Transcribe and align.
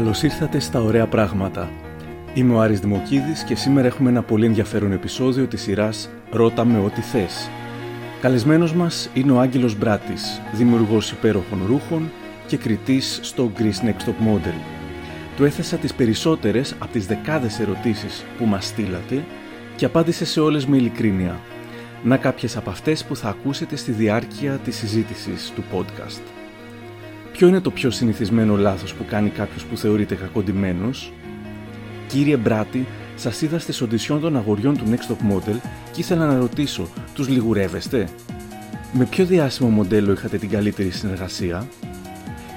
Καλώς 0.00 0.22
ήρθατε 0.22 0.58
στα 0.58 0.80
Ωραία 0.80 1.06
Πράγματα. 1.06 1.70
Είμαι 2.34 2.54
ο 2.54 2.60
Άρης 2.60 2.80
Δημοκίδης 2.80 3.42
και 3.42 3.54
σήμερα 3.54 3.86
έχουμε 3.86 4.10
ένα 4.10 4.22
πολύ 4.22 4.46
ενδιαφέρον 4.46 4.92
επεισόδιο 4.92 5.46
της 5.46 5.62
σειράς 5.62 6.10
«Ρώτα 6.30 6.64
με 6.64 6.78
ό,τι 6.78 7.00
θες». 7.00 7.50
Καλεσμένος 8.20 8.72
μας 8.74 9.10
είναι 9.14 9.32
ο 9.32 9.40
Άγγελος 9.40 9.78
Μπράτης, 9.78 10.40
δημιουργός 10.52 11.10
υπέροχων 11.10 11.60
ρούχων 11.66 12.10
και 12.46 12.56
κριτής 12.56 13.18
στο 13.22 13.50
Greece 13.58 13.86
Next 13.86 14.08
Top 14.08 14.34
Model. 14.34 14.60
Του 15.36 15.44
έθεσα 15.44 15.76
τις 15.76 15.94
περισσότερες 15.94 16.74
από 16.78 16.92
τις 16.92 17.06
δεκάδες 17.06 17.60
ερωτήσεις 17.60 18.24
που 18.38 18.44
μας 18.44 18.66
στείλατε 18.66 19.24
και 19.76 19.84
απάντησε 19.84 20.24
σε 20.24 20.40
όλες 20.40 20.66
με 20.66 20.76
ειλικρίνεια. 20.76 21.40
Να 22.02 22.16
κάποιες 22.16 22.56
από 22.56 22.70
αυτές 22.70 23.04
που 23.04 23.16
θα 23.16 23.28
ακούσετε 23.28 23.76
στη 23.76 23.92
διάρκεια 23.92 24.52
της 24.52 24.76
συζήτησης 24.76 25.52
του 25.54 25.64
podcast. 25.72 26.39
Ποιο 27.40 27.48
είναι 27.48 27.60
το 27.60 27.70
πιο 27.70 27.90
συνηθισμένο 27.90 28.56
λάθος 28.56 28.94
που 28.94 29.04
κάνει 29.04 29.30
κάποιος 29.30 29.64
που 29.64 29.76
θεωρείται 29.76 30.14
κακοντημένος; 30.14 31.12
Κύριε 32.08 32.36
Μπράτη, 32.36 32.86
σας 33.16 33.42
είδα 33.42 33.58
στις 33.58 33.80
οντισιόν 33.80 34.20
των 34.20 34.36
αγοριών 34.36 34.76
του 34.76 34.84
Next 34.90 35.12
Top 35.12 35.32
Model 35.32 35.56
και 35.92 36.00
ήθελα 36.00 36.26
να 36.26 36.38
ρωτήσω, 36.38 36.88
τους 37.14 37.28
λιγουρεύεστε; 37.28 38.08
Με 38.92 39.04
ποιο 39.04 39.24
διάσημο 39.24 39.68
μοντέλο 39.68 40.12
είχατε 40.12 40.38
την 40.38 40.48
καλύτερη 40.48 40.90
συνεργασία; 40.90 41.68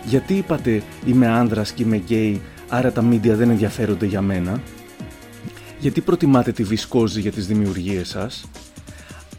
Γιατί 0.03 0.33
είπατε 0.33 0.83
είμαι 1.05 1.27
άνδρας 1.27 1.71
και 1.71 1.83
είμαι 1.83 1.97
γκέι, 1.97 2.41
άρα 2.69 2.91
τα 2.91 3.02
μίντια 3.02 3.35
δεν 3.35 3.49
ενδιαφέρονται 3.49 4.05
για 4.05 4.21
μένα; 4.21 4.61
Γιατί 5.79 6.02
προτιμάτε 6.02 6.52
τη 6.52 6.63
βισκόζη 6.63 7.21
για 7.21 7.31
τις 7.31 7.47
δημιουργίες 7.47 8.08
σας; 8.08 8.45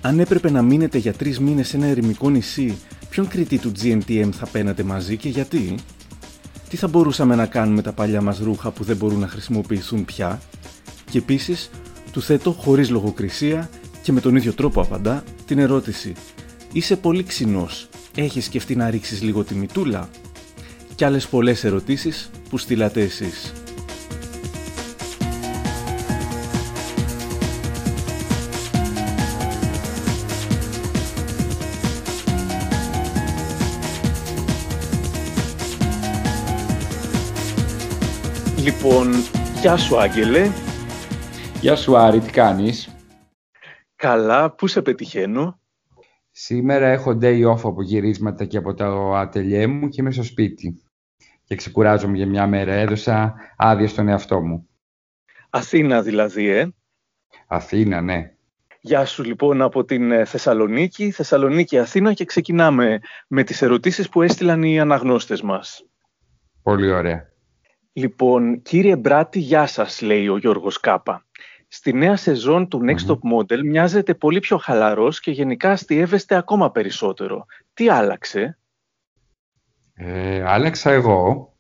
Αν 0.01 0.21
έπρεπε 0.21 0.51
να 0.51 0.63
μείνετε 0.63 0.99
για 0.99 1.13
τρεις 1.13 1.41
μήνες 1.41 1.69
σε 1.69 1.77
ένα 1.77 1.87
ερημικό 1.87 2.31
νησί 2.31 2.77
ποιον 3.15 3.29
κριτή 3.29 3.59
του 3.59 3.73
GNTM 3.83 4.29
θα 4.33 4.47
πένατε 4.47 4.83
μαζί 4.83 5.17
και 5.17 5.29
γιατί; 5.29 5.75
Τι 6.69 6.77
θα 6.77 6.89
μπορούσαμε 6.89 7.35
να 7.35 7.47
κάνουμε 7.47 7.83
τα 7.83 7.93
παλιά 7.93 8.23
μας 8.23 8.39
ρούχα 8.39 8.71
που 8.71 8.85
δεν 8.85 8.97
μπορούν 8.97 9.19
να 9.19 9.29
χρησιμοποιηθούν 9.29 10.05
πια; 10.05 10.41
Και 11.11 11.19
επίσης, 11.19 11.71
του 12.13 12.23
θέτω 12.23 12.53
χωρίς 12.53 12.91
λογοκρισία 12.91 13.71
και 14.03 14.13
με 14.13 14.21
τον 14.21 14.37
ίδιο 14.37 14.53
τρόπο 14.53 14.81
απαντά 14.81 15.25
την 15.47 15.59
ερώτηση 15.59 16.13
«Είσαι 16.73 16.97
πολύ 16.97 17.23
ξινός, 17.23 17.89
έχεις 18.15 18.45
σκεφτεί 18.45 18.77
να 18.77 18.91
ρίξεις 18.91 19.23
λίγο 19.23 19.45
τη 19.45 19.55
μητούλα» 19.55 20.09
και 20.95 21.05
άλλες 21.05 21.27
πολλές 21.27 21.65
ερωτήσεις 21.65 22.31
που 22.49 22.59
στείλατε 22.59 23.03
εσείς. 23.03 23.53
Λοιπόν, 38.65 39.11
γεια 39.61 39.77
σου 39.77 39.99
Άγγελε. 39.99 40.51
Γεια 41.61 41.77
σου 41.77 41.97
Άρη, 41.97 42.21
τι 42.21 42.31
κάνεις; 42.31 42.97
Καλά, 43.97 44.51
πού 44.51 44.67
σε 44.67 44.83
πετυχαίνω; 44.83 45.61
Σήμερα 46.31 46.87
έχω 46.87 47.19
day 47.21 47.51
off 47.53 47.61
από 47.63 47.83
γυρίσματα 47.83 48.45
και 48.45 48.57
από 48.57 48.75
το 48.75 49.15
ατελιέ 49.15 49.67
μου 49.67 49.89
και 49.89 50.01
είμαι 50.01 50.11
στο 50.11 50.23
σπίτι. 50.23 50.83
Και 51.45 51.55
ξεκουράζομαι 51.55 52.17
για 52.17 52.27
μια 52.27 52.47
μέρα. 52.47 52.73
Έδωσα 52.73 53.35
άδεια 53.57 53.89
στον 53.89 54.09
εαυτό 54.09 54.41
μου. 54.41 54.69
Αθήνα 55.51 56.03
δηλαδή, 56.03 56.49
ε; 56.49 56.69
Αθήνα, 57.47 58.01
ναι. 58.01 58.33
Γεια 58.81 59.05
σου 59.05 59.25
λοιπόν 59.25 59.63
από 59.63 59.85
την 59.85 60.11
ε, 60.11 60.25
Θεσσαλονίκη, 60.25 61.11
Θεσσαλονίκη 61.11 61.79
Αθήνα 61.79 62.13
και 62.13 62.25
ξεκινάμε 62.25 62.99
με 63.29 63.43
τις 63.43 63.63
ερωτήσεις 63.63 64.09
που 64.09 64.23
έστειλαν 64.23 64.63
οι 64.63 64.81
αναγνώστες 64.81 65.43
μας. 65.43 65.87
Πολύ 66.63 66.93
ωραία. 66.93 67.34
Λοιπόν, 67.97 68.63
κύριε 68.63 68.97
Μπράτη, 68.97 69.39
γεια 69.39 69.67
σας, 69.67 70.01
λέει 70.01 70.29
ο 70.29 70.37
Γιώργος 70.37 70.81
Κάπα. 70.81 71.27
Στη 71.69 71.93
νέα 71.93 72.17
σεζόν 72.17 72.69
του 72.69 72.81
Next 72.87 73.11
Top 73.11 73.19
Model 73.39 73.59
μοιάζετε 73.65 74.15
πολύ 74.15 74.41
πιο 74.41 74.57
χαλαρός 74.57 75.21
και 75.21 75.31
γενικά 75.31 75.71
αστείευεστε 75.71 76.37
ακόμα 76.37 76.71
περισσότερο. 76.71 77.47
Τι 77.75 77.89
άλλαξε; 77.89 78.59
Ε, 79.95 80.43
άλλαξα 80.47 80.91
εγώ. 80.91 81.55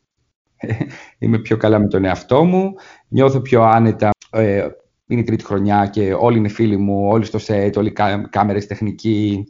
Είμαι 1.18 1.38
πιο 1.38 1.56
καλά 1.56 1.78
με 1.78 1.88
τον 1.88 2.04
εαυτό 2.04 2.44
μου. 2.44 2.74
Νιώθω 3.08 3.40
πιο 3.40 3.62
άνετα. 3.62 4.10
Ε, 4.30 4.68
είναι 5.06 5.20
η 5.20 5.24
τρίτη 5.24 5.44
χρονιά 5.44 5.86
και 5.86 6.14
όλοι 6.14 6.38
είναι 6.38 6.48
φίλοι 6.48 6.76
μου, 6.76 7.08
όλοι 7.08 7.24
στο 7.24 7.38
set, 7.46 7.72
όλοι 7.76 7.88
οι 7.88 8.28
κάμερες, 8.30 8.66
τεχνικοί 8.66 9.44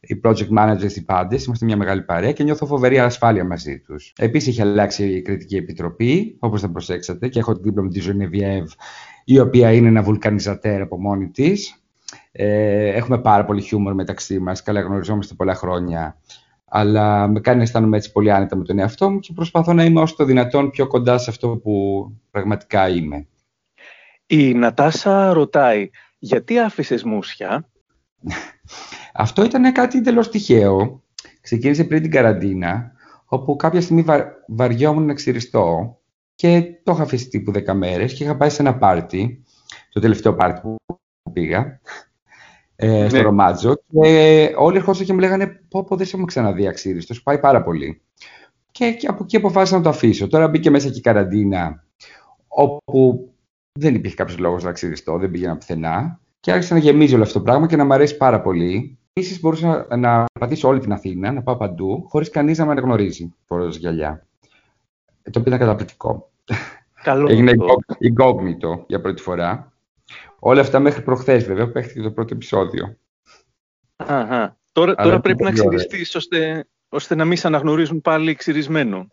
οι 0.00 0.20
project 0.24 0.48
managers, 0.58 0.92
οι 0.96 1.02
πάντες. 1.02 1.44
Είμαστε 1.44 1.64
μια 1.64 1.76
μεγάλη 1.76 2.02
παρέα 2.02 2.32
και 2.32 2.42
νιώθω 2.42 2.66
φοβερή 2.66 2.98
ασφάλεια 2.98 3.44
μαζί 3.44 3.78
τους. 3.78 4.12
Επίσης, 4.16 4.48
έχει 4.48 4.60
αλλάξει 4.60 5.08
η 5.08 5.22
κριτική 5.22 5.56
επιτροπή, 5.56 6.36
όπως 6.38 6.60
θα 6.60 6.70
προσέξατε, 6.70 7.28
και 7.28 7.38
έχω 7.38 7.52
την 7.52 7.62
δίπλα 7.62 7.82
μου 7.82 7.88
τη 7.88 8.00
Geneviève, 8.06 8.72
η 9.24 9.38
οποία 9.38 9.72
είναι 9.72 9.88
ένα 9.88 10.02
βουλκανιζατέρ 10.02 10.80
από 10.80 11.00
μόνη 11.00 11.28
της. 11.28 11.82
Ε, 12.32 12.88
έχουμε 12.88 13.18
πάρα 13.18 13.44
πολύ 13.44 13.62
χιούμορ 13.62 13.94
μεταξύ 13.94 14.38
μας. 14.38 14.62
Καλά, 14.62 14.80
γνωριζόμαστε 14.80 15.34
πολλά 15.34 15.54
χρόνια. 15.54 16.16
Αλλά 16.64 17.28
με 17.28 17.40
κάνει 17.40 17.56
να 17.56 17.62
αισθάνομαι 17.62 17.96
έτσι 17.96 18.12
πολύ 18.12 18.32
άνετα 18.32 18.56
με 18.56 18.64
τον 18.64 18.78
εαυτό 18.78 19.10
μου 19.10 19.18
και 19.18 19.32
προσπαθώ 19.32 19.72
να 19.72 19.84
είμαι 19.84 20.00
όσο 20.00 20.14
το 20.16 20.24
δυνατόν 20.24 20.70
πιο 20.70 20.86
κοντά 20.86 21.18
σε 21.18 21.30
αυτό 21.30 21.48
που 21.48 22.06
πραγματικά 22.30 22.88
είμαι. 22.88 23.26
Η 24.26 24.54
Νατάσα 24.54 25.32
ρωτάει, 25.32 25.90
γιατί 26.18 26.58
άφησες 26.58 27.02
μουσια; 27.02 27.68
Αυτό 29.20 29.44
ήταν 29.44 29.72
κάτι 29.72 29.98
εντελώς 29.98 30.30
τυχαίο. 30.30 31.02
Ξεκίνησε 31.40 31.84
πριν 31.84 32.02
την 32.02 32.10
καραντίνα, 32.10 32.92
όπου 33.24 33.56
κάποια 33.56 33.80
στιγμή 33.80 34.02
βα... 34.02 34.26
βαριόμουν 34.46 35.04
να 35.04 35.14
ξυριστώ 35.14 35.98
και 36.34 36.64
το 36.82 36.92
είχα 36.92 37.02
αφήσει 37.02 37.28
τύπου 37.28 37.52
10 37.54 37.72
μέρες 37.74 38.14
και 38.14 38.24
είχα 38.24 38.36
πάει 38.36 38.50
σε 38.50 38.62
ένα 38.62 38.78
πάρτι, 38.78 39.44
το 39.92 40.00
τελευταίο 40.00 40.34
πάρτι 40.34 40.60
που 40.60 40.76
πήγα, 41.32 41.80
ε, 42.76 43.08
στο 43.08 43.16
ναι. 43.16 43.22
Ρομάτζο 43.22 43.74
και 43.74 44.54
όλοι 44.56 44.76
ερχόντουσαν 44.76 45.06
και 45.06 45.12
μου 45.12 45.18
λέγανε 45.18 45.46
πω 45.68 45.84
πω 45.84 45.96
δεν 45.96 46.06
σε 46.06 46.10
έχουμε 46.10 46.26
ξαναδεί 46.26 46.66
αξίριστος, 46.66 47.16
σου 47.16 47.22
πάει 47.22 47.38
πάρα 47.38 47.62
πολύ. 47.62 48.02
Και, 48.70 48.92
και 48.92 49.06
από 49.06 49.22
εκεί 49.22 49.36
αποφάσισα 49.36 49.76
να 49.76 49.82
το 49.82 49.88
αφήσω. 49.88 50.26
Τώρα 50.26 50.48
μπήκε 50.48 50.70
μέσα 50.70 50.88
και 50.88 50.98
η 50.98 51.00
καραντίνα, 51.00 51.84
όπου 52.48 53.28
δεν 53.72 53.94
υπήρχε 53.94 54.16
κάποιος 54.16 54.38
λόγος 54.38 54.64
να 54.64 54.72
ξυριστώ, 54.72 55.18
δεν 55.18 55.30
πήγαινα 55.30 55.56
πουθενά. 55.56 56.20
Και 56.40 56.52
άρχισε 56.52 56.74
να 56.74 56.80
γεμίζει 56.80 57.14
όλο 57.14 57.22
αυτό 57.22 57.38
το 57.38 57.44
πράγμα 57.44 57.66
και 57.66 57.76
να 57.76 57.84
μου 57.84 57.92
αρέσει 57.92 58.16
πάρα 58.16 58.40
πολύ. 58.40 58.97
Επίσης, 59.18 59.40
μπορούσα 59.40 59.86
να, 59.88 59.96
να 59.96 60.24
πατήσω 60.40 60.68
όλη 60.68 60.80
την 60.80 60.92
Αθήνα, 60.92 61.32
να 61.32 61.42
πάω 61.42 61.56
παντού, 61.56 62.06
χωρίς 62.08 62.30
κανείς 62.30 62.58
να 62.58 62.64
με 62.64 62.70
αναγνωρίζει 62.70 63.34
φορώντας 63.46 63.76
γυαλιά. 63.76 64.26
Ε, 65.22 65.30
το 65.30 65.38
οποίο 65.38 65.54
ήταν 65.54 65.66
καταπληκτικό. 65.66 66.30
Καλό 67.02 67.28
Έγινε 67.30 67.52
incognito 68.00 68.84
για 68.86 69.00
πρώτη 69.00 69.22
φορά. 69.22 69.72
Όλα 70.38 70.60
αυτά 70.60 70.78
μέχρι 70.78 71.02
προχθές, 71.02 71.44
βέβαια, 71.44 71.66
που 71.66 71.72
παίχτηκε 71.72 72.00
το 72.00 72.10
πρώτο 72.10 72.34
επεισόδιο. 72.34 72.96
Αχα. 73.96 74.56
Τώρα, 74.72 74.94
τώρα 74.94 75.20
πρέπει 75.20 75.42
να 75.42 75.52
ξυριστεί 75.52 76.06
ώστε, 76.14 76.68
ώστε 76.88 77.14
να 77.14 77.24
μην 77.24 77.36
σε 77.36 77.46
αναγνωρίζουν 77.46 78.00
πάλι 78.00 78.34
ξυρισμένο. 78.34 79.06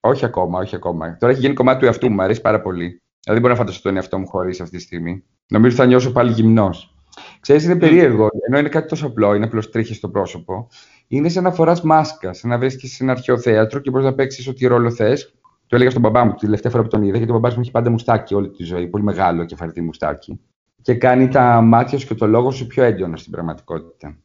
Όχι 0.00 0.24
ακόμα, 0.24 0.58
όχι 0.58 0.74
ακόμα. 0.74 1.16
Τώρα 1.16 1.32
έχει 1.32 1.40
γίνει 1.40 1.54
κομμάτι 1.54 1.78
του 1.78 1.84
εαυτού 1.84 2.08
μου, 2.08 2.14
μου 2.14 2.22
αρέσει 2.22 2.40
πάρα 2.40 2.60
πολύ. 2.60 3.02
Δηλαδή, 3.20 3.40
μπορώ 3.40 3.52
να 3.52 3.58
φανταστώ 3.58 3.82
τον 3.82 3.96
εαυτό 3.96 4.18
μου 4.18 4.26
χωρίς 4.26 4.60
αυτή 4.60 4.76
τη 4.76 4.82
στιγμή. 4.82 5.24
Νομίζω 5.48 5.76
θα 5.76 5.86
νιώσω 5.86 6.12
πάλι 6.12 6.32
γυμνός. 6.32 6.97
Ξέρεις, 7.40 7.64
είναι 7.64 7.76
περίεργο. 7.76 8.28
Ενώ 8.46 8.58
είναι 8.58 8.68
κάτι 8.68 8.88
τόσο 8.88 9.06
απλό, 9.06 9.34
είναι 9.34 9.44
απλώς 9.44 9.70
τρίχη 9.70 9.94
στο 9.94 10.08
πρόσωπο. 10.08 10.68
Είναι 11.08 11.28
σαν 11.28 11.42
να 11.42 11.50
φοράς 11.50 11.82
μάσκα, 11.82 12.32
σαν 12.32 12.50
να 12.50 12.58
βρίσκεις 12.58 12.94
σε 12.94 13.02
ένα 13.02 13.12
αρχαίο 13.12 13.38
θέατρο 13.38 13.80
και 13.80 13.90
μπορείς 13.90 14.06
να 14.06 14.14
παίξεις 14.14 14.48
ό,τι 14.48 14.66
ρόλο 14.66 14.90
θες. 14.90 15.34
Το 15.66 15.76
έλεγα 15.76 15.90
στον 15.90 16.02
μπαμπά 16.02 16.24
μου 16.24 16.32
τη 16.32 16.40
τελευταία 16.40 16.70
φορά 16.70 16.82
που 16.82 16.88
τον 16.88 17.02
είδα, 17.02 17.16
γιατί 17.16 17.32
ο 17.32 17.38
μπαμπά 17.38 17.54
μου 17.54 17.60
έχει 17.60 17.70
πάντα 17.70 17.90
μουστάκι 17.90 18.34
όλη 18.34 18.50
τη 18.50 18.64
ζωή. 18.64 18.86
Πολύ 18.86 19.04
μεγάλο 19.04 19.44
και 19.44 19.56
φαρτί 19.56 19.80
μουστάκι. 19.80 20.40
Και 20.82 20.94
κάνει 20.94 21.28
τα 21.28 21.60
μάτια 21.60 21.98
σου 21.98 22.06
και 22.06 22.14
το 22.14 22.26
λόγο 22.26 22.50
σου 22.50 22.66
πιο 22.66 22.82
έντονα 22.82 23.16
στην 23.16 23.32
πραγματικότητα. 23.32 24.16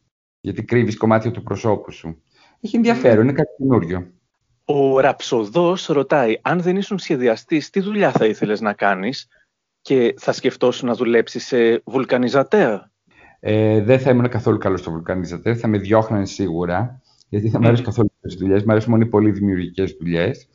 Γιατί 0.42 0.64
κρύβεις 0.64 0.98
κομμάτια 0.98 1.32
του 1.32 1.44
προσώπου 1.44 1.92
σου. 1.92 2.22
Έχει 2.62 2.76
ενδιαφέρον, 2.76 3.24
είναι 3.24 3.34
κάτι 3.34 3.50
καινούριο. 3.58 4.08
Ο 4.66 5.00
Ραψοδός 5.00 5.86
ρωτάει, 5.86 6.40
αν 6.42 6.62
δεν 6.62 6.78
ήσουν 6.78 7.00
σχεδιαστής, 7.00 7.70
τι 7.70 7.80
δουλειά 7.80 8.12
θα 8.12 8.26
ήθελες 8.26 8.62
να 8.62 8.74
κάνεις 8.74 9.28
και 9.82 10.14
θα 10.18 10.32
σκεφτόσουν 10.32 10.88
να 10.88 10.94
δουλέψεις 10.94 11.46
σε 11.46 11.82
βουλκανιζατέρ. 11.86 12.80
Ε, 13.46 13.82
δεν 13.82 14.00
θα 14.00 14.10
ήμουν 14.10 14.30
καθόλου 14.30 14.58
καλός 14.58 14.80
στο 14.80 14.92
βουλκανιζατέρ, 14.92 15.56
θα 15.60 15.68
με 15.68 15.78
διώχνανε 15.78 16.26
σίγουρα, 16.26 17.02
γιατί 17.30 17.50
θα 17.50 17.60
μου 17.60 17.68
αρέσουν 17.68 17.86
καθόλου 17.86 18.12
τις 18.22 18.36
δουλειές. 18.36 18.64
Μου 18.64 18.72
αρέσουν 18.72 18.92
μόνο 18.92 19.04
οι 19.04 19.08
πολύ 19.08 19.32
δημιουργικές 19.32 19.96
δουλειές. 20.00 20.50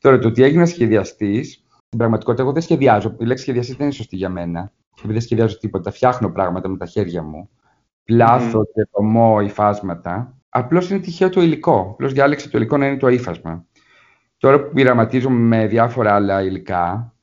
Τώρα, 0.00 0.18
το 0.18 0.28
ότι 0.28 0.42
έγινα 0.42 0.66
σχεδιαστής, 0.66 1.64
στην 1.86 1.98
πραγματικότητα, 1.98 2.42
εγώ 2.42 2.52
δεν 2.52 2.62
σχεδιάζω. 2.62 3.16
Η 3.18 3.24
λέξη 3.24 3.42
σχεδιαστής 3.42 3.76
δεν 3.76 3.86
είναι 3.86 3.94
σωστή 3.94 4.16
για 4.16 4.28
μένα. 4.28 4.72
Επειδή 4.96 5.12
δεν 5.12 5.22
σχεδιάζω 5.22 5.58
τίποτα, 5.58 5.90
φτιάχνω 5.90 6.30
πράγματα 6.30 6.68
με 6.68 6.76
τα 6.76 6.86
χέρια 6.86 7.22
μου. 7.22 7.48
Πλάθω 8.04 8.60
mm. 8.60 8.68
και 8.74 8.88
δομώ 8.92 9.40
υφάσματα. 9.40 10.34
Απλώς 10.48 10.90
είναι 10.90 11.00
τυχαίο 11.00 11.28
το 11.28 11.40
υλικό. 11.42 11.88
Απλώς 11.90 12.12
διάλεξα 12.12 12.48
το 12.48 12.58
υλικό 12.58 12.76
να 12.76 12.86
είναι 12.86 12.96
το 12.96 13.08
ύφασμα. 13.08 13.64
Τώρα 14.36 14.62
που 14.62 14.72
πειραματίζομαι 14.74 15.38
με 15.38 15.66
διάφορα 15.66 16.14
άλλα 16.14 16.42
υλικά, 16.42 17.14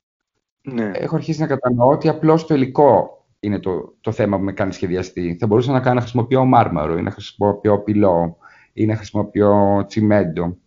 ναι. 0.61 0.91
έχω 0.93 1.15
αρχίσει 1.15 1.39
να 1.39 1.47
κατανοώ 1.47 1.89
ότι 1.89 2.09
απλώς 2.09 2.45
το 2.45 2.53
υλικό 2.53 3.22
είναι 3.43 3.59
το, 3.59 3.95
το 4.01 4.11
θέμα 4.11 4.37
που 4.37 4.43
με 4.43 4.53
κάνει 4.53 4.73
σχεδιαστή. 4.73 5.37
Θα 5.39 5.47
μπορούσα 5.47 5.71
να, 5.71 5.79
κάνω, 5.79 5.95
να 5.95 6.01
χρησιμοποιώ 6.01 6.45
μάρμαρο 6.45 6.97
ή 6.97 7.01
να 7.01 7.11
χρησιμοποιώ 7.11 7.83
πυλό 7.83 8.37
ή 8.73 8.85
να 8.85 8.95
χρησιμοποιώ 8.95 9.85
τσιμέντο. 9.87 10.57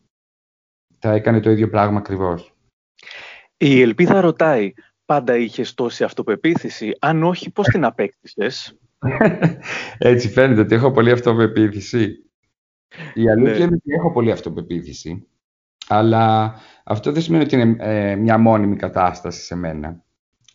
Θα 0.98 1.12
έκανε 1.12 1.40
το 1.40 1.50
ίδιο 1.50 1.68
πράγμα 1.68 1.98
ακριβώς. 1.98 2.54
Η 3.56 3.80
Ελπίδα 3.80 4.20
ρωτάει, 4.20 4.72
πάντα 5.04 5.36
είχες 5.36 5.74
τόση 5.74 6.04
αυτοπεποίθηση, 6.04 6.96
αν 6.98 7.22
όχι 7.22 7.50
πώς 7.50 7.66
την 7.66 7.84
απέκτησες; 7.84 8.78
Έτσι 9.98 10.28
φαίνεται 10.28 10.60
ότι 10.60 10.74
έχω 10.74 10.90
πολύ 10.90 11.10
αυτοπεποίθηση. 11.10 12.20
Η 13.14 13.30
αλήθεια 13.30 13.58
ναι. 13.58 13.64
είναι 13.64 13.74
ότι 13.74 13.92
έχω 13.92 14.12
πολύ 14.12 14.30
αυτοπεποίθηση, 14.30 15.26
αλλά 15.88 16.54
αυτό 16.84 17.12
δεν 17.12 17.22
σημαίνει 17.22 17.44
ότι 17.44 17.56
είναι 17.56 17.76
ε, 17.78 18.16
μια 18.16 18.38
μόνιμη 18.38 18.76
κατάσταση 18.76 19.42
σε 19.42 19.54
μένα. 19.54 20.04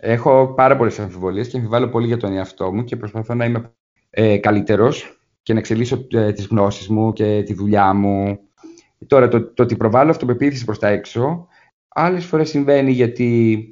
Έχω 0.03 0.53
πάρα 0.53 0.77
πολλές 0.77 0.99
αμφιβολίες 0.99 1.47
και 1.47 1.57
αμφιβάλλω 1.57 1.89
πολύ 1.89 2.07
για 2.07 2.17
τον 2.17 2.33
εαυτό 2.33 2.73
μου 2.73 2.83
και 2.83 2.95
προσπαθώ 2.95 3.33
να 3.33 3.45
είμαι 3.45 3.73
ε, 4.09 4.37
καλύτερος 4.37 5.21
και 5.41 5.53
να 5.53 5.59
εξελίσσω 5.59 6.07
ε, 6.11 6.31
τις 6.33 6.45
γνώσεις 6.45 6.87
μου 6.87 7.13
και 7.13 7.43
τη 7.43 7.53
δουλειά 7.53 7.93
μου. 7.93 8.39
Τώρα, 9.07 9.27
το, 9.27 9.53
το 9.53 9.63
ότι 9.63 9.75
προβάλλω 9.75 10.09
αυτοπεποίθηση 10.11 10.65
προς 10.65 10.79
τα 10.79 10.87
έξω, 10.87 11.47
άλλες 11.87 12.25
φορές 12.25 12.49
συμβαίνει 12.49 12.91
γιατί 12.91 13.67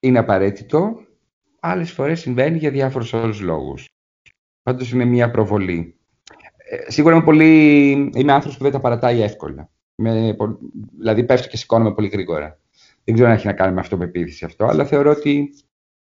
είναι 0.00 0.18
απαραίτητο, 0.18 1.00
άλλες 1.60 1.92
φορές 1.92 2.20
συμβαίνει 2.20 2.58
για 2.58 2.70
διάφορους 2.70 3.14
άλλους 3.14 3.40
λόγους. 3.40 3.88
Πάντως 4.62 4.92
είναι 4.92 5.04
μια 5.04 5.30
προβολή. 5.30 5.96
Ε, 6.70 6.90
σίγουρα 6.90 7.14
είμαι, 7.14 7.24
πολύ, 7.24 7.90
είμαι 8.14 8.32
άνθρωπος 8.32 8.56
που 8.56 8.62
δεν 8.62 8.72
τα 8.72 8.80
παρατάει 8.80 9.20
εύκολα. 9.20 9.70
Με, 9.94 10.36
δηλαδή 10.98 11.24
πέφτω 11.24 11.48
και 11.48 11.56
σηκώνομαι 11.56 11.94
πολύ 11.94 12.08
γρήγορα. 12.08 12.61
Δεν 13.04 13.14
ξέρω 13.14 13.28
αν 13.28 13.34
έχει 13.34 13.46
να 13.46 13.52
κάνει 13.52 13.74
με 13.74 13.80
αυτοπεποίθηση 13.80 14.44
αυτό, 14.44 14.64
αλλά 14.64 14.84
θεωρώ 14.84 15.10
ότι 15.10 15.50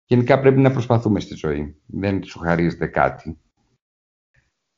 γενικά 0.06 0.40
πρέπει 0.40 0.60
να 0.60 0.70
προσπαθούμε 0.70 1.20
στη 1.20 1.34
ζωή. 1.34 1.76
Δεν 1.86 2.24
σου 2.24 2.38
χαρίζεται 2.38 2.86
κάτι. 2.86 3.38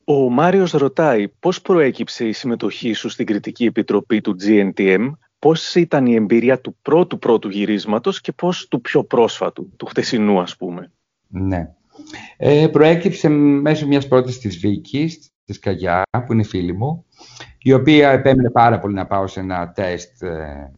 Ο 0.03 0.29
Μάριος 0.29 0.71
ρωτάει 0.71 1.27
πώς 1.27 1.61
προέκυψε 1.61 2.27
η 2.27 2.31
συμμετοχή 2.31 2.93
σου 2.93 3.09
στην 3.09 3.25
κριτική 3.25 3.65
επιτροπή 3.65 4.21
του 4.21 4.35
GNTM, 4.43 5.11
πώς 5.39 5.75
ήταν 5.75 6.05
η 6.05 6.15
εμπειρία 6.15 6.59
του 6.61 6.77
πρώτου 6.81 7.19
πρώτου 7.19 7.49
γυρίσματος 7.49 8.21
και 8.21 8.31
πώς 8.31 8.67
του 8.67 8.81
πιο 8.81 9.03
πρόσφατου, 9.03 9.73
του 9.77 9.85
χτεσινού 9.85 10.39
ας 10.39 10.57
πούμε. 10.57 10.91
Ναι. 11.27 11.73
Ε, 12.37 12.67
προέκυψε 12.67 13.29
μέσω 13.29 13.87
μιας 13.87 14.07
πρότασης 14.07 14.39
της 14.39 14.57
Βίκης, 14.57 15.31
της 15.45 15.59
Καγιά, 15.59 16.01
που 16.25 16.33
είναι 16.33 16.43
φίλη 16.43 16.73
μου, 16.73 17.05
η 17.57 17.73
οποία 17.73 18.09
επέμενε 18.09 18.49
πάρα 18.49 18.79
πολύ 18.79 18.93
να 18.93 19.07
πάω 19.07 19.27
σε 19.27 19.39
ένα 19.39 19.71
τεστ 19.71 20.23
ε, 20.23 20.71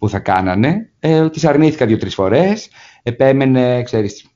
που 0.00 0.08
θα 0.08 0.18
κάνανε. 0.18 0.90
Ε, 0.98 1.30
της 1.30 1.44
αρνήθηκα 1.44 1.86
δύο-τρεις 1.86 2.14
φορές. 2.14 2.70
Επέμενε, 3.02 3.82
ξέρεις, 3.82 4.26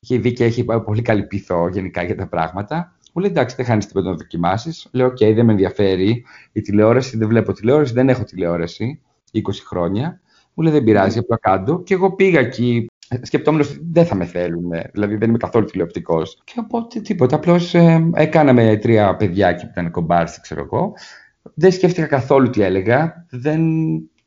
η 0.00 0.18
Βίκη 0.18 0.42
έχει 0.42 0.64
πολύ 0.84 1.02
καλή 1.02 1.22
πειθό 1.22 1.68
γενικά 1.68 2.02
για 2.02 2.16
τα 2.16 2.28
πράγματα. 2.28 2.96
Μου 3.12 3.22
λέει 3.22 3.30
εντάξει, 3.30 3.56
δεν 3.56 3.64
χάνεις 3.64 3.86
τίποτα 3.86 4.10
να 4.10 4.16
δοκιμάσεις. 4.16 4.88
Λέω: 4.92 5.06
Οκ, 5.06 5.18
δεν 5.18 5.44
με 5.44 5.52
ενδιαφέρει 5.52 6.24
η 6.52 6.60
τηλεόραση, 6.60 7.16
δεν 7.16 7.28
βλέπω 7.28 7.52
τηλεόραση, 7.52 7.92
δεν 7.92 8.08
έχω 8.08 8.24
τηλεόραση 8.24 9.00
20 9.32 9.40
χρόνια. 9.66 10.20
Μου 10.54 10.64
λέει: 10.64 10.72
Δεν 10.72 10.84
πειράζει, 10.84 11.18
απλά 11.18 11.38
κάτω. 11.38 11.82
Και 11.84 11.94
εγώ 11.94 12.14
πήγα 12.14 12.40
εκεί 12.40 12.86
σκεπτόμενος 13.22 13.70
ότι 13.70 13.86
δεν 13.92 14.06
θα 14.06 14.14
με 14.14 14.24
θέλουν. 14.24 14.70
Δηλαδή 14.92 15.16
δεν 15.16 15.28
είμαι 15.28 15.38
καθόλου 15.38 15.64
τηλεοπτικός. 15.64 16.40
Και 16.44 16.54
οπότε 16.56 17.00
τίποτα. 17.00 17.36
Απλώς 17.36 17.74
ε, 17.74 18.10
έκαναμε 18.14 18.76
τρία 18.76 19.16
παιδιά 19.16 19.48
εκεί 19.48 19.64
που 19.64 19.70
ήταν 19.72 19.90
κομπάρσι, 19.90 20.40
ξέρω 20.40 20.60
εγώ. 20.60 20.92
Δεν 21.54 21.72
σκέφτηκα 21.72 22.06
καθόλου 22.06 22.50
τι 22.50 22.62
έλεγα. 22.62 23.26
Δεν... 23.30 23.60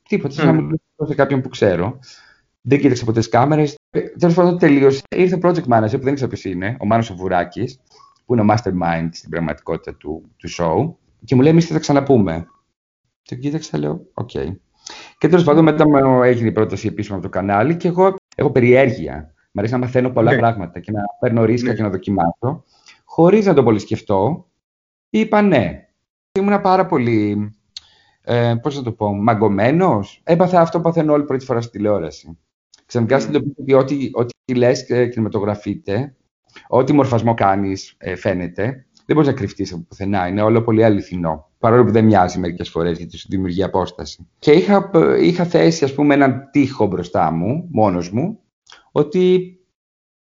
Τίποτα. 0.10 0.34
Σαν 0.34 0.46
να 0.46 0.52
μιλήσω 0.52 1.06
σε 1.06 1.16
κάποιον 1.16 1.42
που 1.42 1.50
ξέρω. 1.50 2.00
Δεν 2.62 2.80
κοίταξα 2.80 3.06
ποτέ 3.06 3.20
τις 3.20 3.30
κάμερες. 3.30 3.76
Ε, 3.90 4.00
Τέλος 4.02 4.36
πάντων, 4.36 4.58
τελείωσε. 4.58 5.02
Ήρθε 5.16 5.40
project 5.42 5.68
manager 5.68 5.92
που 5.92 6.04
δεν 6.04 6.12
ήξερα 6.12 6.30
ποιος 6.30 6.46
είναι, 6.46 6.78
ο 6.80 6.86
Μάνος 6.86 7.14
Βουράκη, 7.14 7.80
που 8.26 8.34
είναι 8.34 8.44
ο 8.44 8.46
mastermind 8.50 9.10
στην 9.12 9.30
πραγματικότητα 9.30 9.96
του, 9.96 10.32
του 10.38 10.50
show. 10.50 10.94
Και 11.26 11.36
μου 11.36 11.42
λέει: 11.42 11.52
Εμείς 11.52 11.66
θα 11.66 11.80
ξαναπούμε. 11.80 12.48
Το 13.22 13.36
κοίταξα, 13.36 13.78
λέω: 13.78 14.06
OK. 14.14 14.30
Okay. 14.34 14.56
Και 15.18 15.28
τέλος 15.28 15.44
πάντων, 15.44 15.64
μετά 15.64 15.86
έγινε 16.24 16.48
η 16.48 16.52
πρόταση 16.52 16.88
επίσημα 16.88 17.16
από 17.16 17.26
το 17.26 17.32
κανάλι 17.32 17.76
και 17.78 17.88
εγώ 17.88 18.16
έχω 18.36 18.52
περιέργεια. 18.52 19.34
Μ' 19.52 19.60
αρέσει 19.60 19.74
να 19.74 19.80
μαθαίνω 19.80 20.10
πολλά 20.10 20.32
ναι. 20.32 20.38
πράγματα 20.38 20.80
και 20.80 20.92
να 20.92 21.02
παίρνω 21.20 21.46
ρίσκα 21.46 21.70
ναι. 21.70 21.76
και 21.76 21.82
να 21.82 21.90
δοκιμάσω. 21.90 22.64
Χωρίς 23.06 23.46
να 23.46 23.54
το 23.54 23.64
πολυσκεφτώ, 23.64 24.48
είπα 25.10 25.42
ναι. 25.42 25.88
Ήμουν 26.40 26.62
πάρα 26.62 26.86
πολύ, 26.86 27.52
ε, 28.32 28.56
πώς 28.62 28.76
να 28.76 28.84
το 28.84 28.92
πω, 28.92 29.14
μαγκωμένος. 29.14 30.22
Έπαθα 30.24 30.62
αυτό 30.62 30.78
που 30.78 30.84
παθαίνω 30.84 31.14
όλοι 31.14 31.24
πρώτη 31.24 31.46
φορά 31.46 31.62
στη 31.62 31.72
τηλεόραση. 31.72 32.38
Ξαφνικά 32.86 33.18
mm. 33.18 33.22
συνειδητοποιώ 33.22 33.78
ότι 33.78 34.12
ό,τι, 34.14 34.32
ό,τι 34.32 34.56
λες 34.56 34.86
και 34.86 35.08
κινηματογραφείται, 35.08 36.16
ό,τι 36.68 36.94
μορφασμό 36.94 37.34
κάνεις 37.34 37.96
ε, 37.98 38.16
φαίνεται, 38.16 38.86
δεν 39.06 39.16
μπορείς 39.16 39.28
να 39.28 39.34
κρυφτείς 39.34 39.74
από 39.74 39.86
πουθενά. 39.88 40.28
Είναι 40.28 40.42
όλο 40.42 40.62
πολύ 40.62 40.84
αληθινό. 40.84 41.50
Παρόλο 41.58 41.84
που 41.84 41.92
δεν 41.92 42.06
μοιάζει 42.06 42.40
μερικές 42.40 42.70
φορές 42.70 42.98
γιατί 42.98 43.18
σου 43.18 43.28
δημιουργεί 43.30 43.64
απόσταση. 43.64 44.28
Και 44.40 44.52
είχα, 44.52 44.92
είχα 45.20 45.46
θέσει, 45.46 45.84
ας 45.84 45.94
πούμε, 45.94 46.14
έναν 46.14 46.50
τείχο 46.52 46.86
μπροστά 46.86 47.32
μου, 47.32 47.68
μόνος 47.72 48.12
μου, 48.12 48.40
ότι 48.92 49.54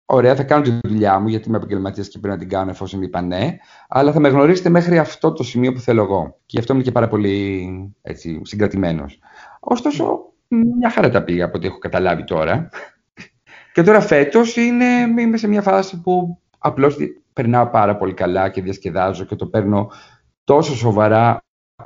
ωραία, 0.06 0.34
θα 0.34 0.42
κάνω 0.42 0.62
τη 0.62 0.78
δουλειά 0.82 1.18
μου 1.18 1.28
γιατί 1.28 1.48
είμαι 1.48 1.56
επαγγελματίας 1.56 2.08
και 2.08 2.18
πρέπει 2.18 2.34
να 2.34 2.40
την 2.40 2.48
κάνω 2.48 2.70
εφόσον 2.70 3.02
είπα 3.02 3.20
ναι, 3.20 3.56
αλλά 3.88 4.12
θα 4.12 4.20
με 4.20 4.28
γνωρίσετε 4.28 4.68
μέχρι 4.68 4.98
αυτό 4.98 5.32
το 5.32 5.42
σημείο 5.42 5.72
που 5.72 5.80
θέλω 5.80 6.02
εγώ. 6.02 6.36
Και 6.40 6.44
γι' 6.46 6.58
αυτό 6.58 6.72
είμαι 6.72 6.82
και 6.82 6.92
πάρα 6.92 7.08
πολύ 7.08 7.94
συγκρατημένος. 8.42 9.18
Ωστόσο, 9.60 10.32
μια 10.48 10.90
χαρά 10.90 11.10
τα 11.10 11.24
πήγα 11.24 11.44
από 11.44 11.56
ό,τι 11.56 11.66
έχω 11.66 11.78
καταλάβει 11.78 12.24
τώρα. 12.24 12.68
Και 13.72 13.82
τώρα 13.82 14.00
φέτος 14.00 14.56
είμαι 14.56 15.36
σε 15.36 15.48
μια 15.48 15.62
φάση 15.62 16.00
που 16.00 16.38
απλώς 16.58 16.96
περνάω 17.32 17.66
πάρα 17.66 17.96
πολύ 17.96 18.14
καλά 18.14 18.48
και 18.48 18.62
διασκεδάζω 18.62 19.24
και 19.24 19.36
το 19.36 19.46
παίρνω 19.46 19.90
τόσο 20.44 20.74
σοβαρά 20.76 21.38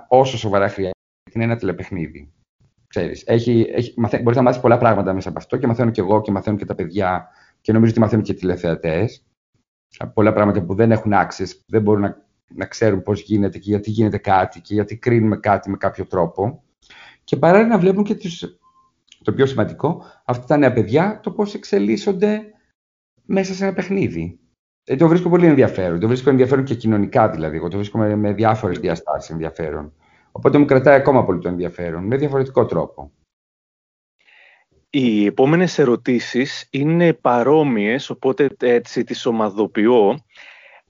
όσο 0.08 0.38
σοβαρά 0.38 0.68
χρειάζεται. 0.68 0.98
Είναι 1.32 1.44
ένα 1.44 1.56
τηλεπαιχνίδι. 1.56 2.32
Ξέρεις, 2.86 3.22
έχει, 3.26 3.70
έχει, 3.74 3.94
μαθα... 3.96 4.18
μπορείς 4.18 4.36
να 4.36 4.42
μάθεις 4.42 4.60
πολλά 4.60 4.78
πράγματα 4.78 5.12
μέσα 5.12 5.28
από 5.28 5.38
αυτό 5.38 5.56
και 5.56 5.66
μαθαίνω 5.66 5.90
και 5.90 6.00
εγώ 6.00 6.20
και 6.20 6.30
μαθαίνω 6.30 6.56
και 6.56 6.64
τα 6.64 6.74
παιδιά 6.74 7.28
και 7.68 7.74
νομίζω 7.74 7.92
ότι 7.92 8.00
μαθαίνουν 8.00 8.24
και 8.24 8.32
οι 8.32 8.34
τηλεθεατές. 8.34 9.26
Πολλά 10.14 10.32
πράγματα 10.32 10.62
που 10.62 10.74
δεν 10.74 10.90
έχουν 10.90 11.12
access, 11.14 11.48
που 11.48 11.64
δεν 11.66 11.82
μπορούν 11.82 12.00
να, 12.00 12.26
να 12.54 12.66
ξέρουν 12.66 13.02
πώς 13.02 13.20
γίνεται 13.20 13.58
και 13.58 13.70
γιατί 13.70 13.90
γίνεται 13.90 14.18
κάτι 14.18 14.60
και 14.60 14.74
γιατί 14.74 14.96
κρίνουμε 14.96 15.36
κάτι 15.36 15.70
με 15.70 15.76
κάποιο 15.76 16.06
τρόπο. 16.06 16.64
Και 17.24 17.36
παράλληλα 17.36 17.68
να 17.68 17.78
βλέπουν 17.78 18.04
και 18.04 18.14
τους, 18.14 18.58
το 19.22 19.32
πιο 19.32 19.46
σημαντικό, 19.46 20.04
αυτά 20.24 20.46
τα 20.46 20.56
νέα 20.56 20.72
παιδιά, 20.72 21.20
το 21.22 21.30
πώς 21.30 21.54
εξελίσσονται 21.54 22.42
μέσα 23.25 23.54
σε 23.54 23.64
ένα 23.64 23.75
παιχνίδι. 23.75 24.38
Ε, 24.84 24.96
το 24.96 25.08
βρίσκω 25.08 25.28
πολύ 25.28 25.46
ενδιαφέρον. 25.46 26.00
Το 26.00 26.06
βρίσκω 26.06 26.30
ενδιαφέρον 26.30 26.64
και 26.64 26.75
κοινωνικά 26.75 27.30
δηλαδή. 27.30 27.56
Εγώ 27.56 27.68
το 27.68 27.76
βρίσκω 27.76 27.98
με, 27.98 28.16
με 28.16 28.32
διάφορες 28.32 28.78
διαστάσεις 28.78 29.30
ενδιαφέρον. 29.30 29.92
Οπότε 30.32 30.58
μου 30.58 30.64
κρατάει 30.64 30.96
ακόμα 30.96 31.25
πολύ 31.25 31.40
το 31.40 31.48
ενδιαφέρον, 31.48 32.04
με 32.04 32.16
διαφορετικό 32.16 32.66
τρόπο. 32.66 33.12
Οι 34.90 35.26
επόμενες 35.26 35.78
ερωτήσεις 35.78 36.66
είναι 36.71 37.12
παρόμοιες, 37.12 38.11
οπότε 38.11 38.49
έτσι 38.59 39.04
τις 39.04 39.26
ομαδοποιώ. 39.26 40.18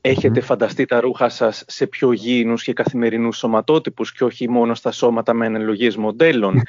Έχετε 0.00 0.40
φανταστεί 0.40 0.84
τα 0.84 1.00
ρούχα 1.00 1.28
σας 1.28 1.64
σε 1.66 1.86
πιο 1.86 2.12
γήινους 2.12 2.62
και 2.62 2.72
καθημερινούς 2.72 3.36
σωματότυπους 3.36 4.12
και 4.12 4.24
όχι 4.24 4.48
μόνο 4.48 4.74
στα 4.74 4.90
σώματα 4.90 5.32
με 5.32 5.46
αναλογίες 5.46 5.96
μοντέλων; 5.96 6.62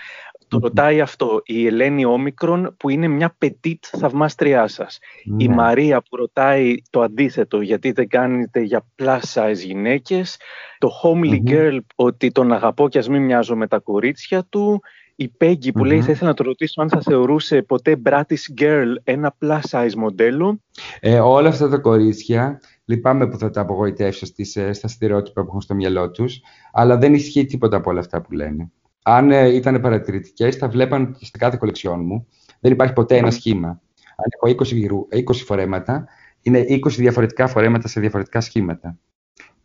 Το 0.47 0.59
ρωτάει 0.61 1.01
αυτό 1.01 1.41
η 1.45 1.65
Ελένη 1.67 2.05
Όμικρον 2.05 2.75
που 2.79 2.89
είναι 2.89 3.07
μια 3.07 3.35
πετίτ 3.37 3.83
θαυμάστριά 3.87 4.67
σας. 4.67 4.99
Η 5.37 5.47
ναι. 5.47 5.53
Μαρία 5.53 6.01
που 6.01 6.15
ρωτάει 6.15 6.75
το 6.89 7.01
αντίθετο 7.01 7.61
γιατί 7.61 7.91
δεν 7.91 8.07
κάνετε 8.07 8.59
για 8.59 8.85
plus 9.01 9.19
size 9.33 9.55
γυναίκες. 9.55 10.37
Το 10.77 10.89
homely 11.03 11.49
girl 11.49 11.77
ότι 11.95 12.31
τον 12.31 12.53
αγαπώ 12.53 12.89
και 12.89 12.97
ας 12.97 13.09
μην 13.09 13.21
μοιάζω 13.21 13.55
με 13.55 13.67
τα 13.67 13.79
κορίτσια 13.79 14.43
του. 14.49 14.81
Η 15.21 15.27
Πέγγι 15.27 15.71
που 15.71 15.83
λέει 15.83 16.01
θα 16.01 16.11
ήθελα 16.11 16.29
να 16.29 16.35
το 16.35 16.43
ρωτήσω 16.43 16.81
αν 16.81 16.89
θα 16.89 17.01
θεωρούσε 17.01 17.61
ποτέ 17.61 17.95
μπράτις 17.95 18.53
girl 18.61 18.93
ένα 19.03 19.35
plus 19.41 19.59
size 19.69 19.93
μοντέλο. 19.97 20.59
Ε, 20.99 21.19
όλα 21.19 21.49
αυτά 21.49 21.69
τα 21.69 21.77
κορίτσια 21.77 22.61
Λυπάμαι 22.85 23.27
που 23.27 23.37
θα 23.37 23.49
τα 23.49 23.61
απογοητεύσω 23.61 24.25
στις, 24.25 24.55
ε, 24.55 24.73
στα 24.73 24.87
στερεότυπα 24.87 25.41
που 25.41 25.47
έχουν 25.47 25.61
στο 25.61 25.75
μυαλό 25.75 26.11
τους, 26.11 26.41
αλλά 26.71 26.97
δεν 26.97 27.13
ισχύει 27.13 27.45
τίποτα 27.45 27.77
από 27.77 27.89
όλα 27.89 27.99
αυτά 27.99 28.21
που 28.21 28.31
λένε 28.31 28.71
αν 29.09 29.31
ε, 29.31 29.47
ήταν 29.47 29.81
παρατηρητικές, 29.81 30.55
θα 30.55 30.69
βλέπαν 30.69 31.15
και 31.19 31.25
στην 31.25 31.39
κάθε 31.39 31.57
κολεξιόν 31.57 32.05
μου. 32.05 32.27
Δεν 32.59 32.71
υπάρχει 32.71 32.93
ποτέ 32.93 33.17
ένα 33.17 33.31
σχήμα. 33.31 33.67
Αν 34.15 34.51
έχω 34.55 34.55
20, 35.11 35.17
20 35.31 35.35
φορέματα, 35.45 36.07
είναι 36.41 36.65
20 36.69 36.89
διαφορετικά 36.89 37.47
φορέματα 37.47 37.87
σε 37.87 37.99
διαφορετικά 37.99 38.41
σχήματα. 38.41 38.97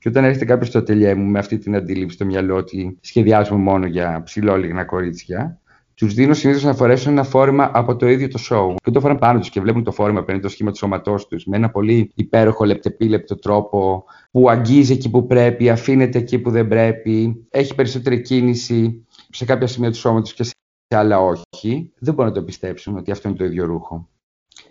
Και 0.04 0.10
όταν 0.10 0.24
έρχεται 0.24 0.44
κάποιος 0.44 0.68
στο 0.68 0.78
ατελιέ 0.78 1.14
μου 1.14 1.30
με 1.30 1.38
αυτή 1.38 1.58
την 1.58 1.76
αντίληψη 1.76 2.14
στο 2.14 2.24
μυαλό 2.24 2.56
ότι 2.56 2.98
σχεδιάζουμε 3.00 3.60
μόνο 3.60 3.86
για 3.86 4.22
ψηλόλιγνα 4.24 4.84
κορίτσια, 4.84 5.60
τους 5.94 6.14
δίνω 6.14 6.34
συνήθως 6.34 6.62
να 6.62 6.74
φορέσουν 6.74 7.12
ένα 7.12 7.22
φόρεμα 7.22 7.70
από 7.74 7.96
το 7.96 8.08
ίδιο 8.08 8.28
το 8.28 8.38
show. 8.50 8.74
Και 8.82 8.90
το 8.90 9.00
φοράνε 9.00 9.18
πάνω 9.18 9.38
τους 9.38 9.50
και 9.50 9.60
βλέπουν 9.60 9.84
το 9.84 9.92
φόρεμα, 9.92 10.24
παίρνει 10.24 10.40
το 10.40 10.48
σχήμα 10.48 10.70
του 10.70 10.76
σώματός 10.76 11.26
τους 11.26 11.44
με 11.44 11.56
ένα 11.56 11.70
πολύ 11.70 12.12
υπέροχο 12.14 12.64
λεπτεπίλεπτο 12.64 13.38
τρόπο 13.38 14.04
που 14.30 14.50
αγγίζει 14.50 14.92
εκεί 14.92 15.10
που 15.10 15.26
πρέπει, 15.26 15.70
αφήνεται 15.70 16.18
εκεί 16.18 16.38
που 16.38 16.50
δεν 16.50 16.68
πρέπει, 16.68 17.46
έχει 17.50 17.74
περισσότερη 17.74 18.20
κίνηση 18.20 19.06
σε 19.30 19.44
κάποια 19.44 19.66
σημεία 19.66 19.90
του 19.90 19.96
σώματος 19.96 20.34
και 20.34 20.44
σε 20.44 20.52
άλλα 20.88 21.20
όχι, 21.20 21.92
δεν 21.98 22.14
μπορούν 22.14 22.32
να 22.32 22.38
το 22.38 22.44
πιστέψουν 22.44 22.96
ότι 22.96 23.10
αυτό 23.10 23.28
είναι 23.28 23.36
το 23.36 23.44
ίδιο 23.44 23.64
ρούχο. 23.64 24.08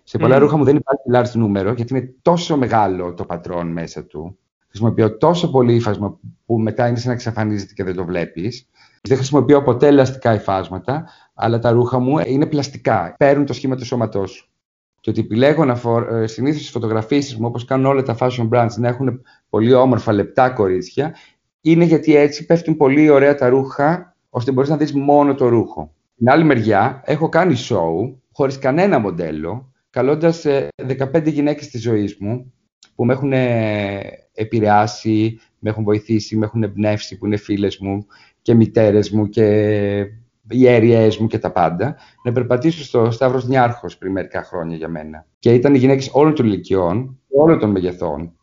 Σε 0.03 0.17
πολλά 0.17 0.37
mm. 0.37 0.39
ρούχα 0.39 0.57
μου 0.57 0.63
δεν 0.63 0.75
υπάρχει 0.75 1.03
large 1.13 1.39
νούμερο, 1.39 1.73
γιατί 1.73 1.97
είναι 1.97 2.13
τόσο 2.21 2.57
μεγάλο 2.57 3.13
το 3.13 3.25
πατρόν 3.25 3.67
μέσα 3.67 4.05
του. 4.05 4.37
Χρησιμοποιώ 4.75 5.17
τόσο 5.17 5.49
πολύ 5.49 5.75
ύφασμα 5.75 6.19
που 6.45 6.59
μετά 6.59 6.87
είναι 6.87 6.97
σαν 6.97 7.07
να 7.07 7.13
εξαφανίζεται 7.13 7.73
και 7.73 7.83
δεν 7.83 7.95
το 7.95 8.05
βλέπεις. 8.05 8.69
Δεν 9.01 9.17
χρησιμοποιώ 9.17 9.63
ποτέ 9.63 9.87
ελαστικά 9.87 10.33
υφάσματα, 10.33 11.05
αλλά 11.33 11.59
τα 11.59 11.71
ρούχα 11.71 11.99
μου 11.99 12.19
είναι 12.25 12.45
πλαστικά. 12.45 13.15
Παίρνουν 13.17 13.45
το 13.45 13.53
σχήμα 13.53 13.75
του 13.75 13.85
σώματός 13.85 14.31
σου. 14.31 14.49
Και 14.99 15.09
ότι 15.09 15.19
επιλέγω 15.19 15.65
να 15.65 15.75
φορ... 15.75 16.15
Ε, 16.15 16.27
συνήθως 16.27 16.65
τι 16.65 16.71
φωτογραφίσεις 16.71 17.37
μου, 17.37 17.45
όπως 17.45 17.65
κάνουν 17.65 17.85
όλα 17.85 18.03
τα 18.03 18.17
fashion 18.19 18.49
brands, 18.49 18.75
να 18.77 18.87
έχουν 18.87 19.21
πολύ 19.49 19.73
όμορφα 19.73 20.13
λεπτά 20.13 20.49
κορίτσια, 20.49 21.15
είναι 21.61 21.85
γιατί 21.85 22.15
έτσι 22.15 22.45
πέφτουν 22.45 22.77
πολύ 22.77 23.09
ωραία 23.09 23.35
τα 23.35 23.49
ρούχα, 23.49 24.15
ώστε 24.29 24.51
μπορείς 24.51 24.69
να 24.69 24.77
δεις 24.77 24.93
μόνο 24.93 25.35
το 25.35 25.47
ρούχο. 25.47 25.93
Την 26.17 26.29
άλλη 26.29 26.43
μεριά, 26.43 27.01
έχω 27.05 27.29
κάνει 27.29 27.55
show 27.69 28.15
χωρίς 28.31 28.59
κανένα 28.59 28.99
μοντέλο, 28.99 29.71
καλώντας 29.89 30.45
15 30.45 31.25
ε, 31.25 31.29
γυναίκες 31.29 31.67
της 31.67 31.81
ζωής 31.81 32.17
μου 32.19 32.53
που 32.95 33.05
με 33.05 33.13
έχουν 33.13 33.33
επηρεάσει, 34.33 35.39
με 35.59 35.69
έχουν 35.69 35.83
βοηθήσει, 35.83 36.35
με 36.35 36.45
έχουν 36.45 36.63
εμπνεύσει, 36.63 37.17
που 37.17 37.25
είναι 37.25 37.37
φίλες 37.37 37.77
μου 37.77 38.05
και 38.41 38.53
μητέρες 38.53 39.11
μου 39.11 39.29
και 39.29 39.45
οι 40.49 40.67
αίριέ 40.67 41.09
μου 41.19 41.27
και 41.27 41.39
τα 41.39 41.51
πάντα, 41.51 41.95
να 42.23 42.31
περπατήσω 42.31 42.83
στο 42.83 43.11
Σταύρος 43.11 43.47
Νιάρχος 43.47 43.97
πριν 43.97 44.11
μερικά 44.11 44.43
χρόνια 44.43 44.77
για 44.77 44.87
μένα. 44.87 45.27
Και 45.39 45.53
ήταν 45.53 45.75
οι 45.75 45.77
γυναίκες 45.77 46.09
όλων 46.13 46.35
των 46.35 46.45
ηλικιών, 46.45 47.19
όλων 47.29 47.59
των 47.59 47.71
μεγεθών 47.71 48.35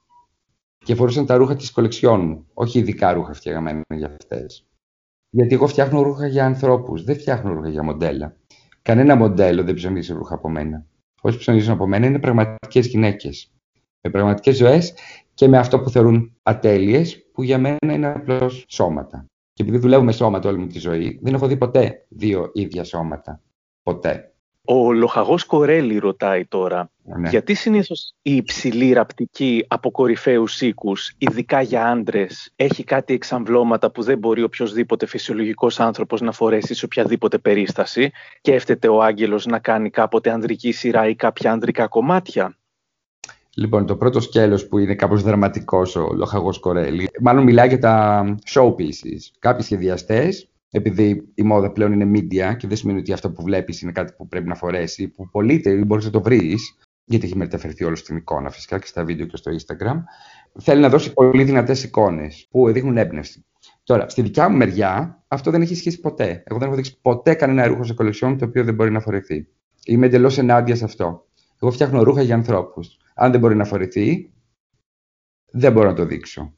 και 0.84 0.94
φορούσαν 0.94 1.26
τα 1.26 1.36
ρούχα 1.36 1.56
της 1.56 1.70
κολεξιών 1.70 2.20
μου, 2.20 2.46
όχι 2.54 2.78
ειδικά 2.78 3.12
ρούχα 3.12 3.32
φτιαγμένα 3.32 3.82
για 3.94 4.16
αυτές. 4.20 4.66
Γιατί 5.30 5.54
εγώ 5.54 5.66
φτιάχνω 5.66 6.02
ρούχα 6.02 6.26
για 6.26 6.44
ανθρώπους, 6.44 7.04
δεν 7.04 7.16
φτιάχνω 7.16 7.52
ρούχα 7.52 7.68
για 7.68 7.82
μοντέλα. 7.82 8.36
Κανένα 8.82 9.14
μοντέλο 9.14 9.64
δεν 9.64 9.74
ψωνίζει 9.74 10.12
ρούχα 10.12 10.34
από 10.34 10.48
μένα. 10.48 10.86
Όσοι 11.20 11.38
ψωνίζουν 11.38 11.72
από 11.72 11.86
μένα 11.86 12.06
είναι 12.06 12.18
πραγματικές 12.18 12.86
γυναίκες. 12.86 13.52
Με 14.02 14.10
πραγματικέ 14.10 14.52
ζωές 14.52 14.94
και 15.34 15.48
με 15.48 15.58
αυτό 15.58 15.80
που 15.80 15.90
θεωρούν 15.90 16.36
ατέλειες, 16.42 17.26
που 17.32 17.42
για 17.42 17.58
μένα 17.58 17.78
είναι 17.92 18.06
απλώς 18.06 18.64
σώματα. 18.68 19.26
Και 19.52 19.62
επειδή 19.62 19.78
δουλεύω 19.78 20.02
με 20.02 20.12
σώματα 20.12 20.48
όλη 20.48 20.58
μου 20.58 20.66
τη 20.66 20.78
ζωή, 20.78 21.18
δεν 21.22 21.34
έχω 21.34 21.46
δει 21.46 21.56
ποτέ 21.56 22.06
δύο 22.08 22.50
ίδια 22.54 22.84
σώματα. 22.84 23.40
Ποτέ. 23.82 24.32
Ο 24.64 24.92
λοχαγός 24.92 25.44
Κορέλη 25.44 25.98
ρωτάει 25.98 26.44
τώρα, 26.44 26.90
ναι. 27.02 27.28
γιατί 27.28 27.54
συνήθως 27.54 28.14
η 28.22 28.36
υψηλή 28.36 28.92
ραπτική 28.92 29.64
από 29.68 29.90
κορυφαίους 29.90 30.60
οίκους, 30.60 31.14
ειδικά 31.18 31.60
για 31.60 31.86
άντρες, 31.86 32.52
έχει 32.56 32.84
κάτι 32.84 33.14
εξαμβλώματα 33.14 33.90
που 33.90 34.02
δεν 34.02 34.18
μπορεί 34.18 34.42
οποιοδήποτε 34.42 35.06
φυσιολογικός 35.06 35.80
άνθρωπος 35.80 36.20
να 36.20 36.32
φορέσει 36.32 36.74
σε 36.74 36.84
οποιαδήποτε 36.84 37.38
περίσταση 37.38 38.10
και 38.40 38.54
έφτεται 38.54 38.88
ο 38.88 39.02
Άγγελος 39.02 39.46
να 39.46 39.58
κάνει 39.58 39.90
κάποτε 39.90 40.30
ανδρική 40.30 40.72
σειρά 40.72 41.08
ή 41.08 41.14
κάποια 41.14 41.52
ανδρικά 41.52 41.86
κομμάτια. 41.86 42.54
Λοιπόν, 43.56 43.86
το 43.86 43.96
πρώτο 43.96 44.20
σκέλος 44.20 44.66
που 44.66 44.78
είναι 44.78 44.94
κάπως 44.94 45.22
δραματικός 45.22 45.96
ο 45.96 46.12
Λοχαγός 46.14 46.58
Κορέλη, 46.58 47.08
μάλλον 47.20 47.44
μιλάει 47.44 47.68
για 47.68 47.78
τα 47.78 48.24
showpieces. 48.54 49.20
Κάποιοι 49.38 49.64
σχεδιαστές, 49.64 50.50
επειδή 50.70 51.28
η 51.34 51.42
μόδα 51.42 51.72
πλέον 51.72 51.92
είναι 51.92 52.10
media 52.14 52.56
και 52.56 52.66
δεν 52.66 52.76
σημαίνει 52.76 52.98
ότι 52.98 53.12
αυτό 53.12 53.30
που 53.30 53.42
βλέπεις 53.42 53.82
είναι 53.82 53.92
κάτι 53.92 54.12
που 54.16 54.28
πρέπει 54.28 54.48
να 54.48 54.54
φορέσει, 54.54 55.08
που 55.08 55.28
πωλείται 55.30 55.70
ή 55.70 55.84
μπορείς 55.86 56.04
να 56.04 56.10
το 56.10 56.22
βρεις, 56.22 56.76
γιατί 57.04 57.26
έχει 57.26 57.36
μεταφερθεί 57.36 57.84
όλο 57.84 57.96
στην 57.96 58.16
εικόνα 58.16 58.50
φυσικά 58.50 58.78
και 58.78 58.86
στα 58.86 59.04
βίντεο 59.04 59.26
και 59.26 59.36
στο 59.36 59.52
Instagram, 59.52 59.96
θέλει 60.60 60.80
να 60.80 60.88
δώσει 60.88 61.12
πολύ 61.12 61.44
δυνατές 61.44 61.84
εικόνες 61.84 62.48
που 62.50 62.72
δείχνουν 62.72 62.96
έμπνευση. 62.96 63.44
Τώρα, 63.84 64.08
στη 64.08 64.22
δικιά 64.22 64.48
μου 64.48 64.56
μεριά, 64.56 65.22
αυτό 65.28 65.50
δεν 65.50 65.62
έχει 65.62 65.74
σχέση 65.74 66.00
ποτέ. 66.00 66.42
Εγώ 66.46 66.58
δεν 66.58 66.66
έχω 66.66 66.76
δείξει 66.76 67.00
ποτέ 67.00 67.34
κανένα 67.34 67.66
ρούχο 67.66 67.84
σε 67.84 67.94
κολεξιόν 67.94 68.38
το 68.38 68.44
οποίο 68.44 68.64
δεν 68.64 68.74
μπορεί 68.74 68.90
να 68.90 69.00
φορεθεί. 69.00 69.46
Είμαι 69.84 70.06
εντελώς 70.06 70.38
ενάντια 70.38 70.76
σε 70.76 70.84
αυτό. 70.84 71.26
Εγώ 71.60 71.72
φτιάχνω 71.72 72.02
ρούχα 72.02 72.22
για 72.22 72.34
ανθρώπους. 72.34 72.96
Αν 73.14 73.30
δεν 73.30 73.40
μπορεί 73.40 73.56
να 73.56 73.64
φορεθεί, 73.64 74.32
δεν 75.50 75.72
μπορώ 75.72 75.88
να 75.88 75.94
το 75.94 76.04
δείξω. 76.04 76.54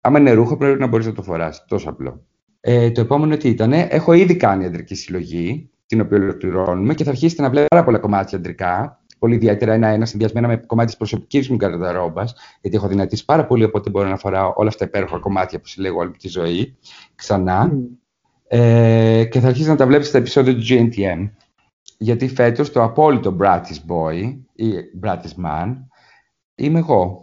Άμα 0.00 0.18
είναι 0.18 0.32
ρούχο, 0.32 0.56
πρέπει 0.56 0.80
να 0.80 0.86
μπορείς 0.86 1.06
να 1.06 1.12
το 1.12 1.22
φοράς. 1.22 1.64
Τόσο 1.68 1.90
απλό. 1.90 2.26
Ε, 2.60 2.90
το 2.90 3.00
επόμενο 3.00 3.36
τι 3.36 3.48
ήταν, 3.48 3.72
έχω 3.72 4.12
ήδη 4.12 4.36
κάνει 4.36 4.64
αντρική 4.64 4.94
συλλογή, 4.94 5.70
την 5.86 6.00
οποία 6.00 6.18
ολοκληρώνουμε 6.18 6.94
και 6.94 7.04
θα 7.04 7.10
αρχίσετε 7.10 7.42
να 7.42 7.48
βλέπετε 7.48 7.74
πάρα 7.74 7.84
πολλά 7.84 7.98
κομμάτια 7.98 8.38
αντρικά. 8.38 9.00
Πολύ 9.18 9.34
ιδιαίτερα 9.34 9.72
ένα-ένα 9.72 10.06
συνδυασμένα 10.06 10.48
με 10.48 10.56
κομμάτι 10.56 10.88
της 10.88 10.96
προσωπικής 10.96 11.48
μου 11.48 11.56
καρδαρόμπας, 11.56 12.34
γιατί 12.60 12.76
έχω 12.76 12.88
δυνατήσει 12.88 13.24
πάρα 13.24 13.46
πολύ, 13.46 13.64
οπότε 13.64 13.90
μπορώ 13.90 14.08
να 14.08 14.16
φοράω 14.16 14.52
όλα 14.56 14.68
αυτά 14.68 14.78
τα 14.78 14.84
υπέροχα 14.84 15.18
κομμάτια 15.18 15.60
που 15.60 15.66
συλλέγω 15.66 15.98
όλη 15.98 16.10
τη 16.10 16.28
ζωή 16.28 16.76
ξανά. 17.14 17.72
Mm. 17.72 17.78
Ε, 18.48 19.24
και 19.24 19.40
θα 19.40 19.48
αρχίσει 19.48 19.68
να 19.68 19.76
τα 19.76 19.86
βλέπεις 19.86 20.08
στα 20.08 20.18
επεισόδια 20.18 20.54
του 20.54 20.62
GNTM 20.68 21.30
γιατί 21.98 22.28
φέτος 22.28 22.72
το 22.72 22.82
απόλυτο 22.82 23.36
Bratish 23.40 23.88
Boy 23.88 24.36
ή 24.54 24.72
Bratish 25.02 25.44
Man 25.44 25.74
είμαι 26.54 26.78
εγώ. 26.78 27.22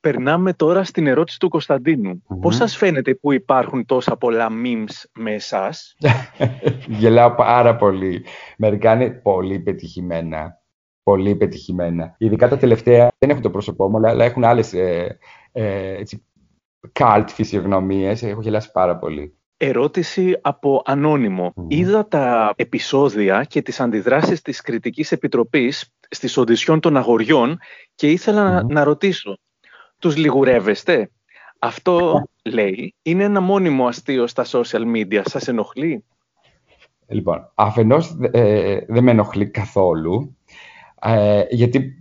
Περνάμε 0.00 0.52
τώρα 0.52 0.84
στην 0.84 1.06
ερώτηση 1.06 1.38
του 1.38 1.48
Κωνσταντίνου. 1.48 2.22
Mm-hmm. 2.22 2.38
Πώς 2.40 2.56
σας 2.56 2.76
φαίνεται 2.76 3.14
που 3.14 3.32
υπάρχουν 3.32 3.84
τόσα 3.84 4.16
πολλά 4.16 4.48
memes 4.64 5.04
με 5.14 5.32
εσάς; 5.32 5.96
Γελάω 6.98 7.34
πάρα 7.34 7.76
πολύ. 7.76 8.24
Μερικά 8.58 8.92
είναι 8.92 9.10
πολύ 9.10 9.58
πετυχημένα. 9.58 10.62
Πολύ 11.02 11.36
πετυχημένα. 11.36 12.14
Ειδικά 12.18 12.48
τα 12.48 12.56
τελευταία 12.56 13.08
δεν 13.18 13.30
έχουν 13.30 13.42
το 13.42 13.50
πρόσωπό 13.50 13.88
μου, 13.88 13.96
αλλά 14.06 14.24
έχουν 14.24 14.44
άλλες 14.44 14.72
ε, 14.72 15.18
ε, 15.52 15.94
έτσι, 15.94 16.24
cult 16.92 17.24
φυσιογνωμίες. 17.28 18.22
Έχω 18.22 18.40
γελάσει 18.40 18.70
πάρα 18.70 18.96
πολύ. 18.98 19.37
Ερώτηση 19.60 20.38
από 20.40 20.82
ανώνυμο. 20.84 21.52
Είδα 21.68 22.08
τα 22.08 22.52
επεισόδια 22.56 23.44
και 23.44 23.62
τις 23.62 23.80
αντιδράσεις 23.80 24.42
της 24.42 24.60
Κριτικής 24.60 25.12
Επιτροπής 25.12 25.92
στις 26.10 26.36
οντισιόν 26.36 26.80
των 26.80 26.96
αγοριών 26.96 27.58
και 27.94 28.10
ήθελα 28.10 28.62
να, 28.62 28.84
ρωτήσω. 28.84 29.38
Τους 29.98 30.16
λιγουρεύεστε; 30.16 31.10
Αυτό, 31.58 32.22
λέει, 32.44 32.94
είναι 33.02 33.24
ένα 33.24 33.40
μόνιμο 33.40 33.86
αστείο 33.86 34.26
στα 34.26 34.44
social 34.46 34.94
media. 34.94 35.20
Σας 35.24 35.48
ενοχλεί; 35.48 36.04
Λοιπόν, 37.06 37.50
αφενός 37.54 38.16
ε, 38.30 38.78
δεν 38.88 39.04
με 39.04 39.10
ενοχλεί 39.10 39.50
καθόλου, 39.50 40.36
ε, 41.02 41.42
γιατί 41.50 41.98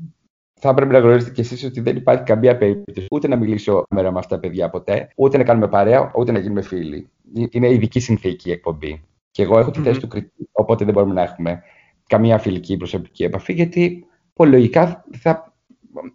θα 0.60 0.70
έπρεπε 0.70 0.92
να 0.92 1.00
γνωρίζετε 1.00 1.32
κι 1.32 1.42
εσείς 1.42 1.64
ότι 1.64 1.82
δεν 1.82 1.96
υπάρχει 1.96 2.24
καμία 2.24 2.58
περίπτωση 2.58 3.08
ούτε 3.12 3.28
να 3.28 3.36
μιλήσω 3.36 3.84
μέρα 3.90 4.12
με 4.12 4.20
αυτά 4.20 4.36
τα 4.36 4.42
παιδιά 4.42 4.70
ποτέ, 4.70 5.10
ούτε 5.16 5.38
να 5.38 5.44
κάνουμε 5.44 5.68
παρέα, 5.68 6.12
ούτε 6.16 6.32
να 6.32 6.40
γίνουμε 6.40 6.62
φίλοι. 6.62 7.10
Είναι 7.50 7.70
ειδική 7.70 8.00
συνθήκη 8.00 8.50
η 8.50 8.52
εκπομπή. 8.52 9.04
Και 9.32 9.44
εγώ 9.44 9.60
έχω 9.60 9.72
τη 9.72 9.80
θέση 9.80 10.00
του 10.00 10.08
κριτή, 10.08 10.50
οπότε 10.52 10.86
δεν 10.86 10.94
μπορούμε 10.94 11.14
να 11.14 11.22
έχουμε 11.22 11.62
καμία 12.08 12.38
φιλική 12.38 12.78
προσωπική 12.78 13.24
επαφή, 13.24 13.54
γιατί 13.54 14.06
πολύ 14.34 14.52
λογικά 14.52 15.06
θα, 15.18 15.56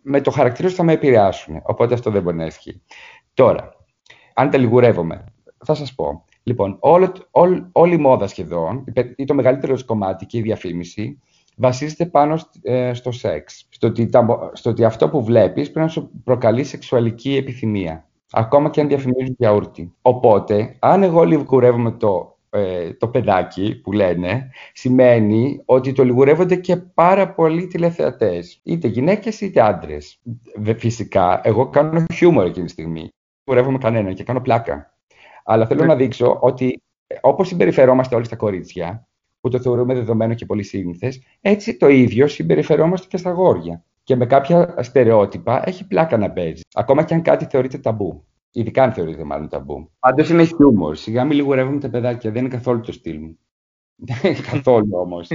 με 0.02 0.20
το 0.20 0.30
χαρακτήρα 0.30 0.68
θα 0.68 0.82
με 0.82 0.92
επηρεάσουν. 0.92 1.60
Οπότε 1.62 1.94
αυτό 1.94 2.10
δεν 2.10 2.22
μπορεί 2.22 2.36
να 2.36 2.46
ισχύει. 2.46 2.82
Τώρα, 3.34 3.76
αν 4.34 4.50
τα 4.50 4.58
λιγουρεύομαι, 4.58 5.24
θα 5.64 5.74
σας 5.74 5.94
πω. 5.94 6.24
Λοιπόν, 6.42 6.76
όλο, 6.80 7.12
όλη, 7.30 7.66
όλη 7.72 7.94
η 7.94 7.98
μόδα 7.98 8.26
σχεδόν, 8.26 8.84
ή 9.16 9.24
το 9.24 9.34
μεγαλύτερο 9.34 9.76
κομμάτι 9.84 10.26
και 10.26 10.38
η 10.38 10.42
διαφήμιση, 10.42 11.18
βασίζεται 11.56 12.06
πάνω 12.06 12.38
ε, 12.62 12.94
στο 12.94 13.10
σεξ. 13.10 13.66
Στο 13.68 13.86
ότι, 13.86 14.10
στο 14.52 14.70
ότι 14.70 14.84
αυτό 14.84 15.08
που 15.08 15.24
βλέπεις 15.24 15.70
πρέπει 15.70 15.86
να 15.86 15.92
σου 15.92 16.10
προκαλεί 16.24 16.64
σεξουαλική 16.64 17.36
επιθυμία. 17.36 18.06
Ακόμα 18.32 18.70
και 18.70 18.80
αν 18.80 18.88
διαφημίζουν 18.88 19.34
γιαούρτι. 19.38 19.94
Οπότε, 20.02 20.76
αν 20.78 21.02
εγώ 21.02 21.22
λιγουρεύομαι 21.24 21.90
το, 21.90 22.38
ε, 22.50 22.92
το 22.92 23.08
παιδάκι 23.08 23.80
που 23.82 23.92
λένε, 23.92 24.50
σημαίνει 24.72 25.62
ότι 25.64 25.92
το 25.92 26.04
λιγουρεύονται 26.04 26.56
και 26.56 26.76
πάρα 26.76 27.34
πολλοί 27.34 27.66
τηλεθεατές. 27.66 28.60
Είτε 28.62 28.88
γυναίκες 28.88 29.40
είτε 29.40 29.60
άντρες. 29.60 30.20
Φυσικά, 30.76 31.40
εγώ 31.44 31.68
κάνω 31.68 32.04
χιούμορ 32.12 32.46
εκείνη 32.46 32.64
τη 32.64 32.72
στιγμή. 32.72 33.08
Λιγουρεύομαι 33.44 33.78
κανέναν 33.78 34.14
και 34.14 34.24
κάνω 34.24 34.40
πλάκα. 34.40 34.96
Αλλά 35.44 35.66
θέλω 35.66 35.80
ναι. 35.80 35.86
να 35.86 35.96
δείξω 35.96 36.38
ότι 36.40 36.82
ε, 37.06 37.14
όπως 37.20 37.48
συμπεριφερόμαστε 37.48 38.14
όλοι 38.14 38.24
στα 38.24 38.36
κορίτσια, 38.36 39.06
που 39.40 39.48
το 39.48 39.60
θεωρούμε 39.60 39.94
δεδομένο 39.94 40.34
και 40.34 40.46
πολύ 40.46 40.62
σύνηθες, 40.62 41.22
έτσι 41.40 41.76
το 41.76 41.88
ίδιο 41.88 42.26
συμπεριφερόμαστε 42.26 43.06
και 43.10 43.16
στα 43.16 43.30
γόρια. 43.30 43.84
Και 44.02 44.16
με 44.16 44.26
κάποια 44.26 44.74
στερεότυπα 44.82 45.62
έχει 45.68 45.86
πλάκα 45.86 46.16
να 46.16 46.30
παίζεις. 46.30 46.62
Ακόμα 46.74 47.04
και 47.04 47.14
αν 47.14 47.22
κάτι 47.22 47.44
θεωρείται 47.44 47.78
ταμπού. 47.78 48.24
Ειδικά 48.52 48.82
αν 48.82 48.92
θεωρείται 48.92 49.24
μάλλον 49.24 49.48
ταμπού. 49.48 49.90
Πάντως 49.98 50.28
είναι 50.28 50.44
χιούμορ. 50.44 50.96
Σιγά 50.96 51.24
μην 51.24 51.36
λιγουρεύουμε 51.36 51.80
τα 51.80 51.90
παιδάκια. 51.90 52.30
Δεν 52.30 52.44
είναι 52.44 52.54
καθόλου 52.54 52.80
το 52.80 52.92
στυλ 52.92 53.18
μου. 53.20 53.38
Δεν 54.08 54.30
είναι 54.32 54.40
καθόλου 54.50 54.90
όμως. 54.92 55.28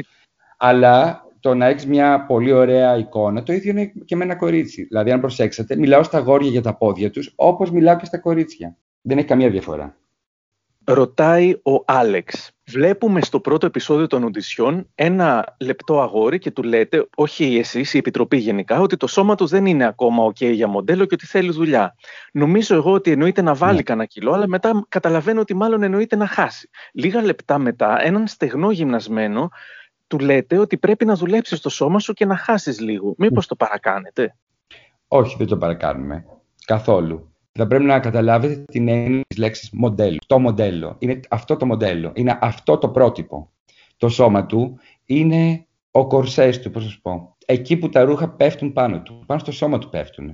Αλλά 0.58 1.28
το 1.40 1.54
να 1.54 1.66
έχεις 1.66 1.86
μια 1.86 2.26
πολύ 2.26 2.52
ωραία 2.52 2.98
εικόνα, 2.98 3.44
το 3.44 3.54
ίδιο 3.54 3.72
είναι 3.72 3.92
και 4.06 4.16
με 4.16 4.24
ένα 4.24 4.36
κορίτσι. 4.36 4.84
Δηλαδή, 4.84 5.12
αν 5.12 5.20
προσέξετε, 5.20 5.76
μιλάω 5.76 6.04
στα 6.04 6.20
γόρια 6.20 6.50
για 6.50 6.62
τα 6.62 6.78
πόδια 6.78 7.10
τους, 7.10 7.34
όπως 7.36 7.72
μιλάω 7.72 7.98
και 7.98 8.06
στα 8.06 8.18
κορίτσια. 8.18 8.78
Δεν 9.02 9.18
έχει 9.18 9.28
καμία 9.28 9.50
διαφορά. 9.50 9.98
Ρωτάει 10.84 11.54
ο 11.54 11.84
Άλεξ. 11.86 12.57
Βλέπουμε 12.70 13.22
στο 13.22 13.40
πρώτο 13.40 13.66
επεισόδιο 13.66 14.08
των 14.08 14.24
οντισιών 14.24 14.90
ένα 14.96 15.56
λεπτό 15.60 16.02
αγόρι 16.02 16.40
και 16.40 16.52
του 16.52 16.64
λέτε, 16.64 17.08
όχι 17.16 17.58
εσείς, 17.58 17.94
η 17.94 17.98
Επιτροπή 17.98 18.38
γενικά, 18.38 18.80
ότι 18.80 18.98
το 18.98 19.08
σώμα 19.08 19.36
τους 19.36 19.50
δεν 19.50 19.66
είναι 19.66 19.86
ακόμα 19.86 20.26
ok 20.26 20.52
για 20.54 20.68
μοντέλο 20.68 21.06
και 21.06 21.14
ότι 21.14 21.26
θέλει 21.26 21.52
δουλειά. 21.52 21.96
Νομίζω 22.32 22.76
εγώ 22.76 22.92
ότι 22.92 23.12
εννοείται 23.12 23.42
να 23.42 23.54
βάλει 23.54 23.76
ναι. 23.76 23.82
κανένα 23.82 24.06
κιλό, 24.06 24.32
αλλά 24.32 24.48
μετά 24.48 24.86
καταλαβαίνω 24.90 25.40
ότι 25.42 25.54
μάλλον 25.54 25.84
εννοείται 25.84 26.16
να 26.16 26.28
χάσει. 26.28 26.70
Λίγα 26.94 27.22
λεπτά 27.22 27.58
μετά, 27.58 28.02
έναν 28.02 28.28
στεγνό 28.28 28.72
γυμνασμένο 28.72 29.50
του 30.08 30.20
λέτε 30.20 30.58
ότι 30.58 30.78
πρέπει 30.78 31.06
να 31.06 31.16
δουλέψεις 31.16 31.60
το 31.60 31.70
σώμα 31.70 32.00
σου 32.00 32.14
και 32.14 32.26
να 32.26 32.38
χάσεις 32.38 32.80
λίγο. 32.80 33.14
Μήπως 33.18 33.48
το 33.48 33.56
παρακάνετε; 33.56 34.36
Όχι, 35.08 35.36
δεν 35.38 35.48
το 35.48 35.58
παρακάνουμε. 35.58 36.26
Καθόλου 36.66 37.37
θα 37.58 37.68
πρέπει 37.68 37.84
να 37.84 38.00
καταλάβετε 38.00 38.64
την 38.72 38.88
έννοια 38.88 39.22
της 39.28 39.38
λέξης 39.38 39.70
μοντέλο. 39.72 40.18
Το 40.28 40.40
μοντέλο. 40.40 40.96
Είναι 41.00 41.20
αυτό 41.30 41.56
το 41.56 41.66
μοντέλο. 41.66 42.12
Είναι 42.16 42.38
αυτό 42.42 42.78
το 42.78 42.90
πρότυπο. 42.90 43.52
Το 43.98 44.10
σώμα 44.10 44.46
του 44.46 44.80
είναι 45.06 45.66
ο 45.92 46.08
κορσές 46.08 46.60
του, 46.60 46.72
πώς 46.72 46.84
να 46.84 46.90
σου 46.90 47.02
πω. 47.02 47.36
Εκεί 47.46 47.78
που 47.78 47.90
τα 47.90 48.04
ρούχα 48.04 48.30
πέφτουν 48.30 48.74
πάνω 48.74 49.02
του. 49.02 49.24
Πάνω 49.26 49.40
στο 49.40 49.52
σώμα 49.52 49.78
του 49.78 49.90
πέφτουν. 49.90 50.26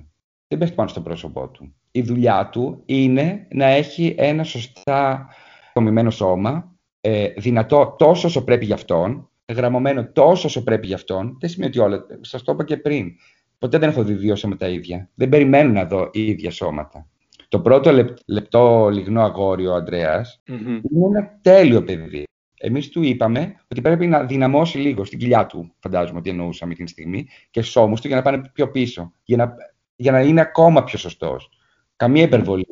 Δεν 0.47 0.57
πέφτει 0.57 0.75
πάνω 0.75 0.89
στο 0.89 1.01
πρόσωπό 1.01 1.47
του. 1.47 1.75
Η 1.91 2.01
δουλειά 2.01 2.49
του 2.49 2.81
είναι 2.85 3.47
να 3.51 3.65
έχει 3.65 4.15
ένα 4.17 4.43
σωστά 4.43 5.27
κομμένο 5.73 6.09
σώμα, 6.09 6.75
ε, 7.01 7.27
δυνατό 7.27 7.95
τόσο 7.97 8.27
όσο 8.27 8.43
πρέπει 8.43 8.65
για 8.65 8.75
αυτόν, 8.75 9.29
γραμμωμένο 9.53 10.11
τόσο 10.11 10.47
όσο 10.47 10.63
πρέπει 10.63 10.87
για 10.87 10.95
αυτόν. 10.95 11.37
Δεν 11.39 11.49
σημαίνει 11.49 11.71
ότι 11.71 11.79
όλα. 11.79 12.05
Σας 12.21 12.43
το 12.43 12.51
είπα 12.51 12.63
και 12.63 12.77
πριν. 12.77 13.11
Ποτέ 13.57 13.77
δεν 13.77 13.89
έχω 13.89 14.03
δει 14.03 14.13
δύο 14.13 14.35
σώματα 14.35 14.67
ίδια. 14.67 15.09
Δεν 15.13 15.29
περιμένω 15.29 15.71
να 15.71 15.85
δω 15.85 16.09
ίδια 16.11 16.51
σώματα. 16.51 17.07
Το 17.53 17.59
πρώτο 17.59 17.91
λεπτό 18.25 18.89
λιγνό 18.93 19.21
αγόρι 19.21 19.67
ο 19.67 19.73
Ανδρέας 19.73 20.41
είναι 20.47 21.05
ένα 21.05 21.39
τέλειο 21.41 21.83
παιδί. 21.83 22.23
Εμείς 22.57 22.89
του 22.89 23.03
είπαμε 23.03 23.55
ότι 23.67 23.81
πρέπει 23.81 24.07
να 24.07 24.23
δυναμώσει 24.23 24.77
λίγο 24.77 25.03
στην 25.05 25.19
κοιλιά 25.19 25.45
του, 25.45 25.73
φαντάζομαι 25.79 26.19
ότι 26.19 26.29
εννοούσαμε 26.29 26.71
εκείνη 26.71 26.87
τη 26.87 26.93
στιγμή, 26.93 27.27
και 27.51 27.61
στους 27.61 27.75
ώμους 27.75 28.01
του 28.01 28.07
για 28.07 28.15
να 28.15 28.21
πάνε 28.21 28.49
πιο 28.53 28.71
πίσω. 28.71 29.13
Για 29.23 29.37
να, 29.37 29.55
για 29.95 30.11
να 30.11 30.21
είναι 30.21 30.41
ακόμα 30.41 30.83
πιο 30.83 30.97
σωστός. 30.97 31.49
Καμία 31.95 32.23
υπερβολή. 32.23 32.67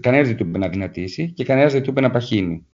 Κανένας 0.00 0.26
δεν 0.26 0.36
του 0.36 0.46
είπε 0.46 0.58
να 0.58 0.68
δυνατήσει 0.68 1.32
και 1.32 1.44
κανένας 1.44 1.72
δεν 1.72 1.82
του 1.82 1.90
είπε 1.90 2.00
να 2.00 2.10
παχύνει. 2.10 2.66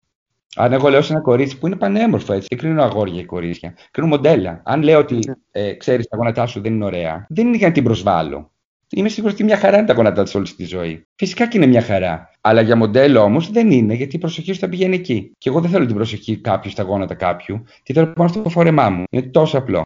Αν 0.56 0.72
εγώ 0.72 0.88
λέω 0.88 1.02
σε 1.02 1.12
ένα 1.12 1.22
κορίτσι 1.22 1.58
που 1.58 1.66
είναι 1.66 1.76
πανέμορφο 1.76 2.32
έτσι, 2.32 2.46
δεν 2.50 2.58
κρίνω 2.58 2.82
αγόρια 2.82 3.20
ή 3.20 3.24
κορίτσια, 3.24 3.76
κρίνω 3.90 4.08
μοντέλα. 4.08 4.62
Αν 4.64 4.82
λέω 4.82 4.98
ότι 4.98 5.18
ε, 5.50 5.72
ξέρεις 5.72 6.06
τα 6.06 6.16
γόνατά 6.16 6.46
σου 6.46 6.60
δεν 6.60 6.74
είναι 6.74 6.84
ωραία, 6.84 7.26
δεν 7.28 7.46
είναι 7.46 7.56
για 7.56 7.66
να 7.66 7.72
την 7.72 7.84
προσβάλλω. 7.84 8.51
Είμαι 8.96 9.08
σίγουρος 9.08 9.34
ότι 9.34 9.44
μια 9.44 9.56
χαρά 9.56 9.76
είναι 9.76 9.86
τα 9.86 9.92
γόνατά 9.92 10.22
της 10.22 10.34
όλης 10.34 10.56
της 10.56 10.68
ζωής. 10.68 11.02
Φυσικά 11.14 11.48
και 11.48 11.56
είναι 11.56 11.66
μια 11.66 11.82
χαρά. 11.82 12.30
Αλλά 12.40 12.60
για 12.60 12.76
μοντέλο 12.76 13.20
όμως 13.20 13.50
δεν 13.50 13.70
είναι, 13.70 13.94
γιατί 13.94 14.16
η 14.16 14.18
προσοχή 14.18 14.52
σου 14.52 14.58
θα 14.58 14.68
πηγαίνει 14.68 14.94
εκεί. 14.94 15.32
Και 15.38 15.48
εγώ 15.48 15.60
δεν 15.60 15.70
θέλω 15.70 15.86
την 15.86 15.94
προσοχή 15.94 16.36
κάποιου 16.36 16.70
στα 16.70 16.82
γόνατα 16.82 17.14
κάποιου, 17.14 17.64
τι 17.82 17.92
θέλω 17.92 18.06
πάνω 18.06 18.28
στο 18.28 18.48
φόρεμά 18.48 18.90
μου. 18.90 19.04
Είναι 19.10 19.22
τόσο 19.22 19.58
απλό. 19.58 19.82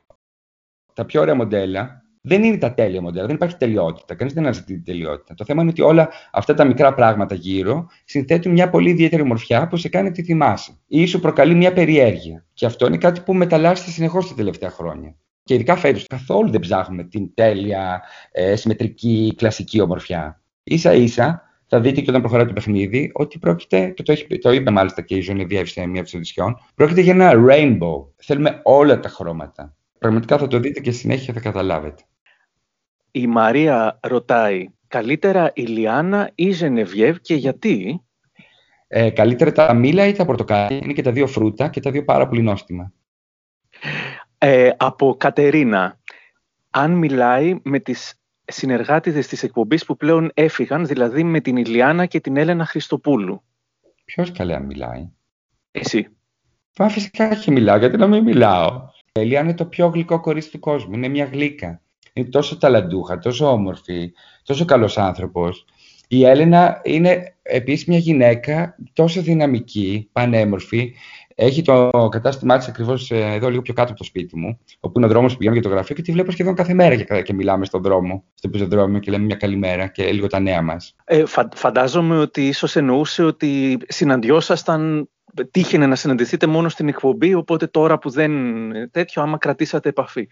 Τα 0.92 1.04
πιο 1.04 1.20
ωραία 1.20 1.34
μοντέλα 1.34 2.04
δεν 2.20 2.44
είναι 2.44 2.56
τα 2.56 2.74
τέλεια 2.74 3.02
μοντέλα, 3.02 3.26
δεν 3.26 3.34
υπάρχει 3.34 3.56
τελειότητα. 3.56 4.14
Κανείς 4.14 4.32
δεν 4.32 4.42
αναζητεί 4.42 4.74
την 4.74 4.84
τελειότητα. 4.84 5.34
Το 5.34 5.44
θέμα 5.44 5.62
είναι 5.62 5.70
ότι 5.70 5.82
όλα 5.82 6.08
αυτά 6.32 6.54
τα 6.54 6.64
μικρά 6.64 6.94
πράγματα 6.94 7.34
γύρω 7.34 7.86
συνθέτουν 8.04 8.52
μια 8.52 8.70
πολύ 8.70 8.90
ιδιαίτερη 8.90 9.22
μορφιά 9.22 9.68
που 9.68 9.76
σε 9.76 9.88
κάνει 9.88 10.10
τη 10.10 10.22
θυμάσαι 10.22 10.78
ή 10.86 11.06
σου 11.06 11.20
προκαλεί 11.20 11.54
μια 11.54 11.72
περιέργεια. 11.72 12.44
Και 12.52 12.66
αυτό 12.66 12.86
είναι 12.86 12.98
κάτι 12.98 13.20
που 13.20 13.34
μεταλλάσσεται 13.34 13.90
συνεχώς 13.90 14.28
τα 14.28 14.34
τελευταία 14.34 14.70
χρόνια. 14.70 15.16
Και 15.46 15.54
ειδικά 15.54 15.76
φέτος 15.76 16.06
καθόλου 16.06 16.50
δεν 16.50 16.60
ψάχνουμε 16.60 17.04
την 17.04 17.34
τέλεια, 17.34 18.02
ε, 18.30 18.56
συμμετρική, 18.56 19.34
κλασική 19.36 19.80
ομορφιά. 19.80 20.42
σα 20.64 20.94
ίσα 20.94 21.42
θα 21.66 21.80
δείτε 21.80 22.00
και 22.00 22.10
όταν 22.10 22.20
προχωράει 22.20 22.46
το 22.46 22.52
παιχνίδι 22.52 23.10
ότι 23.14 23.38
πρόκειται, 23.38 23.88
και 23.88 24.02
το, 24.02 24.12
έχει, 24.12 24.38
το 24.38 24.52
είπε 24.52 24.70
μάλιστα 24.70 25.02
και 25.02 25.16
η 25.16 25.20
Ζωνεβία 25.20 25.66
σε 25.66 25.86
μία 25.86 26.00
από 26.00 26.10
τι 26.10 26.16
οδησιών, 26.16 26.56
πρόκειται 26.74 27.00
για 27.00 27.12
ένα 27.12 27.32
rainbow. 27.48 28.04
Θέλουμε 28.16 28.60
όλα 28.62 29.00
τα 29.00 29.08
χρώματα. 29.08 29.74
Πραγματικά 29.98 30.38
θα 30.38 30.46
το 30.46 30.58
δείτε 30.58 30.80
και 30.80 30.90
συνέχεια 30.90 31.34
θα 31.34 31.40
καταλάβετε. 31.40 32.02
Η 33.10 33.26
Μαρία 33.26 33.98
ρωτάει, 34.02 34.66
καλύτερα 34.88 35.50
η 35.54 35.62
Λιάννα 35.62 36.30
ή 36.34 36.46
η 36.46 36.52
Ζενεβιέβ 36.52 37.16
και 37.16 37.34
γιατί; 37.34 38.00
Ε, 38.88 39.10
καλύτερα 39.10 39.52
τα 39.52 39.74
μήλα 39.74 40.06
ή 40.06 40.12
τα 40.12 40.24
πορτοκάλια. 40.24 40.78
Είναι 40.82 40.92
και 40.92 41.02
τα 41.02 41.12
δύο 41.12 41.26
φρούτα 41.26 41.68
και 41.68 41.80
τα 41.80 41.90
δύο 41.90 42.04
πάρα 42.04 42.28
πολύ 42.28 42.42
νόστιμα. 42.42 42.92
Ε, 44.48 44.70
από 44.76 45.16
Κατερίνα, 45.16 45.98
αν 46.70 46.92
μιλάει 46.92 47.58
με 47.62 47.78
τις 47.78 48.14
συνεργάτηδες 48.44 49.26
της 49.26 49.42
εκπομπής 49.42 49.84
που 49.84 49.96
πλέον 49.96 50.30
έφυγαν, 50.34 50.86
δηλαδή 50.86 51.22
με 51.22 51.40
την 51.40 51.56
Ηλιάνα 51.56 52.06
και 52.06 52.20
την 52.20 52.36
Έλενα 52.36 52.64
Χριστοπούλου. 52.64 53.42
Ποιος 54.04 54.32
καλέ 54.32 54.54
αν 54.54 54.64
μιλάει; 54.64 55.08
Εσύ. 55.70 56.08
Μα 56.78 56.88
φυσικά 56.88 57.34
και 57.34 57.50
μιλάω, 57.50 57.78
γιατί 57.78 57.96
να 57.96 58.06
μην 58.06 58.22
μιλάω. 58.22 58.88
Η 59.12 59.20
Ηλιάνα 59.20 59.48
είναι 59.48 59.56
το 59.56 59.64
πιο 59.64 59.86
γλυκό 59.86 60.20
κορίτσι 60.20 60.50
του 60.50 60.58
κόσμου. 60.58 60.94
Είναι 60.94 61.08
μια 61.08 61.24
γλύκα 61.24 61.80
είναι 62.16 62.28
τόσο 62.28 62.58
ταλαντούχα, 62.58 63.18
τόσο 63.18 63.50
όμορφη, 63.50 64.12
τόσο 64.42 64.64
καλός 64.64 64.98
άνθρωπος. 64.98 65.64
Η 66.08 66.24
Έλενα 66.24 66.80
είναι 66.84 67.34
επίσης 67.42 67.86
μια 67.86 67.98
γυναίκα 67.98 68.76
τόσο 68.92 69.22
δυναμική, 69.22 70.08
πανέμορφη. 70.12 70.94
Έχει 71.38 71.62
το 71.62 71.90
κατάστημά 72.10 72.58
της 72.58 72.68
ακριβώς 72.68 73.10
ε, 73.10 73.32
εδώ 73.34 73.48
λίγο 73.48 73.62
πιο 73.62 73.74
κάτω 73.74 73.90
από 73.90 73.98
το 73.98 74.04
σπίτι 74.04 74.36
μου, 74.38 74.58
όπου 74.80 74.98
είναι 74.98 75.06
ο 75.06 75.08
δρόμος 75.08 75.32
που 75.32 75.38
πηγαίνω 75.38 75.56
για 75.56 75.64
το 75.68 75.74
γραφείο 75.74 75.94
και 75.94 76.02
τη 76.02 76.12
βλέπω 76.12 76.30
σχεδόν 76.30 76.54
κάθε 76.54 76.74
μέρα 76.74 76.94
και, 76.94 77.22
και 77.22 77.32
μιλάμε 77.32 77.64
στον 77.64 77.82
δρόμο, 77.82 78.24
στο 78.34 78.48
πεζοδρόμιο 78.48 78.98
και 78.98 79.10
λέμε 79.10 79.24
μια 79.24 79.36
καλημέρα 79.36 79.86
και 79.86 80.12
λίγο 80.12 80.26
τα 80.26 80.40
νέα 80.40 80.62
μας. 80.62 80.94
Ε, 81.04 81.22
φαντάζομαι 81.54 82.18
ότι 82.18 82.46
ίσως 82.46 82.76
εννοούσε 82.76 83.22
ότι 83.22 83.78
συναντιόσασταν 83.88 85.08
τύχαινε 85.50 85.86
να 85.86 85.94
συναντηθείτε 85.94 86.46
μόνο 86.46 86.68
στην 86.68 86.88
εκπομπή, 86.88 87.34
οπότε 87.34 87.66
τώρα 87.66 87.98
που 87.98 88.10
δεν 88.10 88.32
τέτοιο, 88.90 89.22
άμα 89.22 89.38
κρατήσατε 89.38 89.88
επαφή. 89.88 90.28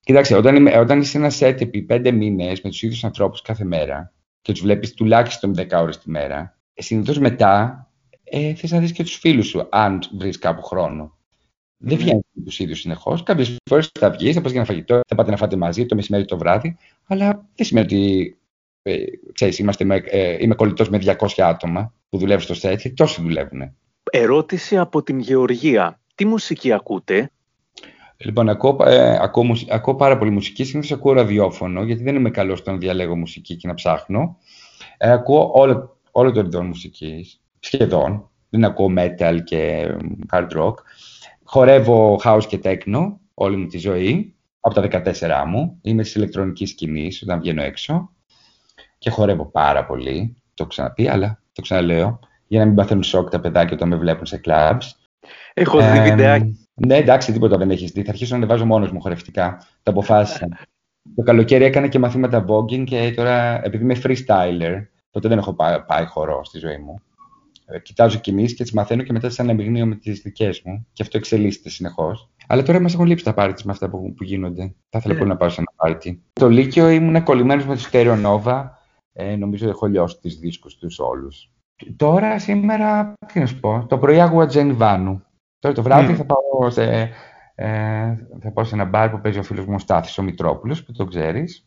Κοίταξε, 0.00 0.36
όταν, 0.36 0.66
όταν 0.66 1.00
είσαι 1.00 1.18
ένα 1.18 1.30
set 1.38 1.60
επί 1.60 1.82
πέντε 1.82 2.10
μήνες 2.10 2.60
με 2.60 2.70
τους 2.70 2.82
ίδιους 2.82 3.04
ανθρώπους 3.04 3.42
κάθε 3.42 3.64
μέρα 3.64 4.12
και 4.42 4.52
τους 4.52 4.60
βλέπεις 4.60 4.94
τουλάχιστον 4.94 5.54
10 5.58 5.66
ώρες 5.80 5.98
τη 5.98 6.10
μέρα, 6.10 6.58
ε, 6.74 6.82
συνήθως 6.82 7.18
μετά 7.18 7.80
ε, 8.30 8.54
θες 8.54 8.70
να 8.70 8.78
δεις 8.78 8.92
και 8.92 9.02
τους 9.02 9.14
φίλους 9.14 9.46
σου, 9.46 9.66
αν 9.70 10.00
βρεις 10.18 10.38
κάπου 10.38 10.62
χρόνο. 10.62 11.16
Δεν 11.78 11.98
βγαίνει 11.98 12.20
με 12.32 12.44
τους 12.44 12.58
ίδιους 12.58 12.80
συνεχώς. 12.80 13.22
Κάποιες 13.22 13.56
φορές 13.70 13.90
θα 13.98 14.10
βγεις, 14.10 14.34
θα 14.34 14.40
πας 14.40 14.50
για 14.50 14.60
ένα 14.60 14.68
φαγητό, 14.68 15.00
θα 15.08 15.14
πάτε 15.14 15.30
να 15.30 15.36
φάτε 15.36 15.56
μαζί 15.56 15.86
το 15.86 15.94
μεσημέρι 15.94 16.24
το 16.24 16.38
βράδυ, 16.38 16.76
αλλά 17.06 17.48
δεν 17.54 17.66
σημαίνει 17.66 17.86
ότι. 17.86 18.36
Ε, 18.82 19.04
ξέρεις, 19.32 19.58
είμαστε 19.58 19.84
με, 19.84 20.02
ε, 20.06 20.36
είμαι 20.40 20.54
κολλητός 20.54 20.88
με 20.88 20.98
200 20.98 21.42
άτομα 21.42 21.92
που 22.08 22.18
δουλεύουν 22.18 22.54
στο 22.54 22.68
set 22.68 22.76
και 22.78 22.90
τόσοι 22.90 23.22
δουλεύουν. 23.22 23.74
Ερώτηση 24.10 24.78
από 24.78 25.02
την 25.02 25.18
Γεωργία. 25.18 26.00
Τι 26.14 26.24
μουσική 26.24 26.72
ακούτε; 26.72 27.30
Λοιπόν, 28.16 28.48
ακούω, 28.48 28.76
ε, 28.84 29.18
ακούω, 29.20 29.56
ακούω 29.68 29.94
πάρα 29.94 30.18
πολύ 30.18 30.30
μουσική. 30.30 30.64
Συνήθως 30.64 30.92
ακούω 30.92 31.12
ραδιόφωνο, 31.12 31.82
γιατί 31.82 32.02
δεν 32.02 32.16
είμαι 32.16 32.30
καλός 32.30 32.58
στο 32.58 32.70
να 32.70 32.76
διαλέγω 32.76 33.16
μουσική 33.16 33.56
και 33.56 33.68
να 33.68 33.74
ψάχνω. 33.74 34.38
Ε, 34.96 35.10
ακούω 35.10 35.50
όλο, 35.54 35.98
όλο 36.10 36.32
το 36.32 36.40
ειδών 36.40 36.66
μουσικής, 36.66 37.40
σχεδόν. 37.66 38.30
Δεν 38.48 38.64
ακούω 38.64 38.94
metal 38.96 39.38
και 39.44 39.90
hard 40.32 40.48
rock. 40.56 40.74
Χορεύω 41.44 42.20
house 42.24 42.44
και 42.48 42.60
techno 42.62 43.14
όλη 43.34 43.56
μου 43.56 43.66
τη 43.66 43.78
ζωή, 43.78 44.34
από 44.60 44.74
τα 44.74 45.02
14 45.04 45.44
μου. 45.46 45.78
Είμαι 45.82 46.02
τη 46.02 46.12
ηλεκτρονική 46.16 46.66
σκηνή 46.66 47.10
όταν 47.22 47.40
βγαίνω 47.40 47.62
έξω. 47.62 48.10
Και 48.98 49.10
χορεύω 49.10 49.44
πάρα 49.44 49.84
πολύ. 49.86 50.36
Το 50.44 50.54
έχω 50.62 50.68
ξαναπεί, 50.68 51.08
αλλά 51.08 51.42
το 51.52 51.62
ξαναλέω. 51.62 52.18
Για 52.46 52.58
να 52.58 52.66
μην 52.66 52.74
παθαίνουν 52.74 53.02
σοκ 53.02 53.30
τα 53.30 53.40
παιδάκια 53.40 53.74
όταν 53.76 53.88
με 53.88 53.96
βλέπουν 53.96 54.26
σε 54.26 54.40
clubs. 54.44 54.82
Έχω 55.54 55.78
δει 55.78 56.00
βιντεάκι 56.00 56.66
ναι, 56.78 56.96
εντάξει, 56.96 57.32
τίποτα 57.32 57.56
δεν 57.56 57.70
έχεις 57.70 57.90
δει. 57.90 58.02
Θα 58.02 58.10
αρχίσω 58.10 58.30
να 58.30 58.36
ανεβάζω 58.36 58.64
μόνος 58.64 58.90
μου 58.90 59.00
χορευτικά. 59.00 59.56
Το 59.82 59.90
αποφάσισα. 59.90 60.48
το 61.16 61.22
καλοκαίρι 61.22 61.64
έκανα 61.64 61.88
και 61.88 61.98
μαθήματα 61.98 62.44
voguing 62.48 62.84
και 62.84 63.12
τώρα, 63.16 63.64
επειδή 63.64 63.82
είμαι 63.82 64.00
freestyler, 64.02 64.86
τότε 65.10 65.28
δεν 65.28 65.38
έχω 65.38 65.52
πάει, 65.52 65.80
πάει 65.80 66.04
χορό 66.04 66.44
στη 66.44 66.58
ζωή 66.58 66.76
μου. 66.76 67.00
Ε, 67.68 67.78
κοιτάζω 67.78 68.18
κινήσει 68.18 68.54
και 68.54 68.62
τις 68.62 68.72
μαθαίνω 68.72 69.02
και 69.02 69.12
μετά 69.12 69.28
τι 69.28 69.34
αναμειγνύω 69.38 69.86
με 69.86 69.94
τις 69.94 70.20
δικές 70.20 70.62
μου. 70.64 70.86
Και 70.92 71.02
αυτό 71.02 71.16
εξελίσσεται 71.16 71.68
συνεχώς. 71.68 72.30
Αλλά 72.46 72.62
τώρα 72.62 72.80
μας 72.80 72.94
έχουν 72.94 73.06
λείψει 73.06 73.24
τα 73.24 73.34
πάρτι 73.34 73.62
με 73.66 73.72
αυτά 73.72 73.88
που, 73.88 74.14
που 74.14 74.24
γίνονται. 74.24 74.74
Θα 74.88 74.98
ήθελα 74.98 75.14
yeah. 75.14 75.18
πολύ 75.18 75.30
να 75.30 75.36
πάω 75.36 75.48
σε 75.48 75.60
ένα 75.60 75.72
πάρτι. 75.76 76.22
Το 76.32 76.48
Λύκειο 76.48 76.88
ήμουν 76.88 77.22
κολλημένος 77.22 77.66
με 77.66 77.76
του 77.76 77.82
Stereo 77.90 78.24
Nova. 78.24 78.68
Ε, 79.12 79.36
νομίζω 79.36 79.68
έχω 79.68 79.86
λιώσει 79.86 80.20
του 80.20 80.28
δίσκους 80.38 80.76
τους 80.76 80.98
όλους. 80.98 81.50
Τώρα, 81.96 82.38
σήμερα, 82.38 83.12
τι 83.32 83.40
να 83.40 83.46
σου 83.46 83.60
πω, 83.60 83.86
το 83.88 83.98
πρωί 83.98 84.20
άκουγα 84.20 84.46
Τζέν 84.46 84.76
Βάνου. 84.76 85.22
Τώρα 85.58 85.74
το 85.74 85.82
βράδυ 85.82 86.12
mm. 86.12 86.16
θα, 86.16 86.24
πάω 86.24 86.70
σε, 86.70 87.10
ε, 87.54 88.14
θα 88.40 88.50
πάω 88.52 88.64
σε 88.64 88.74
ένα 88.74 88.84
μπαρ 88.84 89.10
που 89.10 89.20
παίζει 89.20 89.38
ο 89.38 89.42
φίλος 89.42 89.66
μου 89.66 89.74
ο 89.74 89.78
Στάθης, 89.78 90.18
ο 90.18 90.22
Μητρόπουλος, 90.22 90.84
που 90.84 90.92
το 90.92 91.04
ξέρεις. 91.04 91.66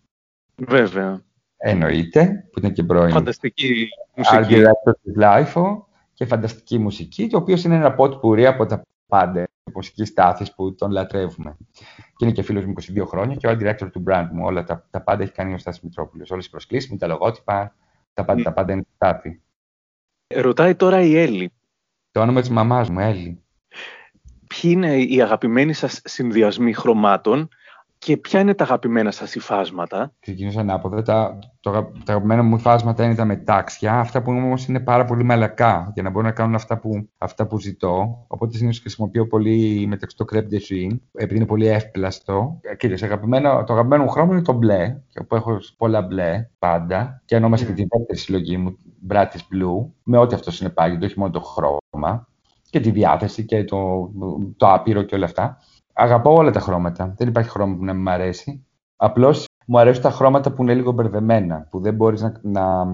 Βέβαια. 0.55 1.23
Εννοείται, 1.57 2.47
που 2.51 2.59
ήταν 2.59 2.73
και 2.73 2.83
πρώην. 2.83 3.11
Φανταστική 3.11 3.87
μουσική. 4.15 4.55
Art 4.55 4.93
της 5.03 5.13
LIFO 5.19 5.88
και 6.19 6.25
φανταστική 6.25 6.77
μουσική, 6.77 7.27
το 7.27 7.37
οποίος 7.37 7.63
είναι 7.63 7.75
ένα 7.75 7.93
πότι 7.93 8.17
πουρί 8.17 8.45
από 8.45 8.65
τα 8.65 8.83
πάντα 9.07 9.47
μουσική 9.73 10.05
στάθη 10.05 10.53
που 10.55 10.75
τον 10.75 10.91
λατρεύουμε. 10.91 11.57
Και 12.15 12.25
είναι 12.25 12.31
και 12.31 12.41
φίλος 12.41 12.65
μου 12.65 12.73
22 12.97 13.03
χρόνια 13.07 13.35
και 13.35 13.47
ο 13.47 13.51
art 13.51 13.59
director 13.61 13.91
του 13.91 14.03
brand 14.07 14.27
μου. 14.31 14.45
Όλα 14.45 14.63
τα, 14.63 14.87
τα 14.89 15.01
πάντα 15.01 15.23
έχει 15.23 15.31
κάνει 15.31 15.53
ο 15.53 15.57
Στάθης 15.57 15.81
Μητρόπουλος. 15.81 16.31
Όλες 16.31 16.45
οι 16.45 16.49
προσκλήσεις 16.49 16.91
μου, 16.91 16.97
τα 16.97 17.07
λογότυπα, 17.07 17.75
τα 18.13 18.25
πάντα, 18.25 18.43
τα 18.43 18.53
πάντα 18.53 18.73
είναι 18.73 18.83
στάθη. 18.95 19.41
Ρωτάει 20.35 20.75
τώρα 20.75 21.01
η 21.01 21.17
Έλλη. 21.17 21.51
Το 22.11 22.21
όνομα 22.21 22.39
της 22.39 22.49
μαμάς 22.49 22.89
μου, 22.89 22.99
Έλλη 22.99 23.43
ποιοι 24.49 24.71
είναι 24.73 24.97
οι 24.97 25.21
αγαπημένοι 25.21 25.73
σας 25.73 26.01
συνδυασμοί 26.03 26.73
χρωμάτων, 26.73 27.49
και 27.99 28.17
ποια 28.17 28.39
είναι 28.39 28.53
τα 28.53 28.63
αγαπημένα 28.63 29.11
σας 29.11 29.35
υφάσματα; 29.35 30.13
Ξεκινήσω 30.19 30.59
ανάποδα. 30.59 31.01
Τα, 31.01 31.39
το, 31.59 31.71
τα 31.71 32.13
αγαπημένα 32.13 32.43
μου 32.43 32.55
υφάσματα 32.55 33.03
είναι 33.03 33.15
τα 33.15 33.25
μετάξια, 33.25 33.99
αυτά 33.99 34.21
που 34.21 34.31
όμως 34.31 34.67
είναι 34.67 34.79
πάρα 34.79 35.05
πολύ 35.05 35.23
μαλακά 35.23 35.91
για 35.93 36.03
να 36.03 36.09
μπορώ 36.09 36.25
να 36.25 36.31
κάνουν 36.31 36.55
αυτά 36.55 36.79
που, 36.79 37.09
αυτά 37.17 37.47
που 37.47 37.59
ζητώ. 37.59 38.25
Οπότε 38.27 38.57
συνήθως 38.57 38.79
χρησιμοποιώ 38.79 39.27
πολύ 39.27 39.85
μεταξύ 39.87 40.17
το 40.17 40.25
crepe 40.31 40.37
de 40.37 40.59
chine, 40.69 40.97
επειδή 41.13 41.35
είναι 41.35 41.45
πολύ 41.45 41.67
εύπλαστο. 41.67 42.59
Ε, 42.61 42.75
Κύριε, 42.75 42.97
αγαπημένο, 43.01 43.63
το 43.63 43.73
αγαπημένο 43.73 44.03
μου 44.03 44.09
χρώμα 44.09 44.33
είναι 44.33 44.41
το 44.41 44.53
μπλε, 44.53 45.01
που 45.27 45.35
έχω 45.35 45.57
πολλά 45.77 46.01
μπλε 46.01 46.49
πάντα. 46.59 47.21
Και 47.25 47.35
ονόμασα 47.35 47.65
και 47.65 47.73
την 47.73 47.87
δεύτερη 47.89 48.19
συλλογή 48.19 48.57
μου, 48.57 48.77
Bratis 49.09 49.41
Blue, 49.53 49.89
με 50.03 50.17
ό,τι 50.17 50.35
αυτό 50.35 50.51
συνεπάγεται, 50.51 51.05
όχι 51.05 51.19
μόνο 51.19 51.31
το 51.31 51.41
χρώμα 51.41 52.27
και 52.69 52.79
τη 52.79 52.91
διάθεση 52.91 53.45
και 53.45 53.63
το, 53.63 54.09
το 54.57 54.71
άπειρο 54.71 55.01
και 55.01 55.15
όλα 55.15 55.25
αυτά. 55.25 55.57
Αγαπώ 56.01 56.33
όλα 56.33 56.51
τα 56.51 56.59
χρώματα. 56.59 57.13
Δεν 57.17 57.27
υπάρχει 57.27 57.49
χρώμα 57.49 57.75
που 57.75 57.83
να 57.85 57.93
μην 57.93 58.01
μου 58.01 58.09
αρέσει. 58.09 58.65
Απλώς 58.95 59.45
μου 59.65 59.79
αρέσουν 59.79 60.03
τα 60.03 60.09
χρώματα 60.09 60.51
που 60.51 60.61
είναι 60.61 60.73
λίγο 60.73 60.91
μπερδεμένα, 60.91 61.67
που 61.69 61.79
δεν 61.79 61.93
μπορείς 61.93 62.21
να, 62.21 62.39
να, 62.41 62.85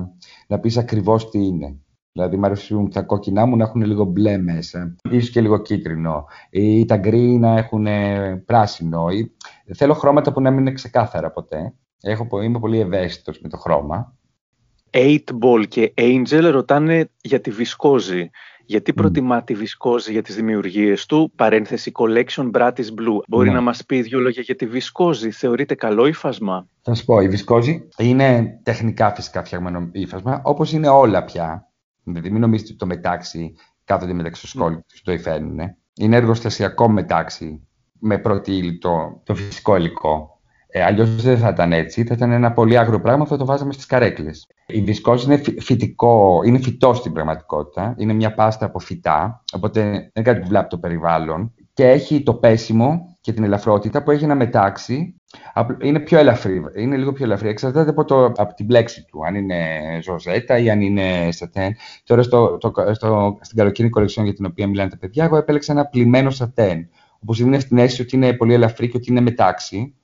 να 0.48 0.60
πεις 0.60 0.78
ακριβώς 0.78 1.30
τι 1.30 1.46
είναι. 1.46 1.80
Δηλαδή, 2.12 2.38
μου 2.38 2.46
αρέσουν 2.46 2.89
τα 2.89 3.02
κόκκινά 3.02 3.46
μου 3.46 3.56
να 3.56 3.63
έχουν 3.63 3.82
λίγο 3.82 4.04
μπλε 4.04 4.38
μέσα, 4.38 4.96
ίσως 5.12 5.30
και 5.30 5.41
λίγο 5.41 5.58
κίτρινο, 5.58 6.26
ή 6.50 6.86
τα 6.86 6.98
γκρι 6.98 7.38
να 7.38 7.58
έχουν 7.58 7.88
πράσινο. 8.46 9.10
Ή... 9.10 9.36
Θέλω 9.76 9.94
χρώματα 9.94 10.34
που 10.34 10.41
να 10.41 10.52
μην 10.52 10.60
είναι 10.60 10.72
ξεκάθαρα 10.72 11.32
ποτέ. 11.32 11.74
Έχω, 12.02 12.41
είμαι 12.41 12.60
πολύ 12.60 12.80
ευαίσθητος 12.80 13.39
με 13.39 13.50
το 13.50 13.58
χρώμα. 13.58 14.15
8 14.91 15.18
Ball 15.18 15.68
και 15.68 15.94
Angel 15.98 16.50
ρωτάνε 16.52 17.10
για 17.22 17.41
τη 17.41 17.52
βισκόζη. 17.52 18.30
Γιατί 18.65 18.93
προτιμά 18.93 19.43
τη 19.43 19.54
Βισκόζη 19.54 20.12
για 20.12 20.21
τις 20.21 20.36
δημιουργίες 20.36 21.06
του, 21.06 21.32
παρένθεση 21.36 21.91
Collection 21.93 22.51
Bratis 22.51 22.69
Blue. 22.69 23.19
Μπορεί 23.28 23.47
ναι. 23.47 23.54
να 23.54 23.62
μας 23.62 23.86
πει 23.86 24.01
δύο 24.01 24.19
λόγια 24.19 24.41
για 24.41 24.56
τη 24.56 24.65
Βισκόζη. 24.65 25.32
Θεωρείται 25.32 25.75
καλό 25.75 26.06
ύφασμα; 26.06 26.67
Θα 26.82 26.93
σου 26.93 27.06
πω, 27.06 27.19
η 27.19 27.28
Βισκόζη 27.28 27.88
είναι 27.97 28.60
τεχνικά 28.63 29.13
φυσικά 29.13 29.43
φτιαγμένο 29.43 29.89
ύφασμα, 29.91 30.41
όπως 30.43 30.71
είναι 30.71 30.88
όλα 30.88 31.23
πια. 31.23 31.69
Δηλαδή 32.04 32.30
μην 32.32 32.41
νομίζετε 32.41 32.69
ότι 32.69 32.80
το 32.80 32.86
μετάξι 32.86 33.56
κάθονται 33.84 34.13
μεταξύ 34.13 34.41
τους 34.41 34.49
σκόλου 34.49 34.78
mm. 34.78 34.99
το 35.04 35.12
υφαίνουν. 35.12 35.60
Είναι 35.95 36.15
εργοστασιακό 36.15 36.89
μετάξι 36.89 37.67
με 37.99 38.17
πρώτη 38.17 38.58
ύλη 38.58 38.78
το, 38.78 39.21
το 39.23 39.36
φυσικό 39.36 39.75
υλικό. 39.75 40.35
Ε, 40.77 40.83
Αλλιώς 40.83 41.15
δεν 41.15 41.38
θα 41.38 41.49
ήταν 41.49 41.71
έτσι. 41.73 42.03
Θα 42.03 42.13
ήταν 42.13 42.31
ένα 42.31 42.51
πολύ 42.51 42.77
άγριο 42.77 43.01
πράγμα, 43.01 43.25
θα 43.25 43.38
το 43.38 43.45
βάζαμε 43.45 43.73
στις 43.73 43.85
καρέκλες. 43.85 44.47
Η 44.67 44.81
βισκόζη 44.81 45.25
είναι 45.25 45.41
φυτικό, 45.59 46.41
είναι 46.45 46.59
φυτό 46.59 46.93
στην 46.93 47.13
πραγματικότητα. 47.13 47.95
Είναι 47.97 48.13
μια 48.13 48.33
πάστα 48.33 48.65
από 48.65 48.79
φυτά, 48.79 49.43
οπότε 49.53 49.81
δεν 49.81 49.93
είναι 49.93 50.25
κάτι 50.25 50.39
που 50.39 50.47
βλάπτει 50.47 50.69
το 50.69 50.77
περιβάλλον. 50.77 51.53
Και 51.73 51.89
έχει 51.89 52.23
το 52.23 52.33
πέσιμο 52.33 53.17
και 53.21 53.33
την 53.33 53.43
ελαφρότητα 53.43 54.03
που 54.03 54.11
έχει 54.11 54.23
ένα 54.23 54.35
μετάξι. 54.35 55.15
Είναι 55.81 55.99
πιο 55.99 56.17
ελαφρύ, 56.17 56.61
είναι 56.75 56.97
λίγο 56.97 57.11
πιο 57.11 57.25
ελαφρύ. 57.25 57.47
Εξαρτάται 57.47 57.89
από, 57.89 58.05
το, 58.05 58.25
από 58.25 58.53
την 58.53 58.67
πλέξη 58.67 59.05
του, 59.05 59.25
αν 59.25 59.35
είναι 59.35 59.57
ζωζέτα 60.03 60.57
ή 60.57 60.69
αν 60.69 60.81
είναι 60.81 61.27
σατέν. 61.31 61.75
Τώρα 62.03 62.23
στο, 62.23 62.57
το, 62.57 62.73
στο, 62.91 63.38
στην 63.41 63.57
καλοκαιρινή 63.57 63.93
κολεξιόν 63.93 64.25
για 64.25 64.33
την 64.33 64.45
οποία 64.45 64.67
μιλάνε 64.67 64.89
τα 64.89 64.97
παιδιά, 64.97 65.23
εγώ 65.23 65.38
επέλεξα 65.38 65.71
ένα 65.71 65.85
πλημμένο 65.85 66.29
σατέν. 66.29 66.89
Όπως 67.19 67.39
είναι 67.39 67.59
στην 67.59 67.77
αίσθηση 67.77 68.01
ότι 68.01 68.15
είναι 68.15 68.33
πολύ 68.33 68.53
ελαφρύ 68.53 68.89
και 68.89 68.97
ότι 68.97 69.11
είναι 69.11 69.21
μετάξι. 69.21 69.95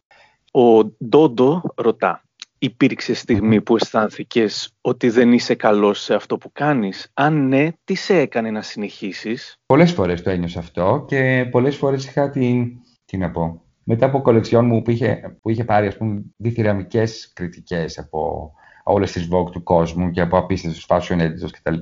Ο 0.52 0.84
Ντόντο 1.06 1.62
ρωτά, 1.76 2.24
υπήρξε 2.60 3.14
στιγμή 3.14 3.62
που 3.62 3.76
αισθάνθηκες 3.76 4.76
ότι 4.82 5.10
δεν 5.10 5.34
είσαι 5.34 5.56
καλός 5.56 6.02
σε 6.02 6.14
αυτό 6.14 6.38
που 6.38 6.52
κάνεις; 6.52 7.12
Αν 7.14 7.48
ναι, 7.48 7.70
τι 7.84 7.96
σε 7.96 8.20
έκανε 8.20 8.52
να 8.52 8.62
συνεχίσεις; 8.62 9.60
Πολλές 9.66 9.92
φορές 9.92 10.22
το 10.22 10.30
ένιωσα 10.30 10.60
αυτό 10.60 11.06
και 11.08 11.48
πολλές 11.52 11.76
φορές 11.76 12.06
είχα 12.06 12.30
την, 12.30 12.72
τι 13.06 13.18
να 13.18 13.32
πω, 13.32 13.62
μετά 13.84 14.06
από 14.06 14.22
κολεξιόν 14.22 14.66
μου 14.66 14.82
που 14.82 14.92
είχε, 14.92 15.38
που 15.42 15.50
είχε 15.50 15.64
πάρει 15.64 15.88
ας 15.88 15.98
πούμε 15.98 16.22
διθυραμικές 16.38 17.32
κριτικές 17.34 17.98
από 17.98 18.52
όλες 18.84 19.12
τις 19.12 19.30
Vogue 19.32 19.52
του 19.52 19.64
κόσμου 19.64 20.12
και 20.12 20.22
από 20.22 20.38
απίστευτου 20.38 20.82
fashion 20.88 21.20
editors 21.20 21.52
κτλ. 21.52 21.76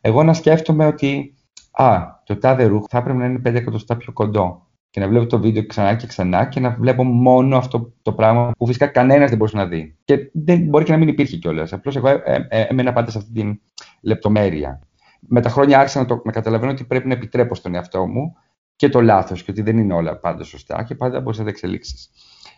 Εγώ 0.00 0.22
να 0.22 0.32
σκέφτομαι 0.32 0.86
ότι 0.86 1.34
α, 1.72 2.02
το 2.24 2.36
τάδε 2.36 2.64
ρούχο 2.64 2.86
θα 2.88 2.98
έπρεπε 2.98 3.18
να 3.18 3.24
είναι 3.24 3.40
5 3.50 3.54
εκατοστά 3.54 3.96
πιο 3.96 4.12
κοντό 4.12 4.65
και 4.96 5.02
να 5.02 5.08
βλέπω 5.08 5.26
το 5.26 5.40
βίντεο 5.40 5.66
ξανά 5.66 5.94
και 5.94 6.06
ξανά 6.06 6.44
και 6.44 6.60
να 6.60 6.70
βλέπω 6.70 7.04
μόνο 7.04 7.56
αυτό 7.56 7.92
το 8.02 8.12
πράγμα 8.12 8.52
που 8.58 8.66
φυσικά 8.66 8.86
κανένας 8.86 9.28
δεν 9.28 9.38
μπορούσε 9.38 9.56
να 9.56 9.66
δει. 9.66 9.96
Και 10.04 10.30
δεν, 10.32 10.60
μπορεί 10.60 10.84
και 10.84 10.92
να 10.92 10.98
μην 10.98 11.08
υπήρχε 11.08 11.36
κιόλας. 11.36 11.72
Απλώς 11.72 11.96
εγώ 11.96 12.08
ε, 12.08 12.22
ε, 12.24 12.46
ε, 12.48 12.66
έμενα 12.68 12.92
πάντα 12.92 13.10
σε 13.10 13.18
αυτή 13.18 13.32
την 13.32 13.60
λεπτομέρεια. 14.00 14.80
Με 15.20 15.40
τα 15.40 15.48
χρόνια 15.48 15.78
άρχισα 15.78 16.00
να, 16.00 16.06
το, 16.06 16.22
να 16.24 16.32
καταλαβαίνω 16.32 16.72
ότι 16.72 16.84
πρέπει 16.84 17.08
να 17.08 17.14
επιτρέπω 17.14 17.54
στον 17.54 17.74
εαυτό 17.74 18.06
μου 18.06 18.36
και 18.76 18.88
το 18.88 19.00
λάθος 19.00 19.42
και 19.42 19.50
ότι 19.50 19.62
δεν 19.62 19.78
είναι 19.78 19.94
όλα 19.94 20.18
πάντα 20.18 20.44
σωστά 20.44 20.82
και 20.82 20.94
πάντα 20.94 21.20
μπορείς 21.20 21.38
να 21.38 21.44
τα 21.44 21.50
εξελίξεις. 21.50 22.10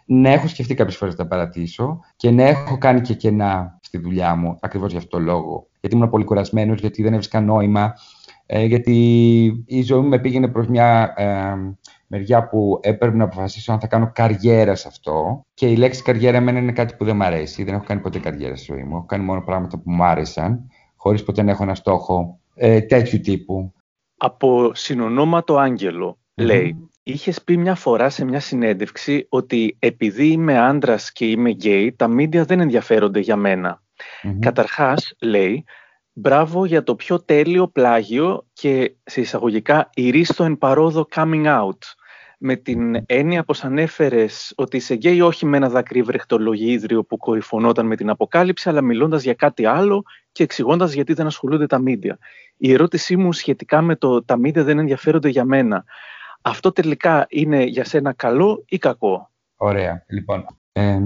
Ναι, 0.07 0.33
έχω 0.33 0.49
σκεφτεί 0.49 0.75
κάποιες 0.75 0.97
φορές 0.97 1.17
να 1.17 1.23
τα 1.23 1.29
παρατήσω 1.29 2.01
και 2.17 2.31
ναι, 2.31 2.49
έχω 2.49 2.79
κάνει 2.79 3.01
και 3.01 3.15
κενά 3.15 3.79
στη 3.83 3.99
δουλειά 3.99 4.35
μου 4.35 4.59
ακριβώς 4.61 4.91
για 4.91 4.99
αυτό 4.99 5.17
το 5.17 5.23
λόγο. 5.23 5.69
Γιατί 5.81 5.97
ήμουν 5.97 6.11
πολύ 6.11 6.25
κουρασμένος, 6.25 6.81
γιατί 6.81 7.03
δεν 7.03 7.13
έβρισκα 7.13 7.41
νόημα, 7.41 7.95
ε, 8.47 8.65
γιατί 8.65 8.95
η 9.67 9.83
ζωή 9.83 10.01
μου 10.01 10.09
με 10.09 10.19
πήγαινε 10.19 10.49
προς 10.49 10.67
μια 10.67 11.15
ε, 11.17 11.55
μεριά 12.09 12.49
που 12.49 12.81
έπρεπε 12.83 13.17
να 13.17 13.25
αποφασίσω 13.25 13.73
αν 13.73 13.81
θα 13.81 13.87
κάνω 13.87 14.11
καριέρα 14.15 14.75
σε 14.75 14.89
αυτό. 14.89 15.45
Και 15.55 15.67
η 15.67 15.77
λέξη 15.77 16.03
καριέρα 16.03 16.37
εμένα 16.37 16.59
είναι 16.59 16.73
κάτι 16.73 16.95
που 16.95 17.05
δεν 17.05 17.17
μου 17.17 17.25
αρέσει. 17.25 17.65
Δεν 17.65 17.75
έχω 17.75 17.85
κάνει 17.85 18.01
ποτέ 18.01 18.19
καριέρα 18.19 18.57
στη 18.57 18.73
ζωή 18.73 18.83
μου. 18.83 18.97
Έχω 18.97 19.07
κάνει 19.07 19.25
μόνο 19.25 19.43
πράγματα 19.43 19.79
που 19.79 19.91
μου 19.91 20.05
άρεσαν, 20.05 20.71
χωρίς 20.97 21.23
ποτέ 21.23 21.43
να 21.43 21.51
έχω 21.51 21.63
ένα 21.63 21.75
στόχο 21.75 22.41
ε, 22.55 22.81
τέτοιου 22.81 23.21
τύπου. 23.21 23.73
Από 24.17 24.75
συνονόματο 24.75 25.57
Άγγελο, 25.57 26.19
λέει, 26.35 26.91
είχες 27.03 27.43
πει 27.43 27.57
μια 27.57 27.75
φορά 27.75 28.11
σε 28.11 28.25
μια 28.25 28.41
συνέντευξη 28.41 29.27
ότι 29.29 29.77
επειδή 29.79 30.27
είμαι 30.27 30.59
άντρας 30.59 31.13
και 31.13 31.27
είμαι 31.27 31.51
γκέι, 31.51 31.93
τα 31.93 32.09
μίντια 32.09 32.45
δεν 32.45 32.61
ενδιαφέρονται 32.61 33.21
για 33.21 33.37
μένα. 33.37 33.83
Mm-hmm. 34.23 34.37
Καταρχάς, 34.41 35.15
λέει, 35.21 35.65
Μπράβο 36.21 36.65
για 36.65 36.83
το 36.83 36.95
πιο 36.95 37.23
τέλειο 37.23 37.69
πλάγιο 37.69 38.47
και 38.53 38.97
σε 39.05 39.21
εισαγωγικά 39.21 39.91
ηρίστο 39.95 40.45
εν 40.45 40.59
παρόδο 40.59 41.09
coming 41.15 41.47
out. 41.47 41.79
Με 42.39 42.57
την 42.57 43.03
έννοια 43.07 43.45
πως 43.45 43.65
ανέφερες 43.65 44.53
ότι 44.57 44.77
είσαι 44.77 44.95
γκέι 44.95 45.21
όχι 45.21 45.47
με 45.47 45.57
ένα 45.57 45.69
δακρύ 45.69 46.03
βρεχτολογίδριο 46.03 47.05
που 47.05 47.17
κορυφωνόταν 47.17 47.87
με 47.87 47.97
την 47.97 48.11
αποκάλυψη, 48.11 48.69
αλλά 48.69 48.83
μιλώντας 48.83 49.23
για 49.23 49.35
κάτι 49.35 49.67
άλλο 49.67 50.03
και 50.33 50.43
εξηγώντας 50.43 50.93
γιατί 50.93 51.13
δεν 51.13 51.27
ασχολούνται 51.27 51.67
τα 51.67 51.79
μίντια. 51.79 52.19
Η 52.57 52.73
ερώτησή 52.73 53.17
μου 53.17 53.33
σχετικά 53.33 53.83
με 53.83 53.97
το 53.97 54.25
τα 54.25 54.37
μίντια 54.37 54.65
δεν 54.65 54.79
ενδιαφέρονται 54.79 55.29
για 55.29 55.45
μένα. 55.45 55.85
Αυτό 56.43 56.73
τελικά 56.73 57.27
είναι 57.29 57.63
για 57.65 57.85
σένα 57.85 58.13
καλό 58.13 58.65
ή 58.69 58.79
κακό; 58.79 59.31
Ωραία. 59.57 60.05
Λοιπόν, 60.09 60.47
ε, 60.73 60.99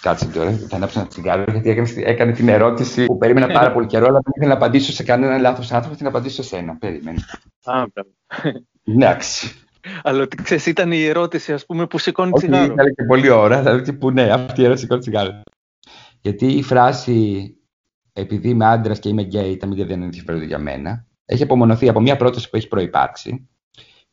Κάτσε 0.00 0.26
τώρα, 0.26 0.50
θα 0.52 0.76
ανάψω 0.76 0.98
ένα 1.00 1.08
τσιγάρο, 1.08 1.44
γιατί 1.52 1.70
έκανες, 1.70 1.96
έκανε 1.96 2.32
την 2.32 2.48
ερώτηση 2.48 3.04
που 3.04 3.18
περίμενα 3.18 3.46
πάρα 3.46 3.72
πολύ 3.72 3.86
καιρό, 3.86 4.06
αλλά 4.06 4.20
δεν 4.22 4.32
ήθελα 4.36 4.50
να 4.50 4.56
απαντήσω 4.56 4.92
σε 4.92 5.02
κανέναν 5.02 5.40
λάθος 5.40 5.72
άνθρωπο, 5.72 5.92
θα 5.92 5.96
την 5.96 6.06
απαντήσω 6.06 6.42
σε 6.42 6.56
ένα. 6.56 6.76
Περίμενε. 6.76 7.18
Α, 7.64 7.84
Εντάξει. 8.84 9.67
Αλλά 10.02 10.22
ότι 10.22 10.36
ξέρεις, 10.42 10.66
ήταν 10.66 10.92
η 10.92 11.04
ερώτηση 11.04 11.52
ας 11.52 11.66
πούμε, 11.66 11.86
που 11.86 11.98
σηκώνει 11.98 12.30
Όχι, 12.34 12.46
τσιγάρο. 12.46 12.72
Ήταν 12.72 12.94
και 12.94 13.04
πολλή 13.04 13.28
ώρα, 13.28 13.62
δηλαδή 13.62 13.92
που 13.92 14.10
ναι, 14.10 14.30
αυτή 14.30 14.60
η 14.60 14.64
ερώτηση 14.64 14.82
σηκώνει 14.82 15.00
τσιγάρο. 15.00 15.40
Γιατί 16.20 16.46
η 16.46 16.62
φράση 16.62 17.52
επειδή 18.12 18.48
είμαι 18.48 18.66
άντρας 18.66 18.98
και 18.98 19.08
είμαι 19.08 19.22
γκέι, 19.22 19.56
τα 19.56 19.66
μίδια 19.66 19.84
δεν 19.84 20.02
ενδιαφέρονται 20.02 20.44
για 20.44 20.58
μένα, 20.58 21.06
έχει 21.24 21.42
απομονωθεί 21.42 21.88
από 21.88 22.00
μια 22.00 22.16
πρόταση 22.16 22.50
που 22.50 22.56
έχει 22.56 22.68
προπάρξει 22.68 23.48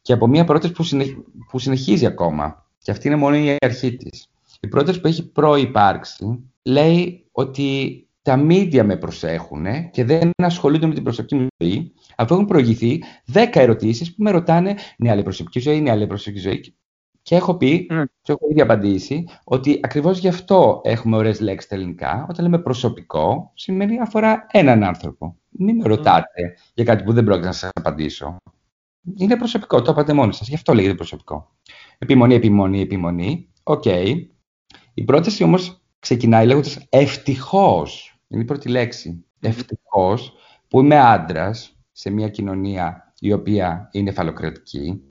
και 0.02 0.14
από 0.14 0.28
μια 0.28 0.44
πρόταση 0.44 0.74
που, 0.74 0.84
συνε... 0.84 1.06
που 1.50 1.60
συνεχίζει 1.60 2.06
ακόμα. 2.06 2.66
Και 2.78 2.92
αυτή 2.92 3.08
είναι 3.08 3.16
μόνο 3.16 3.36
η 3.36 3.56
αρχή 3.60 3.96
της. 3.96 4.30
Η 4.60 4.68
πρόταση 4.68 5.02
που 5.02 5.08
έχει 5.08 5.32
προϋπάρξει 5.32 6.50
λέει 6.64 7.28
ότι 7.32 8.05
τα 8.26 8.38
μίντια 8.38 8.84
με 8.84 8.98
προσέχουν 8.98 9.66
και 9.92 10.04
δεν 10.04 10.32
ασχολούνται 10.38 10.88
με 10.88 10.94
την 10.94 11.04
προσωπική 11.04 11.36
μου 11.36 11.48
ζωή, 11.58 11.94
αφού 12.16 12.34
έχουν 12.34 12.46
προηγηθεί 12.46 13.04
10 13.34 13.46
ερωτήσεις 13.54 14.16
που 14.16 14.24
με 14.24 14.32
ρωτάνε 14.32 14.76
ναι, 14.98 15.12
άλλη 15.12 15.24
προσωπική 15.24 15.60
ζωή, 15.60 15.82
ναι, 15.82 15.92
άλλη 15.92 16.08
προσωπική 16.08 16.42
ζωή. 16.42 16.76
Και 17.22 17.36
έχω 17.36 17.56
πει, 17.56 17.88
mm. 17.92 18.04
και 18.22 18.32
έχω 18.32 18.48
ήδη 18.52 18.62
απαντήσει, 18.62 19.28
ότι 19.44 19.80
ακριβώς 19.84 20.20
γι' 20.20 20.28
αυτό 20.28 20.82
έχουμε 20.84 21.18
ωραίες 21.18 21.40
λέξεις 21.40 21.64
στα 21.64 21.76
ελληνικά. 21.76 22.26
Όταν 22.30 22.46
λέμε 22.46 22.60
προσωπικό, 22.60 23.52
σημαίνει 23.56 24.00
αφορά 24.00 24.46
έναν 24.52 24.84
άνθρωπο. 24.84 25.38
Μην 25.50 25.76
με 25.76 25.84
ρωτάτε 25.88 26.58
για 26.74 26.84
κάτι 26.84 27.04
που 27.04 27.14
δεν 27.14 27.24
πρόκειται 27.24 27.48
να 27.48 27.54
σας 27.54 27.70
απαντήσω. 27.74 28.38
Είναι 29.18 29.38
προσωπικό, 29.38 29.82
το 29.82 29.92
είπατε 29.92 30.14
μόνοι 30.14 30.34
σας. 30.34 30.48
Γι' 30.48 30.56
αυτό 30.56 30.74
λέγεται 30.74 30.96
προσωπικό. 30.96 31.56
Επιμονή, 31.98 32.36
επιμονή, 32.36 32.82
επιμονή. 32.82 33.50
OK. 33.64 33.84
Okay. 33.86 34.16
Η 34.94 35.04
πρόταση 35.04 35.44
όμως 35.44 35.82
ξεκινάει 36.00 36.46
λέγοντας 36.46 36.86
ευτυχώς. 36.90 38.15
Είναι 38.28 38.42
η 38.42 38.46
πρώτη 38.46 38.70
λέξη. 38.70 39.26
Ευτυχώς 39.40 40.34
που 40.68 40.80
είμαι 40.80 41.00
άντρας 41.00 41.78
σε 41.92 42.10
μια 42.10 42.30
κοινωνία 42.30 43.14
η 43.20 43.32
οποία 43.34 43.90
είναι 43.92 44.12
φαλοκρατική 44.12 45.10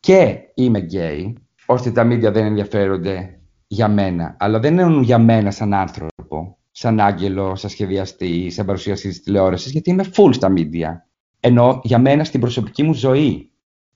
και 0.00 0.38
είμαι 0.54 0.78
γκέι, 0.78 1.36
ώστε 1.66 1.90
τα 1.90 2.04
μίντια 2.04 2.30
δεν 2.30 2.44
ενδιαφέρονται 2.44 3.40
για 3.66 3.88
μένα, 3.88 4.36
αλλά 4.38 4.58
δεν 4.60 4.78
εννοούν 4.78 5.02
για 5.02 5.18
μένα 5.18 5.50
σαν 5.50 5.74
άνθρωπο, 5.74 6.58
σαν 6.70 7.00
Άγγελο, 7.00 7.54
σαν 7.56 7.70
σχεδιαστή, 7.70 8.50
σαν 8.50 8.66
παρουσιαστή 8.66 9.08
της 9.08 9.22
τηλεόρασης, 9.22 9.72
γιατί 9.72 9.90
είμαι 9.90 10.04
full 10.14 10.30
στα 10.34 10.48
μίντια. 10.48 11.06
Ενώ 11.40 11.80
για 11.84 11.98
μένα 11.98 12.24
στην 12.24 12.40
προσωπική 12.40 12.82
μου 12.82 12.94
ζωή 12.94 13.52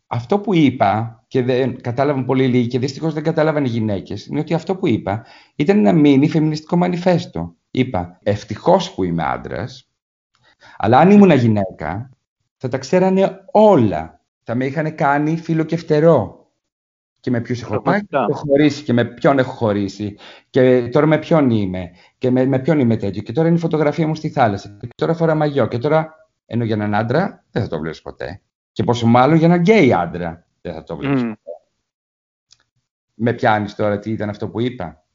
Αυτό 0.06 0.38
που 0.38 0.54
είπα 0.54 1.24
και 1.28 1.42
δεν 1.42 1.80
κατάλαβαν 1.80 2.24
πολύ 2.24 2.46
λίγοι 2.46 2.66
και 2.66 2.78
δυστυχώς 2.78 3.14
δεν 3.14 3.22
κατάλαβαν 3.22 3.64
οι 3.64 3.68
γυναίκες 3.68 4.26
είναι 4.26 4.40
ότι 4.40 4.54
αυτό 4.54 4.76
που 4.76 4.86
είπα 4.86 5.24
ήταν 5.56 5.78
ένα 5.78 5.92
μίνι 5.92 6.28
φεμινιστικό 6.28 6.76
μανιφέστο. 6.76 7.56
Είπα 7.76 8.18
ευτυχώς 8.22 8.94
που 8.94 9.04
είμαι 9.04 9.22
άντρας, 9.24 9.90
αλλά 10.76 10.98
αν 10.98 11.10
ήμουν 11.10 11.30
γυναίκα 11.30 12.10
θα 12.56 12.68
τα 12.68 12.78
ξέρανε 12.78 13.44
όλα. 13.52 14.20
Θα 14.42 14.54
με 14.54 14.64
είχαν 14.64 14.94
κάνει 14.94 15.36
φίλο 15.36 15.64
και 15.64 15.76
φτερό. 15.76 16.50
Και 17.20 17.30
με 17.30 17.40
ποιους 17.40 17.62
έχω 17.62 17.82
πάει 17.82 18.00
και 18.00 18.16
έχω 18.16 18.32
χωρίσει 18.32 18.82
και 18.82 18.92
με 18.92 19.04
ποιον 19.04 19.38
έχω 19.38 19.52
χωρίσει. 19.52 20.16
Και 20.50 20.88
τώρα 20.88 21.06
με 21.06 21.18
ποιον 21.18 21.50
είμαι. 21.50 21.90
Και 22.18 22.30
με, 22.30 22.46
με 22.46 22.58
ποιον 22.58 22.78
είμαι 22.78 22.96
τέτοιο. 22.96 23.22
Και 23.22 23.32
τώρα 23.32 23.48
είναι 23.48 23.56
η 23.56 23.60
φωτογραφία 23.60 24.06
μου 24.06 24.14
στη 24.14 24.28
θάλασσα. 24.28 24.76
Και 24.80 24.88
τώρα 24.94 25.14
φορά 25.14 25.34
μαγιό. 25.34 25.66
Και 25.66 25.78
τώρα, 25.78 26.14
ενώ 26.46 26.64
για 26.64 26.74
έναν 26.74 26.94
άντρα 26.94 27.44
δεν 27.50 27.62
θα 27.62 27.68
το 27.68 27.78
βλέπεις 27.78 28.02
ποτέ. 28.02 28.40
Και 28.72 28.84
πόσο 28.84 29.06
μάλλον 29.06 29.36
για 29.36 29.46
έναν 29.46 29.60
γκέι 29.60 29.92
άντρα 29.92 30.46
δεν 30.60 30.74
θα 30.74 30.82
το 30.82 30.96
βλέπεις 30.96 31.20
ποτέ. 31.22 31.40
Με 33.14 33.32
πιάνεις 33.32 33.74
τώρα 33.74 33.98
τι 33.98 34.10
ήταν 34.10 34.28
αυτό 34.28 34.48
που 34.48 34.60
είπα; 34.60 35.05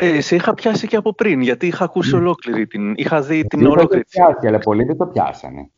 Ε, 0.00 0.20
σε 0.20 0.34
είχα 0.34 0.54
πιάσει 0.54 0.86
και 0.86 0.96
από 0.96 1.14
πριν, 1.14 1.40
γιατί 1.40 1.66
είχα 1.66 1.84
ακούσει 1.84 2.14
ολόκληρη 2.14 2.66
την. 2.66 2.94
Είχα 2.96 3.22
δει 3.22 3.46
την 3.46 3.66
ολόκληρη. 3.66 3.88
Δεν 3.88 4.00
το 4.00 4.06
πιάσει, 4.08 4.46
αλλά 4.46 4.58
πολλοί 4.58 4.84
δεν 4.84 4.96
το 4.96 5.06
πιάσανε. 5.06 5.70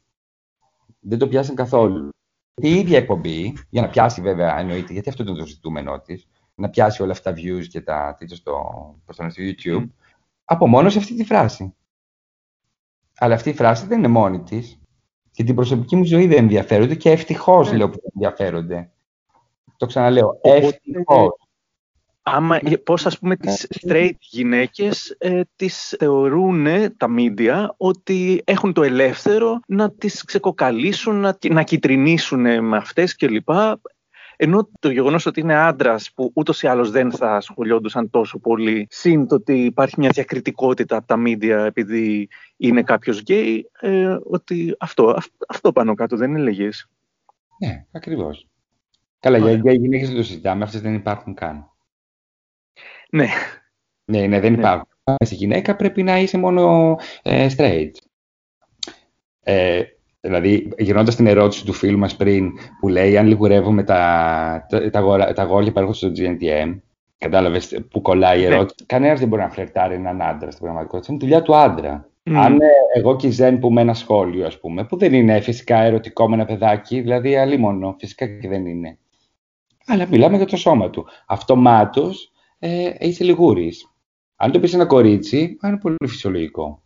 Δεν 1.00 1.18
το 1.18 1.28
πιάσαν 1.28 1.54
καθόλου. 1.54 2.08
Η 2.54 2.74
ίδια 2.74 2.98
εκπομπή, 2.98 3.56
για 3.70 3.82
να 3.82 3.88
πιάσει 3.88 4.20
βέβαια 4.20 4.58
εννοείται, 4.58 4.92
γιατί 4.92 5.08
αυτό 5.08 5.22
είναι 5.22 5.38
το 5.38 5.46
ζητούμενό 5.46 6.00
της, 6.00 6.26
να 6.54 6.68
πιάσει 6.68 7.02
όλα 7.02 7.12
αυτά 7.12 7.32
τα 7.32 7.40
views 7.40 7.66
και 7.68 7.80
τα 7.80 8.16
τέτοια 8.18 8.36
στο, 8.36 8.64
στο 9.08 9.26
YouTube, 9.36 9.82
mm. 9.82 9.88
απομόνωσε 10.44 10.98
αυτή 10.98 11.14
τη 11.14 11.24
φράση. 11.24 11.74
Αλλά 13.18 13.34
αυτή 13.34 13.50
η 13.50 13.54
φράση 13.54 13.86
δεν 13.86 13.98
είναι 13.98 14.08
μόνη 14.08 14.42
της. 14.42 14.80
Και 15.30 15.44
την 15.44 15.54
προσωπική 15.54 15.96
μου 15.96 16.04
ζωή 16.04 16.26
δεν 16.26 16.38
ενδιαφέρονται 16.38 16.94
και 16.94 17.10
ευτυχώς 17.10 17.70
mm. 17.70 17.76
λέω 17.76 17.90
που 17.90 17.98
δεν 18.02 18.10
ενδιαφέρονται. 18.14 18.90
Το 19.76 19.86
ξαναλέω. 19.86 20.38
Ευτυχώς 20.42 21.45
άμα, 22.28 22.58
πώς 22.84 23.06
ας 23.06 23.18
πούμε 23.18 23.36
τις 23.36 23.66
straight 23.80 24.16
γυναίκες 24.18 25.16
ε, 25.18 25.40
τις 25.56 25.94
θεωρούν 25.98 26.66
τα 26.96 27.06
media 27.18 27.66
ότι 27.76 28.42
έχουν 28.44 28.72
το 28.72 28.82
ελεύθερο 28.82 29.60
να 29.66 29.90
τις 29.90 30.24
ξεκοκαλίσουν, 30.24 31.14
να, 31.14 31.38
να 31.48 31.62
κυτρινίσουν 31.62 32.64
με 32.64 32.76
αυτές 32.76 33.16
κλπ. 33.16 33.48
Ενώ 34.36 34.68
το 34.78 34.90
γεγονός 34.90 35.26
ότι 35.26 35.40
είναι 35.40 35.54
άντρας 35.54 36.12
που 36.14 36.30
ούτως 36.34 36.62
ή 36.62 36.66
άλλως 36.66 36.90
δεν 36.90 37.12
θα 37.12 37.36
ασχολιόντουσαν 37.36 38.10
τόσο 38.10 38.38
πολύ, 38.38 38.86
σύν 38.90 39.26
το 39.26 39.34
ότι 39.34 39.64
υπάρχει 39.64 39.94
μια 39.98 40.10
διακριτικότητα 40.12 40.96
από 40.96 41.06
τα 41.06 41.22
media 41.26 41.64
επειδή 41.66 42.28
είναι 42.56 42.82
κάποιος 42.82 43.20
γκέι, 43.20 43.70
ε, 43.80 44.16
ότι 44.24 44.76
αυτό, 44.78 45.16
αυτό 45.48 45.72
πάνω 45.72 45.94
κάτω 45.94 46.16
δεν 46.16 46.36
έλεγες. 46.36 46.88
Ναι, 47.58 47.84
ακριβώς. 47.92 48.48
Καλά, 49.20 49.38
για 49.38 49.52
γκέι 49.52 49.76
γυναίκες 49.76 50.08
δεν 50.08 50.16
το 50.16 50.22
συζητάμε, 50.22 50.64
αυτές 50.64 50.80
δεν 50.80 50.94
υπάρχουν 50.94 51.34
καν. 51.34 51.70
Ναι. 53.10 53.28
Ναι, 54.04 54.26
ναι 54.26 54.40
δεν 54.40 54.52
ναι. 54.52 54.58
υπάρχουν. 54.58 54.88
Είσαι 55.20 55.34
γυναίκα 55.34 55.76
πρέπει 55.76 56.02
να 56.02 56.18
είσαι 56.18 56.38
μόνο 56.38 56.96
ε, 57.22 57.46
straight. 57.56 57.90
Ε, 59.42 59.82
δηλαδή, 60.20 60.72
γυρνώντας 60.78 61.16
την 61.16 61.26
ερώτηση 61.26 61.64
του 61.64 61.72
φίλου 61.72 61.98
μας 61.98 62.16
πριν, 62.16 62.52
που 62.80 62.88
λέει 62.88 63.16
αν 63.16 63.26
λιγουρεύουμε 63.26 63.82
τα, 63.82 64.66
τα, 64.68 64.90
τα, 64.90 65.32
τα 65.32 65.42
αγόρια 65.42 65.72
που 65.72 65.78
έρχονται 65.78 65.96
στο 65.96 66.12
GNTM, 66.16 66.78
κατάλαβες 67.18 67.78
που 67.90 68.00
κολλάει 68.00 68.38
η 68.38 68.48
ναι. 68.48 68.54
ερώτηση. 68.54 68.74
Ναι. 68.80 68.86
Κανένας 68.86 69.18
δεν 69.18 69.28
μπορεί 69.28 69.42
να 69.42 69.50
φλερτάρει 69.50 69.94
έναν 69.94 70.22
άντρα 70.22 70.50
στην 70.50 70.64
πραγματικότητα. 70.64 71.12
Είναι 71.12 71.20
δουλειά 71.20 71.42
του 71.42 71.56
άντρα. 71.56 72.08
Mm. 72.30 72.32
Αν 72.34 72.60
ε, 72.60 72.66
εγώ 72.94 73.16
και 73.16 73.26
η 73.26 73.30
Ζεν 73.30 73.58
πούμε 73.58 73.80
ένα 73.80 73.94
σχόλιο, 73.94 74.46
ας 74.46 74.60
πούμε, 74.60 74.84
που 74.84 74.96
δεν 74.96 75.14
είναι 75.14 75.40
φυσικά 75.40 75.78
ερωτικό 75.78 76.28
με 76.28 76.34
ένα 76.34 76.44
παιδάκι, 76.44 77.00
δηλαδή 77.00 77.36
αλλήμωνο, 77.36 77.96
φυσικά 77.98 78.26
και 78.26 78.48
δεν 78.48 78.66
είναι. 78.66 78.98
Αλλά 79.86 80.06
μιλάμε 80.06 80.36
για 80.36 80.46
το 80.46 80.56
σώμα 80.56 80.90
του. 80.90 81.06
Αυτομάτω 81.26 82.10
ε, 82.66 82.96
είσαι 82.98 83.24
λιγούρης. 83.24 83.90
Αν 84.36 84.52
το 84.52 84.60
πεις 84.60 84.74
ένα 84.74 84.86
κορίτσι, 84.86 85.58
είναι 85.64 85.78
πολύ 85.78 85.96
φυσιολογικό. 86.06 86.82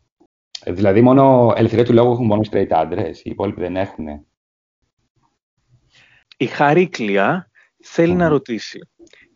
Ε, 0.64 0.72
δηλαδή, 0.72 1.00
μόνο 1.00 1.52
ελευθερία 1.56 1.84
του 1.84 1.92
λόγου 1.92 2.12
έχουν 2.12 2.26
μόνο 2.26 2.42
straight 2.50 2.70
άντρε, 2.70 3.08
οι 3.08 3.30
υπόλοιποι 3.30 3.60
δεν 3.60 3.76
έχουν. 3.76 4.06
Η 6.36 6.46
Χαρίκλια 6.46 7.50
θέλει 7.82 8.14
να 8.14 8.28
ρωτήσει 8.28 8.78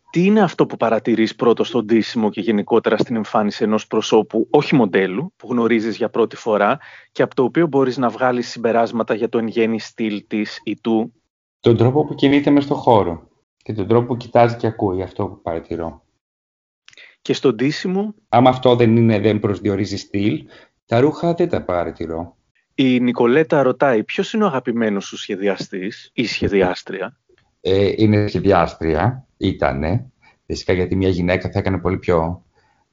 τι 0.09 0.25
είναι 0.25 0.41
αυτό 0.41 0.65
που 0.65 0.77
παρατηρείς 0.77 1.35
πρώτος 1.35 1.67
στον 1.67 1.85
ντύσιμο 1.85 2.29
και 2.29 2.41
γενικότερα 2.41 2.97
στην 2.97 3.15
εμφάνιση 3.15 3.63
ενός 3.63 3.87
προσώπου, 3.87 4.47
όχι 4.51 4.75
μοντέλου, 4.75 5.33
που 5.35 5.47
γνωρίζεις 5.51 5.97
για 5.97 6.09
πρώτη 6.09 6.35
φορά 6.35 6.79
και 7.11 7.21
από 7.21 7.35
το 7.35 7.43
οποίο 7.43 7.67
μπορείς 7.67 7.97
να 7.97 8.09
βγάλεις 8.09 8.49
συμπεράσματα 8.49 9.13
για 9.13 9.29
το 9.29 9.37
εν 9.37 9.47
γέννη 9.47 9.79
στυλ 9.79 10.23
της 10.27 10.61
ή 10.63 10.79
του; 10.81 11.13
Τον 11.59 11.77
τρόπο 11.77 12.05
που 12.05 12.15
κινείται 12.15 12.49
μες 12.49 12.63
στο 12.63 12.75
χώρο 12.75 13.27
και 13.57 13.73
τον 13.73 13.87
τρόπο 13.87 14.05
που 14.05 14.17
κοιτάζει 14.17 14.55
και 14.55 14.67
ακούει, 14.67 15.01
αυτό 15.01 15.27
που 15.27 15.41
παρατηρώ 15.41 16.04
και 17.25 17.33
στο 17.33 17.53
ντύσιμο; 17.53 18.15
Άμα 18.29 18.49
αυτό 18.49 18.75
δεν, 18.75 18.95
είναι, 18.95 19.19
δεν 19.19 19.39
προσδιορίζει 19.39 19.97
στυλ, 19.97 20.45
τα 20.85 20.99
ρούχα 20.99 21.33
δεν 21.33 21.49
τα 21.49 21.63
παρατηρώ. 21.63 22.35
Η 22.75 22.99
Νικολέτα 22.99 23.63
ρωτάει 23.63 24.03
ποιος 24.03 24.33
είναι 24.33 24.43
ο 24.43 24.47
αγαπημένος 24.47 25.05
σου 25.05 25.17
σχεδιαστής 25.17 26.09
ή 26.13 26.25
σχεδιάστρια; 26.25 27.17
Ε, 27.61 27.91
είναι 27.95 28.27
σχεδιάστρια, 28.27 29.27
ήτανε. 29.37 30.11
Φυσικά 30.45 30.73
γιατί 30.73 30.95
μια 30.95 31.09
γυναίκα 31.09 31.49
θα 31.49 31.59
έκανε 31.59 31.77
πολύ 31.77 31.97
πιο 31.97 32.43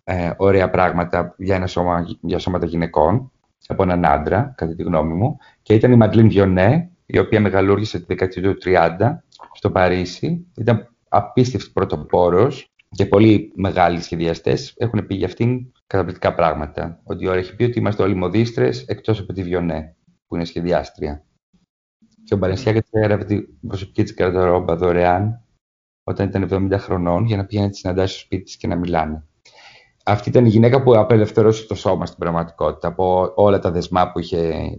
ε, 0.05 0.31
ωραία 0.37 0.71
πράγματα 0.71 1.35
για, 1.38 1.57
ένα 1.57 1.66
σώμα, 1.66 2.07
για 2.21 2.38
σώματα 2.38 2.66
γυναικών 2.66 3.33
από 3.66 3.83
έναν 3.83 4.05
άντρα, 4.05 4.55
κατά 4.57 4.75
τη 4.75 4.83
γνώμη 4.83 5.14
μου. 5.14 5.37
Και 5.62 5.75
ήταν 5.75 5.92
η 5.92 5.97
Μαντλίν 5.97 6.29
Βιονέ, 6.29 6.90
η 7.07 7.18
οποία 7.18 7.40
μεγαλούργησε 7.40 7.99
τη 7.99 8.05
δεκαετία 8.09 8.42
του 8.42 8.59
30 8.64 8.97
στο 9.53 9.71
Παρίσι. 9.71 10.47
Ήταν 10.57 10.88
απίστευτη 11.09 11.71
πρωτοπόρος 11.73 12.71
και 12.94 13.07
πολλοί 13.07 13.52
μεγάλοι 13.55 14.00
σχεδιαστές 14.00 14.74
έχουν 14.76 15.07
πει 15.07 15.14
για 15.14 15.26
αυτήν 15.26 15.72
καταπληκτικά 15.87 16.35
πράγματα. 16.35 17.00
Ότι 17.05 17.24
η 17.24 17.28
ώρα 17.28 17.38
έχει 17.38 17.57
πει 17.57 17.64
ότι 17.64 17.78
είμαστε 17.78 18.02
όλοι 18.02 18.14
μοδίστρες 18.14 18.85
εκτός 18.87 19.18
από 19.18 19.33
τη 19.33 19.42
Βιονέ, 19.42 19.96
που 20.26 20.35
είναι 20.35 20.44
σχεδιάστρια. 20.44 21.24
Και 22.24 22.35
ο 22.35 22.37
Μπαλενσιάκα 22.37 22.81
τη 22.83 22.88
έγραφε 22.90 23.24
την 23.24 23.48
προσωπική 23.66 24.02
της 24.02 24.14
καρδορόμπα 24.14 24.76
δωρεάν 24.76 25.44
όταν 26.05 26.28
ήταν 26.28 26.70
70 26.72 26.76
χρονών 26.78 27.24
για 27.24 27.37
να 27.37 27.44
πηγαίνει 27.44 27.66
να 27.66 27.72
τη 27.72 27.78
συναντάσει 27.78 28.14
στο 28.14 28.22
σπίτι 28.24 28.42
της 28.42 28.57
και 28.57 28.66
να 28.66 28.76
μιλάνε. 28.76 29.26
Αυτή 30.05 30.28
ήταν 30.28 30.44
η 30.44 30.48
γυναίκα 30.48 30.83
που 30.83 30.96
απελευθερώσε 30.96 31.66
το 31.66 31.74
σώμα 31.74 32.07
στην 32.07 32.18
πραγματικότητα 32.18 32.88
από 32.88 33.33
όλα 33.35 33.59
τα 33.59 33.70
δεσμά 33.70 34.12
που, 34.12 34.18
είχε, 34.18 34.70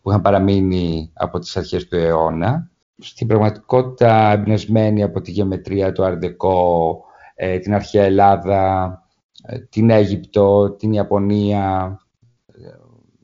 που 0.00 0.10
είχαν 0.10 0.20
παραμείνει 0.20 1.10
από 1.14 1.38
τις 1.38 1.56
αρχές 1.56 1.88
του 1.88 1.96
αιώνα. 1.96 2.70
Στην 2.98 3.26
πραγματικότητα 3.26 4.30
εμπνευσμένη 4.30 5.02
από 5.02 5.20
τη 5.20 5.30
γεωμετρία, 5.30 5.92
του 5.92 6.04
αρδεκό, 6.04 6.98
ε, 6.98 7.03
την 7.34 7.74
αρχαία 7.74 8.04
Ελλάδα, 8.04 9.02
ε, 9.46 9.58
την 9.58 9.90
Αίγυπτο, 9.90 10.70
την 10.70 10.92
Ιαπωνία, 10.92 11.98
ε, 12.46 12.60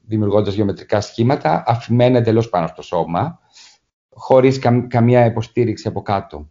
δημιουργώντας 0.07 0.55
γεωμετρικά 0.55 1.01
σχήματα, 1.01 1.63
αφημένα 1.67 2.19
εντελώς 2.19 2.49
πάνω 2.49 2.67
στο 2.67 2.83
σώμα, 2.83 3.39
χωρίς 4.11 4.59
καμία 4.89 5.25
υποστήριξη 5.25 5.89
από 5.89 6.03
κάτω. 6.03 6.51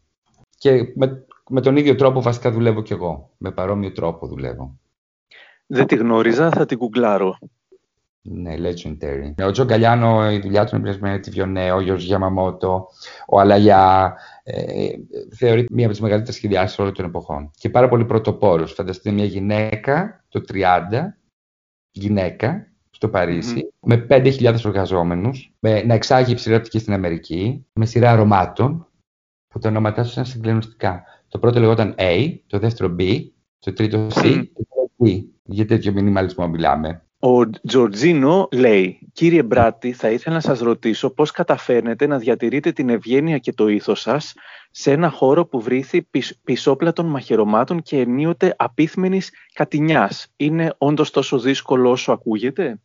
Και 0.57 0.93
με, 0.95 1.25
με 1.49 1.61
τον 1.61 1.77
ίδιο 1.77 1.95
τρόπο 1.95 2.21
βασικά 2.21 2.51
δουλεύω 2.51 2.81
κι 2.81 2.93
εγώ. 2.93 3.29
Με 3.37 3.51
παρόμοιο 3.51 3.91
τρόπο 3.91 4.27
δουλεύω. 4.27 4.79
Δεν 5.65 5.87
τη 5.87 5.95
γνώριζα, 5.95 6.51
θα 6.51 6.65
την 6.65 6.77
κουγκλάρω. 6.77 7.37
Ναι, 8.21 8.53
legendary. 8.57 9.45
Ο 9.47 9.51
Τζο 9.51 9.63
Γκαλιάνο, 9.63 10.31
η 10.31 10.39
δουλειά 10.39 10.65
του 10.65 10.75
είναι 10.75 10.83
πλησμένη 10.83 11.19
τη 11.19 11.29
Βιονέ, 11.29 11.71
ο 11.71 11.81
Γιώργος 11.81 12.05
Γιαμαμότο, 12.05 12.87
ο 13.27 13.39
Αλαγιά. 13.39 14.15
Ε, 14.51 14.91
θεωρείται 15.35 15.73
μία 15.73 15.83
από 15.83 15.93
τις 15.93 16.01
μεγαλύτερες 16.01 16.35
σχεδιάσεις 16.35 16.79
όλων 16.79 16.93
των 16.93 17.05
εποχών. 17.05 17.51
Και 17.57 17.69
πάρα 17.69 17.89
πολύ 17.89 18.05
πρωτοπόρος. 18.05 18.73
Φανταστείτε 18.73 19.11
μια 19.11 19.25
γυναίκα 19.25 20.25
το 20.27 20.41
30, 20.47 21.17
γυναίκα 21.91 22.73
στο 22.89 23.09
Παρίσι, 23.09 23.73
με 23.79 24.05
5.000 24.09 24.65
εργαζόμενου, 24.65 25.29
να 25.59 25.93
εξάγει 25.93 26.31
υψηλή 26.31 26.55
οπτική 26.55 26.79
στην 26.79 26.93
Αμερική, 26.93 27.65
με 27.73 27.85
σειρά 27.85 28.11
αρωμάτων, 28.11 28.87
που 29.47 29.59
τα 29.59 29.69
ονόματά 29.69 30.01
τους 30.01 30.11
ήταν 30.11 30.25
συγκλονιστικά. 30.25 31.03
Το 31.27 31.39
πρώτο 31.39 31.59
λεγόταν 31.59 31.95
A, 31.97 32.39
το 32.47 32.59
δεύτερο 32.59 32.95
B, 32.99 33.25
το 33.59 33.73
τρίτο 33.73 34.07
C 34.07 34.21
και 34.53 34.65
το 34.69 35.05
D. 35.05 35.23
Για 35.43 35.65
τέτοιο 35.65 35.91
μινιμαλισμό 35.91 36.47
μιλάμε. 36.47 37.03
Ο 37.21 37.49
Τζορτζίνο 37.49 38.47
λέει 38.51 39.09
«Κύριε 39.13 39.43
Μπράτη, 39.43 39.93
θα 39.93 40.09
ήθελα 40.09 40.35
να 40.35 40.41
σας 40.41 40.59
ρωτήσω 40.59 41.09
πώς 41.09 41.31
καταφέρνετε 41.31 42.07
να 42.07 42.17
διατηρείτε 42.17 42.71
την 42.71 42.89
ευγένεια 42.89 43.37
και 43.37 43.53
το 43.53 43.67
ήθος 43.67 44.01
σας 44.01 44.33
σε 44.71 44.91
ένα 44.91 45.09
χώρο 45.09 45.45
που 45.45 45.61
βρήθη 45.61 46.07
πισόπλατων 46.43 47.05
μαχαιρωμάτων 47.05 47.81
και 47.81 47.99
ενίοτε 47.99 48.55
απίθμενης 48.57 49.31
κατηνιάς. 49.53 50.27
Είναι 50.35 50.75
όντως 50.77 51.11
τόσο 51.11 51.39
δύσκολο 51.39 51.89
όσο 51.89 52.11
ακούγεται» 52.11 52.79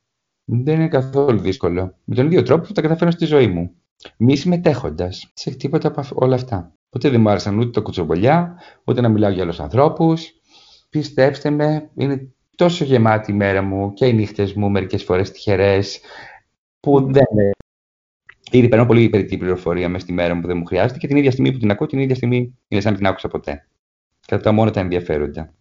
Δεν 0.44 0.74
είναι 0.74 0.88
καθόλου 0.88 1.38
δύσκολο. 1.38 1.94
Με 2.04 2.14
τον 2.14 2.26
ίδιο 2.26 2.42
τρόπο 2.42 2.66
που 2.66 2.72
τα 2.72 2.80
καταφέρω 2.80 3.10
στη 3.10 3.24
ζωή 3.24 3.46
μου. 3.46 3.74
Μη 4.16 4.36
συμμετέχοντας 4.36 5.30
σε 5.34 5.50
τίποτα 5.50 5.88
από 5.88 6.02
όλα 6.14 6.34
αυτά. 6.34 6.74
Ποτέ 6.88 7.10
δεν 7.10 7.20
μου 7.20 7.28
άρεσαν 7.28 7.58
ούτε 7.58 7.70
τα 7.70 7.80
κουτσομπολιά, 7.80 8.60
ούτε 8.84 9.00
να 9.00 9.08
μιλάω 9.08 9.30
για 9.30 9.42
άλλους 9.42 9.60
ανθρώπους. 9.60 10.32
Πιστέψτε 10.90 11.50
με, 11.50 11.90
είναι 11.94 12.34
τόσο 12.54 12.84
γεμάτη 12.84 13.30
η 13.30 13.34
μέρα 13.34 13.62
μου 13.62 13.92
και 13.92 14.06
οι 14.06 14.12
νύχτες 14.12 14.52
μου 14.52 14.70
μερικές 14.70 15.04
φορές 15.04 15.30
τυχερές 15.30 16.00
που 16.80 17.12
δεν 17.12 17.26
Ήδη 18.50 18.68
παίρνω 18.68 18.86
πολύ 18.86 19.08
περιττή 19.08 19.36
πληροφορία 19.36 19.88
μες 19.88 20.02
στη 20.02 20.12
μέρα 20.12 20.34
μου 20.34 20.40
που 20.40 20.46
δεν 20.46 20.56
μου 20.56 20.64
χρειάζεται 20.64 20.98
και 20.98 21.06
την 21.06 21.16
ίδια 21.16 21.30
στιγμή 21.30 21.52
που 21.52 21.58
την 21.58 21.70
ακούω, 21.70 21.86
την 21.86 21.98
ίδια 21.98 22.14
στιγμή 22.14 22.58
είναι 22.68 22.80
σαν 22.80 22.92
να 22.92 22.98
την 22.98 23.06
άκουσα 23.06 23.28
ποτέ. 23.28 23.66
Κατά 24.26 24.52
μόνο 24.52 24.70
τα 24.70 24.80
ενδιαφέροντα. 24.80 25.54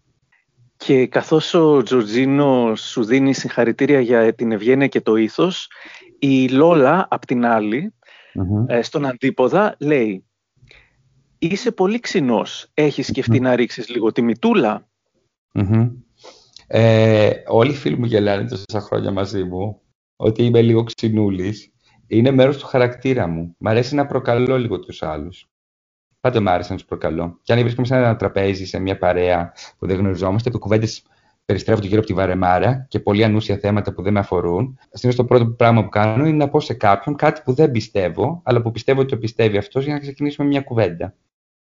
Και 0.78 1.08
καθώς 1.08 1.54
ο 1.54 1.82
Τζορτζίνο 1.82 2.76
σου 2.76 3.04
δίνει 3.04 3.34
συγχαρητήρια 3.34 4.00
για 4.00 4.36
την 4.36 4.52
ευγένεια 4.52 4.88
και 4.88 5.02
το 5.02 5.16
ήθος, 5.16 5.70
η 6.20 6.50
Λόλα, 6.50 7.08
απ' 7.10 7.26
την 7.26 7.46
αλλη 7.46 7.94
ε, 8.68 8.82
στον 8.82 9.06
αντίποδα, 9.06 9.76
λέει 9.80 10.26
«Είσαι 11.38 11.72
πολύ 11.72 12.00
ξινός. 12.00 12.70
Έχεις 12.74 13.12
να 13.28 13.56
ρίξεις 13.56 13.90
λίγο 13.90 14.12
τη 14.12 14.22
μητούλα» 14.22 14.88
ε, 16.68 17.32
όλοι 17.48 17.72
οι 17.72 17.76
φίλοι 17.76 17.98
μου 17.98 18.06
γελάνε 18.06 18.48
τόσα 18.48 18.80
χρόνια 18.80 19.12
μαζί 19.12 19.44
μου 19.44 19.82
ότι 20.16 20.44
είμαι 20.44 20.62
λίγο 20.62 20.84
ξινούλης. 20.84 21.72
Είναι 22.08 22.32
μέρος 22.32 22.58
του 22.58 22.66
χαρακτήρα 22.66 23.28
μου. 23.28 23.56
Μ' 23.58 23.68
αρέσει 23.68 23.96
να 23.96 24.06
προκαλώ 24.06 24.58
λίγο 24.58 24.80
τους 24.80 25.04
άλλους. 25.04 25.48
Πάντα 26.20 26.42
μου 26.42 26.50
άρεσε 26.50 26.72
να 26.72 26.78
τους 26.78 26.88
προκαλώ. 26.88 27.40
Και 27.42 27.54
αν 27.54 27.60
βρίσκομαι 27.60 27.88
σε 27.88 27.96
ένα 27.96 28.16
τραπέζι, 28.16 28.66
σε 28.66 28.80
μια 28.80 28.98
παρέα 28.98 29.54
που 29.78 29.88
δεν 29.88 29.98
γνωριζόμαστε, 29.98 30.50
που 30.50 30.60
κουβέντες 30.60 31.04
περιστρέφονται 31.46 31.88
γύρω 31.88 32.00
από 32.00 32.08
τη 32.08 32.14
βαρεμάρα 32.14 32.86
και 32.90 33.00
πολλοί 33.00 33.24
ανούσια 33.24 33.58
θέματα 33.58 33.94
που 33.94 34.02
δεν 34.02 34.14
με 34.14 34.20
αφορούν, 34.20 34.80
συνήθως 34.92 35.16
το 35.16 35.26
πρώτο 35.26 35.46
πράγμα 35.46 35.84
που 35.84 35.90
κάνω 35.90 36.26
είναι 36.26 36.38
να 36.38 36.50
πω 36.50 36.60
σε 36.60 36.74
κάποιον 36.74 37.16
κάτι 37.16 37.42
που 37.46 37.54
δεν 37.54 37.72
πιστεύω, 37.72 38.42
αλλά 38.44 38.62
που 38.62 38.72
πιστεύω 38.72 39.00
ότι 39.00 39.10
το 39.10 39.18
πιστεύει 39.18 39.58
αυτός 39.58 39.84
για 39.84 39.94
να 39.94 40.00
ξεκινήσουμε 40.00 40.48
μια 40.48 40.62
κουβέντα 40.62 41.16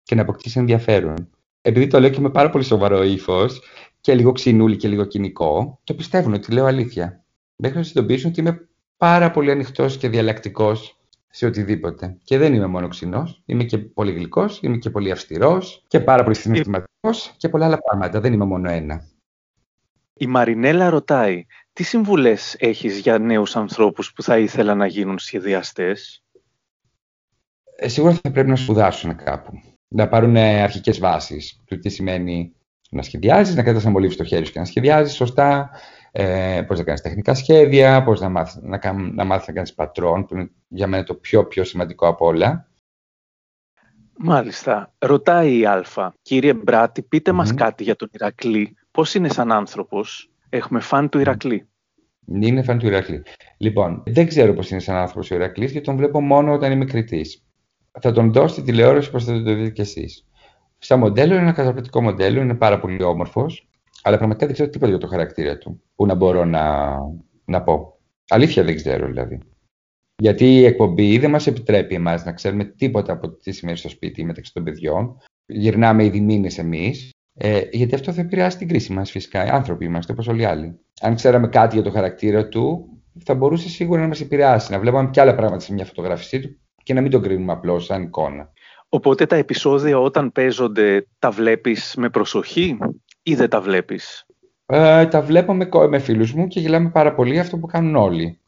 και 0.04 0.16
να 0.16 0.22
αποκτήσει 0.22 0.60
ενδιαφέρον. 0.60 1.30
Επειδή 1.62 1.88
το 1.88 2.00
λέω 2.00 2.10
και 2.10 2.20
με 2.20 2.30
πάρα 2.30 2.50
πολύ 2.50 2.64
σοβαρό 2.64 3.04
ύφος 3.04 3.62
και 4.06 4.16
λίγο 4.16 4.32
ξυνούλι 4.32 4.76
και 4.76 4.88
λίγο 4.88 5.06
κοινικό, 5.06 5.80
το 5.84 5.94
πιστεύουν 5.94 6.34
ότι 6.34 6.52
λέω 6.52 6.66
αλήθεια. 6.66 7.24
Μέχρι 7.56 7.78
να 7.78 7.84
συνειδητοποιήσουν 7.84 8.30
ότι 8.30 8.40
είμαι 8.40 8.68
πάρα 8.98 9.32
πολύ 9.32 9.52
ανοιχτός 9.52 9.98
και 9.98 10.10
διαλλακτικός 10.10 11.00
σε 11.30 11.46
οτιδήποτε. 11.46 12.18
Και 12.24 12.38
δεν 12.38 12.54
είμαι 12.54 12.66
μόνο 12.66 12.88
ξινός. 12.88 13.42
Είμαι 13.46 13.64
και 13.64 13.78
πολύ 13.78 14.12
γλυκός, 14.12 14.60
είμαι 14.62 14.78
και 14.78 14.90
πολύ 14.90 15.12
αυστηρός 15.12 15.84
και 15.88 16.00
πάρα 16.00 16.24
πολύ 16.24 16.36
συναισθηματικός 16.36 17.34
και 17.38 17.50
πολλά 17.50 17.66
άλλα 17.66 17.78
πράγματα. 17.78 18.20
Δεν 18.20 18.34
είμαι 18.34 18.46
μόνο 18.46 18.70
ένα. 18.70 19.08
Η 20.14 20.28
Μαρινέλα 20.28 20.90
ρωτάει, 20.90 21.46
τι 21.74 21.84
συμβουλές 21.84 22.56
έχεις 22.60 23.00
για 23.00 23.18
νέους 23.18 23.56
ανθρώπους 23.56 24.14
που 24.14 24.24
θα 24.24 24.38
ήθελαν 24.38 24.78
να 24.78 24.86
γίνουν 24.86 25.20
σχεδιαστές; 25.20 26.24
Ε, 27.76 27.88
σίγουρα 27.88 28.14
θα 28.14 28.32
πρέπει 28.32 28.50
να 28.50 28.56
σπουδάσουν 28.56 29.16
κάπου. 29.16 29.52
Να 29.88 30.08
πάρουν 30.08 30.38
αρχικές 30.38 31.00
βάσεις 31.00 31.64
του 31.66 31.80
τι 31.80 31.90
σημαίνει 31.90 32.55
να 32.96 33.02
σχεδιάζεις, 33.02 33.56
να 33.56 33.64
κρατάς 33.64 33.86
ένα 33.86 34.10
στο 34.10 34.24
χέρι 34.24 34.46
σου 34.46 34.52
και 34.52 34.60
να 34.60 34.66
σχεδιάζεις 34.66 35.16
σωστά, 35.16 35.70
ε, 36.12 36.62
πώς 36.68 36.78
να 36.78 36.84
κάνεις 36.84 37.02
τεχνικά 37.02 37.34
σχέδια, 37.34 38.04
πώς 38.04 38.20
να 38.20 38.30
μάθεις 38.30 38.60
να, 38.62 38.94
να, 38.94 39.24
μάθεις 39.24 39.48
να 39.48 39.54
κάνεις 39.54 39.74
πατρόν, 39.74 40.26
που 40.26 40.36
είναι 40.36 40.50
για 40.68 40.88
μένα 40.88 41.04
το 41.04 41.14
πιο 41.14 41.46
πιο 41.46 41.64
σημαντικό 41.64 42.08
από 42.08 42.26
όλα. 42.26 42.70
Μάλιστα. 44.18 44.94
Ρωτάει 44.98 45.58
η 45.58 45.66
Αλφα. 45.66 46.14
Κύριε 46.22 46.54
Μπράτη, 46.54 47.02
πείτε 47.02 47.32
mm 47.32 47.34
μας 47.34 47.54
κάτι 47.54 47.84
για 47.84 47.96
τον 47.96 48.10
Ηρακλή. 48.12 48.76
Πώς 48.92 49.14
είναι 49.14 49.30
σαν 49.30 49.52
άνθρωπος; 49.52 50.30
Έχουμε 50.50 50.80
φαν 50.80 51.10
του 51.10 51.20
Ηρακλή. 51.20 51.68
Είναι 52.28 52.64
φαν 52.64 52.80
του 52.80 52.86
Ηρακλή. 52.88 53.24
Λοιπόν, 53.58 54.04
δεν 54.06 54.28
ξέρω 54.28 54.54
πώς 54.54 54.70
είναι 54.70 54.80
σαν 54.80 54.96
άνθρωπος 54.96 55.32
ο 55.32 55.36
Ηρακλής 55.36 55.72
και 55.72 55.82
τον 55.82 55.96
βλέπω 55.96 56.22
μόνο 56.22 56.54
όταν 56.54 56.72
είμαι 56.72 56.86
κριτής. 56.86 57.44
Θα 58.00 58.12
τον 58.12 58.32
δω 58.32 58.48
στη 58.48 58.62
τηλεόραση 58.62 59.12
πώς 59.12 59.26
θα 59.26 59.32
το 59.32 59.56
δείτε 59.56 59.70
κι 59.70 59.82
εσείς. 59.82 60.26
Σαν 60.86 61.00
μοντέλο 61.00 61.34
είναι 61.34 61.42
ένα 61.42 61.52
καταπληκτικό 61.52 62.02
μοντέλο, 62.02 62.42
είναι 62.42 62.54
πάρα 62.54 62.80
πολύ 62.80 63.04
όμορφος. 63.04 63.68
Αλλά 64.04 64.18
πραγματικά 64.18 64.46
δεν 64.46 64.56
ξέρω 64.56 64.70
τίποτα 64.70 64.92
για 64.92 65.00
το 65.00 65.08
χαρακτήρα 65.08 65.58
του 65.58 65.82
που 65.96 66.06
να 66.06 66.16
μπορώ 66.16 66.46
να, 66.46 66.96
να 67.46 67.64
πω. 67.64 68.00
Αλήθεια 68.28 68.64
δεν 68.64 68.76
ξέρω 68.76 69.06
δηλαδή. 69.06 69.40
Γιατί 70.22 70.56
η 70.56 70.66
εκπομπή 70.66 71.18
δεν 71.18 71.30
μας 71.30 71.48
επιτρέπει 71.48 71.96
εμάς 71.96 72.26
να 72.26 72.32
ξέρουμε 72.32 72.64
τίποτα 72.64 73.14
από 73.14 73.30
τι 73.30 73.52
σημαίνει 73.52 73.78
στο 73.78 73.90
σπίτι 73.90 74.24
μεταξύ 74.24 74.54
των 74.54 74.64
παιδιών. 74.64 75.18
Γυρνάμε 75.46 76.04
ήδη 76.06 76.20
μήνες 76.20 76.58
εμείς. 76.58 77.10
Ε, 77.38 77.62
γιατί 77.72 77.96
αυτό 77.96 78.12
θα 78.14 78.22
επηρεάσει 78.22 78.58
την 78.58 78.68
κρίση 78.68 78.94
μας 78.94 79.12
φυσικά. 79.12 79.46
Οι 79.46 79.50
άνθρωποι 79.50 79.86
είμαστε 79.86 80.12
όπως 80.12 80.28
όλοι 80.28 80.42
οι 80.42 80.46
άλλοι. 80.46 80.80
Αν 81.02 81.16
ξέραμε 81.16 81.48
κάτι 81.48 81.76
για 81.76 81.84
το 81.84 81.92
χαρακτήρα 81.92 82.48
του, 82.48 82.86
θα 83.24 83.36
μπορούσε 83.36 83.70
σίγουρα 83.70 84.02
να 84.02 84.08
μας 84.08 84.22
επηρεάσει. 84.22 84.72
Να 84.72 84.80
βλέπαμε 84.80 85.10
και 85.10 85.22
άλλα 85.22 85.36
πράγματα 85.36 85.62
σε 85.62 85.74
μια 85.74 85.86
φωτογραφία 85.86 86.42
του 86.42 86.58
και 86.84 86.94
να 86.94 87.02
μην 87.02 87.12
το 87.12 87.20
κρίνουμε 87.20 87.52
απλώς 87.52 87.86
σαν 87.86 88.02
εικόνα. 88.02 88.54
Οπότε 88.96 89.26
τα 89.26 89.36
επεισόδια 89.36 90.00
όταν 90.00 90.32
παίζονται 90.32 91.08
τα 91.20 91.32
βλέπεις 91.32 91.96
με 91.98 92.10
προσοχή 92.10 92.78
ή 93.24 93.36
δεν 93.36 93.50
τα 93.50 93.62
βλέπεις; 93.62 94.26
Ε, 94.66 95.06
τα 95.06 95.22
βλέπω 95.22 95.54
με, 95.54 95.70
με 95.90 96.00
φίλους 96.00 96.34
μου 96.34 96.48
και 96.48 96.60
γελάμε 96.60 96.90
πάρα 96.90 97.14
πολύ 97.16 97.40
αυτό 97.40 97.58
που 97.58 97.68
κάνουν 97.68 97.96
όλοι. 97.96 98.40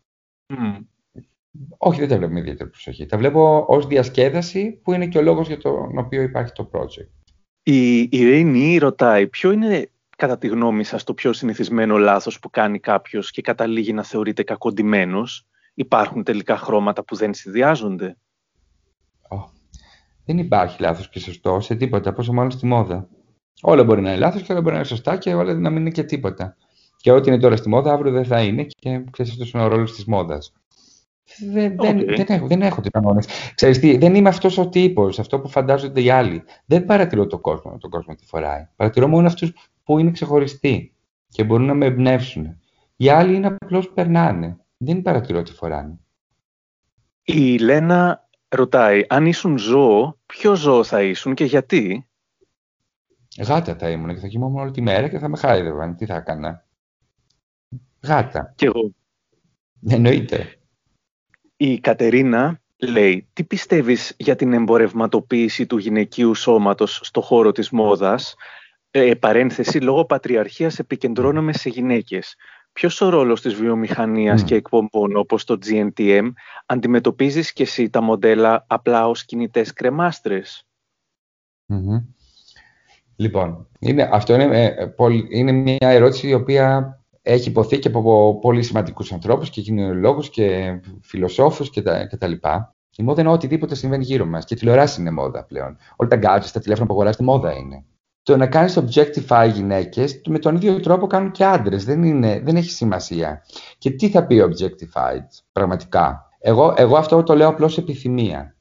Όχι, 1.77 1.99
δεν 1.99 2.09
τα 2.09 2.17
βλέπω 2.17 2.33
με 2.33 2.39
ιδιαίτερη 2.39 2.69
προσοχή. 2.69 3.05
Τα 3.05 3.17
βλέπω 3.17 3.65
ως 3.67 3.87
διασκέδαση 3.87 4.81
που 4.83 4.93
είναι 4.93 5.07
και 5.07 5.17
ο 5.17 5.21
λόγος 5.21 5.47
για 5.47 5.57
τον 5.57 5.97
οποίο 5.97 6.21
υπάρχει 6.21 6.51
το 6.51 6.69
project. 6.73 7.09
Η 7.63 7.99
Ειρήνη 8.11 8.77
ρωτάει 8.77 9.27
ποιο 9.27 9.51
είναι 9.51 9.91
κατά 10.17 10.37
τη 10.37 10.47
γνώμη 10.47 10.83
σας 10.83 11.03
το 11.03 11.13
πιο 11.13 11.33
συνηθισμένο 11.33 11.97
λάθος 11.97 12.39
που 12.39 12.49
κάνει 12.49 12.79
κάποιος 12.79 13.31
και 13.31 13.41
καταλήγει 13.41 13.93
να 13.93 14.03
θεωρείται 14.03 14.43
κακοντημένος. 14.43 15.45
Υπάρχουν 15.73 16.23
τελικά 16.23 16.57
χρώματα 16.57 17.03
που 17.03 17.15
δεν 17.15 17.33
συνδυάζονται; 17.33 18.17
Δεν 20.27 20.37
υπάρχει 20.37 20.81
λάθος 20.81 21.09
και 21.09 21.19
σωστό 21.19 21.59
σε 21.59 21.75
τίποτα, 21.75 22.13
πόσο 22.13 22.33
μάλλον 22.33 22.51
στη 22.51 22.65
μόδα. 22.65 23.07
Όλα 23.61 23.83
μπορεί 23.83 24.01
να 24.01 24.09
είναι 24.09 24.19
λάθος 24.19 24.41
και 24.41 24.51
όλα 24.51 24.61
μπορεί 24.61 24.73
να 24.73 24.79
είναι 24.79 24.89
σωστά 24.89 25.17
και 25.17 25.33
όλα 25.33 25.53
να 25.53 25.69
μην 25.69 25.79
είναι 25.79 25.89
και 25.89 26.03
τίποτα. 26.03 26.55
Και 26.97 27.11
ό,τι 27.11 27.29
είναι 27.29 27.39
τώρα 27.39 27.55
στη 27.55 27.69
μόδα, 27.69 27.93
αύριο 27.93 28.11
δεν 28.11 28.25
θα 28.25 28.41
είναι 28.41 28.63
και 28.63 29.03
ξέρεις 29.11 29.31
αυτός 29.31 29.51
είναι 29.51 29.63
ο 29.63 29.67
ρόλος 29.67 29.93
της 29.93 30.05
μόδας. 30.05 30.53
Δεν, 31.51 31.73
okay. 31.73 31.81
δεν, 31.81 32.05
δεν, 32.05 32.25
έχω, 32.27 32.47
δεν 32.47 32.61
έχω 32.61 32.81
κανόνε. 32.91 33.23
Ξέρεις 33.55 33.79
τι, 33.79 33.97
δεν 33.97 34.15
είμαι 34.15 34.29
αυτός 34.29 34.57
ο 34.57 34.69
τύπος, 34.69 35.19
αυτό 35.19 35.39
που 35.39 35.49
φαντάζονται 35.49 36.01
οι 36.01 36.09
άλλοι. 36.09 36.43
Δεν 36.65 36.85
παρατηρώ 36.85 37.27
τον 37.27 37.41
κόσμο, 37.41 37.77
τον 37.77 37.89
κόσμο 37.89 38.15
τι 38.15 38.25
φοράει. 38.25 38.67
Παρατηρώ 38.75 39.07
μόνο 39.07 39.27
αυτούς 39.27 39.53
που 39.83 39.99
είναι 39.99 40.11
ξεχωριστοί 40.11 40.93
και 41.29 41.43
μπορούν 41.43 41.65
να 41.65 41.73
με 41.73 41.85
εμπνεύσουν. 41.85 42.59
Οι 42.95 43.09
άλλοι 43.09 43.35
είναι 43.35 43.47
απλώς 43.47 43.89
περνάνε. 43.89 44.57
Δεν 44.77 45.01
παρατηρώ 45.01 45.43
τι 45.43 45.53
φοράνε. 45.53 45.99
Η 47.23 47.57
Λένα 47.57 48.26
ρωτάει, 48.49 49.05
αν 49.09 49.25
ήσουν 49.25 49.57
ζώο, 49.57 50.19
ποιο 50.25 50.55
ζώο 50.55 50.83
θα 50.83 51.01
ήσουν 51.03 51.33
και 51.33 51.45
γιατί; 51.45 52.07
Γάτα 53.39 53.75
θα 53.75 53.89
ήμουν 53.89 54.13
και 54.13 54.19
θα 54.19 54.27
κοιμόμουν 54.27 54.61
όλη 54.61 54.71
τη 54.71 54.81
μέρα 54.81 55.09
και 55.09 55.19
θα 55.19 55.27
με 55.27 55.37
χάιδευαν. 55.37 55.95
Τι 55.95 56.05
θα 56.05 56.15
έκανα; 56.15 56.65
Γάτα. 58.01 58.53
Κι 58.55 58.65
εγώ. 58.65 58.95
Εννοείται. 59.87 60.59
Η 61.57 61.79
Κατερίνα 61.79 62.61
λέει, 62.77 63.27
τι 63.33 63.43
πιστεύεις 63.43 64.15
για 64.17 64.35
την 64.35 64.53
εμπορευματοποίηση 64.53 65.65
του 65.65 65.77
γυναικείου 65.77 66.35
σώματος 66.35 66.99
στο 67.03 67.21
χώρο 67.21 67.51
της 67.51 67.69
μόδας; 67.69 68.35
Ε, 68.91 69.13
παρένθεση, 69.13 69.79
λόγω 69.79 70.05
πατριαρχίας 70.05 70.79
επικεντρώνομαι 70.79 71.53
σε 71.53 71.69
γυναίκες. 71.69 72.35
Ποιος 72.77 73.01
ο 73.01 73.09
ρόλος 73.09 73.41
της 73.41 73.53
βιομηχανίας 73.53 74.43
και 74.43 74.55
εκπομπών 74.55 75.15
όπως 75.15 75.43
το 75.43 75.57
GNTM 75.65 76.31
αντιμετωπίζεις 76.65 77.53
και 77.53 77.63
εσύ 77.63 77.89
τα 77.89 78.01
μοντέλα 78.01 78.65
απλά 78.67 79.07
ως 79.07 79.25
κινητές 79.25 79.73
Λοιπόν, 83.15 83.67
είναι, 83.79 84.09
αυτό 84.11 84.33
είναι, 84.33 84.65
ε, 84.65 84.93
είναι 85.29 85.51
μια 85.51 85.77
ερώτηση 85.89 86.27
η 86.27 86.33
οποία 86.33 86.99
έχει 87.21 87.49
υποθεί 87.49 87.79
και 87.79 87.87
από 87.87 88.39
πολύ 88.39 88.63
σημαντικούς 88.63 89.11
ανθρώπους 89.11 89.49
και 89.49 89.61
κοινωνιολόγους 89.61 90.29
και 90.29 90.79
φιλοσόφους 91.01 91.69
κτλ. 92.09 92.31
Η 92.95 93.03
μόδα 93.03 93.21
είναι 93.21 93.29
οτιδήποτε 93.29 93.75
συμβαίνει 93.75 94.03
γύρω 94.03 94.25
μας. 94.25 94.45
Και 94.45 94.53
η 94.53 94.57
τηλεοράση 94.57 95.01
είναι 95.01 95.11
μόδα 95.11 95.43
πλέον. 95.43 95.77
Όλα 95.95 96.09
τα 96.09 96.19
gadgets, 96.21 96.49
τα 96.53 96.59
τηλέφωνα 96.59 96.87
που 96.87 96.93
αγοράζετε, 96.93 97.23
μόδα 97.23 97.53
είναι. 97.53 97.85
Το 98.27 98.37
να 98.37 98.47
κάνεις 98.47 98.79
objectify 98.79 99.49
γυναίκες, 99.53 100.21
με 100.27 100.39
τον 100.39 100.55
ίδιο 100.55 100.79
τρόπο 100.79 101.07
κάνουν 101.07 101.31
και 101.31 101.45
άντρες. 101.45 101.85
Δεν, 101.85 102.21
δεν 102.21 102.55
έχει 102.55 102.69
σημασία. 102.69 103.41
Και 103.77 103.91
τι 103.91 104.09
θα 104.09 104.25
πει 104.25 104.43
objectified, 104.45 105.27
πραγματικά; 105.51 106.29
Εγώ, 106.39 106.73
εγώ 106.77 106.97
αυτό 106.97 107.23
το 107.23 107.35
λέω 107.35 107.47
απλώς 107.47 107.77
επιθυμία. 107.77 108.55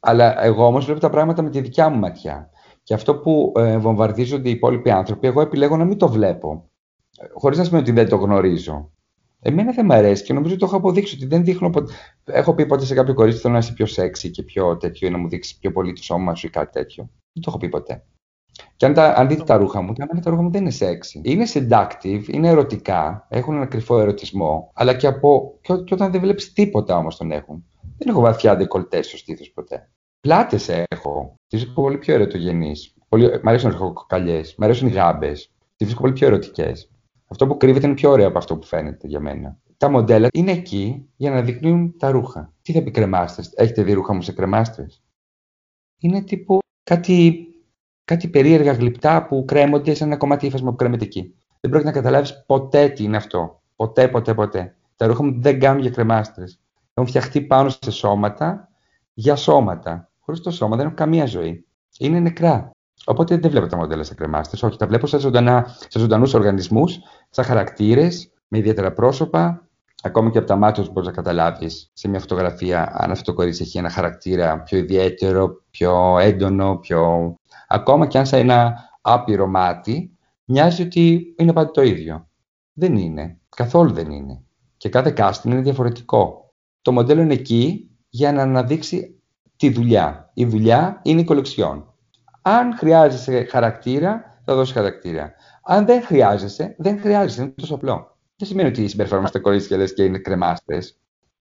Αλλά 0.00 0.44
εγώ 0.44 0.66
όμως 0.66 0.84
βλέπω 0.84 1.00
τα 1.00 1.10
πράγματα 1.10 1.42
με 1.42 1.50
τη 1.50 1.60
δικιά 1.60 1.88
μου 1.88 1.98
ματιά. 1.98 2.50
Και 2.82 2.94
αυτό 2.94 3.16
που 3.16 3.52
ε, 3.56 3.78
βομβαρδίζονται 3.78 4.48
οι 4.48 4.52
υπόλοιποι 4.52 4.90
άνθρωποι, 4.90 5.26
εγώ 5.26 5.40
επιλέγω 5.40 5.76
να 5.76 5.84
μην 5.84 5.98
το 5.98 6.08
βλέπω. 6.08 6.70
Χωρίς 7.34 7.58
να 7.58 7.64
σημαίνει 7.64 7.82
ότι 7.82 7.92
δεν 7.92 8.08
το 8.08 8.16
γνωρίζω. 8.16 8.92
Εμένα 9.40 9.72
δεν 9.72 9.84
μου 9.84 9.94
αρέσει 9.94 10.24
και 10.24 10.32
νομίζω 10.32 10.54
ότι 10.54 10.62
το 10.62 10.68
έχω 10.68 10.76
αποδείξει 10.76 11.14
ότι 11.14 11.26
δεν 11.26 11.44
δείχνω. 11.44 11.70
Ποτέ... 11.70 11.92
Έχω 12.24 12.54
πει 12.54 12.66
ποτέ 12.66 12.84
σε 12.84 12.94
κάποιο 12.94 13.14
κορίτσι 13.14 13.40
θέλω 13.40 13.52
να 13.52 13.58
είσαι 13.58 13.72
πιο 13.72 13.86
σεξy 13.86 14.30
και 14.30 14.42
πιο 14.42 14.76
τέτοιο 14.76 15.08
ή 15.08 15.10
να 15.10 15.18
μου 15.18 15.28
δείξεις 15.28 15.56
πιο 15.56 15.72
πολύ 15.72 15.92
το 15.92 16.02
σώμα 16.02 16.34
σου 16.34 16.46
ή 16.46 16.50
κάτι 16.50 16.72
τέτοιο. 16.72 17.10
Δεν 17.32 17.42
το 17.42 17.44
έχω 17.48 17.58
πει 17.58 17.68
ποτέ. 17.68 18.04
Και 18.76 18.86
αν, 18.86 18.94
τα, 18.94 19.14
αν 19.16 19.28
δείτε 19.28 19.42
τα 19.42 19.56
ρούχα 19.56 19.80
μου, 19.80 19.92
τα, 19.92 20.06
τα 20.06 20.30
ρούχα 20.30 20.42
μου 20.42 20.50
δεν 20.50 20.60
είναι 20.60 20.74
sexy. 20.78 21.20
Είναι 21.22 21.44
seductive, 21.52 22.28
είναι 22.28 22.48
ερωτικά, 22.48 23.26
έχουν 23.28 23.54
ένα 23.54 23.66
κρυφό 23.66 23.98
ερωτισμό, 23.98 24.70
αλλά 24.74 24.94
και, 24.94 25.06
από, 25.06 25.58
και, 25.60 25.74
και 25.76 25.94
όταν 25.94 26.10
δεν 26.10 26.20
βλέπεις 26.20 26.52
τίποτα 26.52 26.96
όμως 26.96 27.16
τον 27.16 27.30
έχουν. 27.30 27.64
Δεν 27.98 28.08
έχω 28.08 28.20
βαθιά 28.20 28.56
ντεκολτές 28.56 29.06
στο 29.06 29.16
στήθος 29.16 29.50
ποτέ. 29.50 29.90
Πλάτες 30.20 30.68
έχω. 30.68 31.34
Τις 31.46 31.60
βρίσκω 31.60 31.82
πολύ 31.82 31.98
πιο 31.98 32.14
ερωτογενείς. 32.14 32.94
Μ' 33.42 33.48
αρέσουν 33.48 33.70
οι 33.70 33.72
ροχοκοκαλιές, 33.72 34.54
μ' 34.58 34.62
αρέσουν 34.62 34.88
οι 34.88 34.90
γάμπες. 34.90 35.52
Τις 35.76 35.86
βρίσκω 35.86 36.00
πολύ 36.00 36.12
πιο 36.12 36.26
ερωτικές. 36.26 36.90
Αυτό 37.28 37.46
που 37.46 37.56
κρύβεται 37.56 37.86
είναι 37.86 37.94
πιο 37.94 38.10
ωραίο 38.10 38.28
από 38.28 38.38
αυτό 38.38 38.56
που 38.56 38.66
φαίνεται 38.66 39.06
για 39.06 39.20
μένα. 39.20 39.58
τα 39.76 39.90
μοντέλα 39.90 40.28
είναι 40.32 40.52
εκεί 40.52 41.08
για 41.16 41.30
να 41.30 41.42
δεικνύουν 41.42 41.94
τα 41.98 42.10
ρούχα. 42.10 42.52
Τι 42.62 42.72
θα 42.72 42.82
πει 42.82 42.90
κρεμάστρες. 42.90 43.52
Έχετε 43.54 43.82
δει 43.82 43.92
ρούχα 43.92 44.14
μου 44.14 44.22
σε 44.22 44.32
κρεμάστρες; 44.32 45.02
Είναι 45.98 46.22
τύπου 46.22 46.58
κάτι, 46.82 47.46
κάτι 48.10 48.28
περίεργα 48.28 48.72
γλυπτά 48.72 49.26
που 49.26 49.44
κρέμονται 49.44 49.94
σε 49.94 50.04
ένα 50.04 50.16
κομμάτι 50.16 50.46
ύφασμα 50.46 50.70
που 50.70 50.76
κρέμεται 50.76 51.04
εκεί. 51.04 51.34
Δεν 51.60 51.70
πρόκειται 51.70 51.90
να 51.90 51.96
καταλάβεις 51.96 52.44
ποτέ 52.46 52.88
τι 52.88 53.04
είναι 53.04 53.16
αυτό. 53.16 53.60
Ποτέ, 53.76 54.08
ποτέ, 54.08 54.34
ποτέ. 54.34 54.74
Τα 54.96 55.06
ρούχα 55.06 55.24
μου 55.24 55.40
δεν 55.40 55.60
κάνουν 55.60 55.80
για 55.80 55.90
κρεμάστρες. 55.90 56.60
Έχουν 56.94 57.08
φτιαχτεί 57.08 57.40
πάνω 57.40 57.68
σε 57.68 57.90
σώματα 57.90 58.68
για 59.14 59.36
σώματα. 59.36 60.10
Χωρίς 60.20 60.40
το 60.40 60.50
σώμα 60.50 60.76
δεν 60.76 60.84
έχουν 60.84 60.96
καμία 60.96 61.26
ζωή. 61.26 61.66
Είναι 61.98 62.20
νεκρά. 62.20 62.70
Οπότε 63.04 63.36
δεν 63.36 63.50
βλέπω 63.50 63.66
τα 63.66 63.76
μοντέλα 63.76 64.02
σε 64.02 64.14
κρεμάστε. 64.14 64.66
Όχι, 64.66 64.76
τα 64.76 64.86
βλέπω 64.86 65.06
σε, 65.06 65.18
σε 65.88 65.98
ζωντανούς 65.98 66.34
οργανισμούς, 66.34 66.98
σαν 67.30 67.44
χαρακτήρες, 67.44 68.32
με 68.48 68.58
ιδιαίτερα 68.58 68.92
πρόσωπα. 68.92 69.68
Ακόμη 70.02 70.30
και 70.30 70.38
από 70.38 70.46
τα 70.46 70.56
μάτια 70.56 70.82
σου 70.82 70.90
μπορείς 70.90 71.08
να 71.08 71.14
καταλάβεις 71.14 71.90
σε 71.92 72.08
μια 72.08 72.20
φωτογραφία 72.20 72.92
αν 72.92 73.10
αυτό 73.10 73.24
το 73.24 73.32
κορίτσι 73.32 73.62
έχει 73.62 73.78
ένα 73.78 73.90
χαρακτήρα 73.90 74.62
πιο 74.62 74.78
ιδιαίτερο, 74.78 75.62
πιο 75.70 76.18
έντονο, 76.18 76.76
πιο. 76.76 77.34
Ακόμα 77.72 78.06
και 78.06 78.18
αν 78.18 78.26
σε 78.26 78.38
ένα 78.38 78.88
άπειρο 79.00 79.46
μάτι, 79.46 80.18
μοιάζει 80.44 80.82
ότι 80.82 81.34
είναι 81.38 81.52
πάντα 81.52 81.70
το 81.70 81.82
ίδιο. 81.82 82.28
Δεν 82.72 82.96
είναι. 82.96 83.38
Καθόλου 83.56 83.92
δεν 83.92 84.10
είναι. 84.10 84.42
Και 84.76 84.88
κάθε 84.88 85.14
casting 85.16 85.44
είναι 85.44 85.60
διαφορετικό. 85.60 86.54
Το 86.82 86.92
μοντέλο 86.92 87.20
είναι 87.20 87.32
εκεί 87.32 87.90
για 88.08 88.32
να 88.32 88.42
αναδείξει 88.42 89.22
τη 89.56 89.70
δουλειά. 89.70 90.30
Η 90.34 90.44
δουλειά 90.44 91.00
είναι 91.04 91.20
η 91.20 91.24
κολεξιόν. 91.24 91.94
Αν 92.42 92.76
χρειάζεσαι 92.76 93.44
χαρακτήρα, 93.44 94.40
θα 94.44 94.54
δώσεις 94.54 94.74
χαρακτήρα. 94.74 95.32
Αν 95.62 95.86
δεν 95.86 96.02
χρειάζεσαι, 96.02 96.74
δεν 96.78 97.00
χρειάζεσαι. 97.00 97.42
Είναι 97.42 97.50
τόσο 97.56 97.74
απλό. 97.74 98.18
Δεν 98.36 98.48
σημαίνει 98.48 98.68
ότι 98.68 98.88
συμπεριφέρομαστε 98.88 99.38
κορίτσια 99.38 99.76
λες 99.76 99.94
και 99.94 100.04
είναι 100.04 100.18
κρεμάστε. 100.18 100.82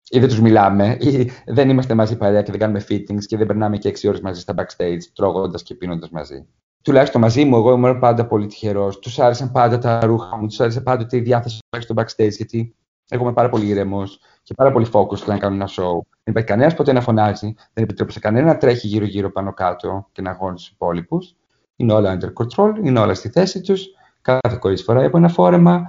Ή 0.10 0.20
δεν 0.20 0.28
τους 0.30 0.40
μιλάμε, 0.42 0.98
ή 1.00 1.32
δεν 1.46 1.70
είμαστε 1.70 1.94
μαζί 1.94 2.18
παρέα 2.18 2.42
και 2.42 2.52
δεν 2.52 2.60
κάνουμε 2.60 2.84
fittings 2.90 3.26
και 3.26 3.38
δεν 3.38 3.48
περνάμε 3.48 3.78
και 3.78 3.90
6 3.90 4.08
ώρες 4.08 4.22
μαζί 4.22 4.40
στα 4.40 4.54
backstage, 4.58 5.02
τρώγοντας 5.16 5.64
και 5.64 5.76
πίνοντας 5.76 6.10
μαζί. 6.10 6.46
Τουλάχιστον 6.82 7.22
μαζί 7.22 7.46
μου, 7.46 7.56
εγώ 7.56 7.72
ήμουν 7.72 8.00
πάντα 8.00 8.26
πολύ 8.26 8.48
τυχερός. 8.48 9.00
Τους 9.00 9.20
άρεσαν 9.20 9.52
πάντα 9.52 9.78
τα 9.78 10.00
ρούχα 10.00 10.38
μου, 10.38 10.48
τους 10.48 10.60
άρεσε 10.60 10.82
πάντα 10.82 11.08
η 11.10 11.20
διάθεση 11.20 11.60
που 11.70 11.82
στο 11.82 11.94
backstage, 11.98 12.32
γιατί 12.32 12.76
εγώ 13.10 13.24
είμαι 13.24 13.34
πάρα 13.34 13.50
πολύ 13.50 13.68
ηρεμό 13.68 14.04
και 14.44 14.54
πάρα 14.54 14.72
πολύ 14.72 14.88
focus 14.92 15.26
να 15.26 15.38
κάνω 15.38 15.56
ένα 15.56 15.68
show. 15.68 16.00
Δεν 16.24 16.34
υπάρχει 16.34 16.48
κανένας 16.48 16.74
ποτέ 16.74 16.94
να 16.94 17.02
φωνάζει, 17.02 17.54
δεν 17.74 17.84
επιτρέπει 17.84 18.12
σε 18.12 18.20
κανένα 18.20 18.46
να 18.46 18.58
τρέχει 18.58 18.88
γύρω-γύρω 18.88 19.32
πάνω 19.32 19.54
κάτω 19.54 20.08
και 20.12 20.22
να 20.22 20.32
αγώνει 20.32 20.56
τους 20.56 20.68
υπόλοιπους. 20.68 21.36
Είναι 21.76 21.94
όλα 21.94 22.18
under 22.20 22.44
control, 22.44 22.74
είναι 22.84 23.00
όλα 23.00 23.14
στη 23.14 23.30
θέση 23.30 23.62
τους. 23.62 23.88
Κάθε 24.22 24.58
κορίτσι 24.60 24.84
φοράει 24.84 25.06
από 25.06 25.18
ένα 25.18 25.28
φόρεμα. 25.28 25.86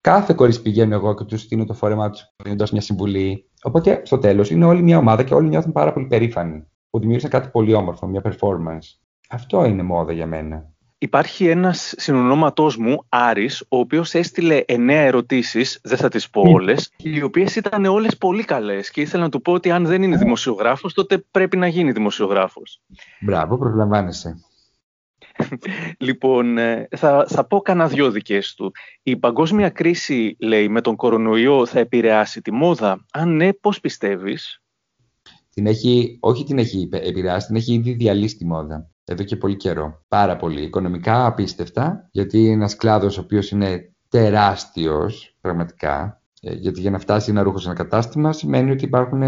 Κάθε 0.00 0.34
κορίτσι 0.34 0.62
πηγαίνω 0.62 0.94
εγώ 0.94 1.14
και 1.14 1.24
τους 1.24 1.40
στείλω 1.40 1.64
το 1.64 1.74
φόρεμά 1.74 2.10
τους 2.10 2.34
δίνοντας 2.44 2.72
μια 2.72 2.80
συμβουλή. 2.80 3.50
Οπότε 3.62 4.02
στο 4.04 4.18
τέλος 4.18 4.50
είναι 4.50 4.64
όλη 4.64 4.82
μια 4.82 4.98
ομάδα 4.98 5.22
και 5.22 5.34
όλοι 5.34 5.48
νιώθουν 5.48 5.72
πάρα 5.72 5.92
πολύ 5.92 6.06
περήφανοι 6.06 6.64
που 6.90 6.98
δημιούργησαν 6.98 7.30
κάτι 7.30 7.48
πολύ 7.48 7.74
όμορφο, 7.74 8.06
μια 8.06 8.22
performance. 8.24 8.98
Αυτό 9.28 9.64
είναι 9.64 9.82
μόδα 9.82 10.12
για 10.12 10.26
μένα. 10.26 10.68
Υπάρχει 11.02 11.46
ένας 11.46 11.94
συνονόματός 11.96 12.76
μου, 12.76 13.04
Άρης, 13.08 13.60
ο 13.68 13.78
οποίος 13.78 14.14
έστειλε 14.14 14.62
εννέα 14.66 15.00
ερωτήσεις, 15.00 15.80
δεν 15.82 15.98
θα 15.98 16.08
τις 16.08 16.30
πω 16.30 16.40
όλες, 16.40 16.92
οι 16.96 17.22
οποίες 17.22 17.56
ήταν 17.56 17.84
όλες 17.84 18.16
πολύ 18.16 18.44
καλές 18.44 18.90
και 18.90 19.00
ήθελα 19.00 19.22
να 19.22 19.28
του 19.28 19.40
πω 19.40 19.52
ότι 19.52 19.70
αν 19.70 19.86
δεν 19.86 20.02
είναι 20.02 20.16
δημοσιογράφος, 20.16 20.94
τότε 20.94 21.24
πρέπει 21.30 21.56
να 21.56 21.66
γίνει 21.66 21.92
δημοσιογράφος. 21.92 22.80
Μπράβο, 23.20 23.58
προσλαμβάνεσαι. 23.58 24.44
λοιπόν, 26.06 26.58
ε, 26.58 26.88
θα, 26.96 27.26
θα 27.28 27.46
πω 27.46 27.60
κανένα 27.60 27.88
δυο 27.88 28.10
δικές 28.10 28.54
του. 28.54 28.72
Η 29.02 29.16
παγκόσμια 29.16 29.70
κρίση, 29.70 30.36
λέει, 30.40 30.68
με 30.68 30.80
τον 30.80 30.96
κορονοϊό 30.96 31.66
θα 31.66 31.78
επηρεάσει 31.78 32.40
τη 32.40 32.52
μόδα. 32.52 33.06
Αν 33.12 33.36
ναι, 33.36 33.52
πώς 33.52 33.80
πιστεύεις; 33.80 34.62
Την 35.54 35.66
έχει, 35.66 36.18
όχι 36.20 36.44
την 36.44 36.58
έχει 36.58 36.88
επηρεάσει, 36.92 37.46
την 37.46 37.56
έχει 37.56 37.72
ήδη 37.72 37.92
διαλύσει 37.92 38.36
τη 38.36 38.46
μόδα 38.46 38.90
εδώ 39.10 39.22
και 39.22 39.36
πολύ 39.36 39.56
καιρό. 39.56 40.04
Πάρα 40.08 40.36
πολύ. 40.36 40.62
Οικονομικά 40.62 41.26
απίστευτα, 41.26 42.08
γιατί 42.10 42.38
είναι 42.38 42.52
ένας 42.52 42.76
κλάδος 42.76 43.18
ο 43.18 43.20
οποίος 43.20 43.50
είναι 43.50 43.92
τεράστιος 44.08 45.36
πραγματικά. 45.40 46.22
Ε, 46.40 46.52
γιατί 46.52 46.80
για 46.80 46.90
να 46.90 46.98
φτάσει 46.98 47.30
ένα 47.30 47.42
ρούχος 47.42 47.62
σε 47.62 47.68
ένα 47.68 47.76
κατάστημα 47.76 48.32
σημαίνει 48.32 48.70
ότι 48.70 48.84
υπάρχουν, 48.84 49.22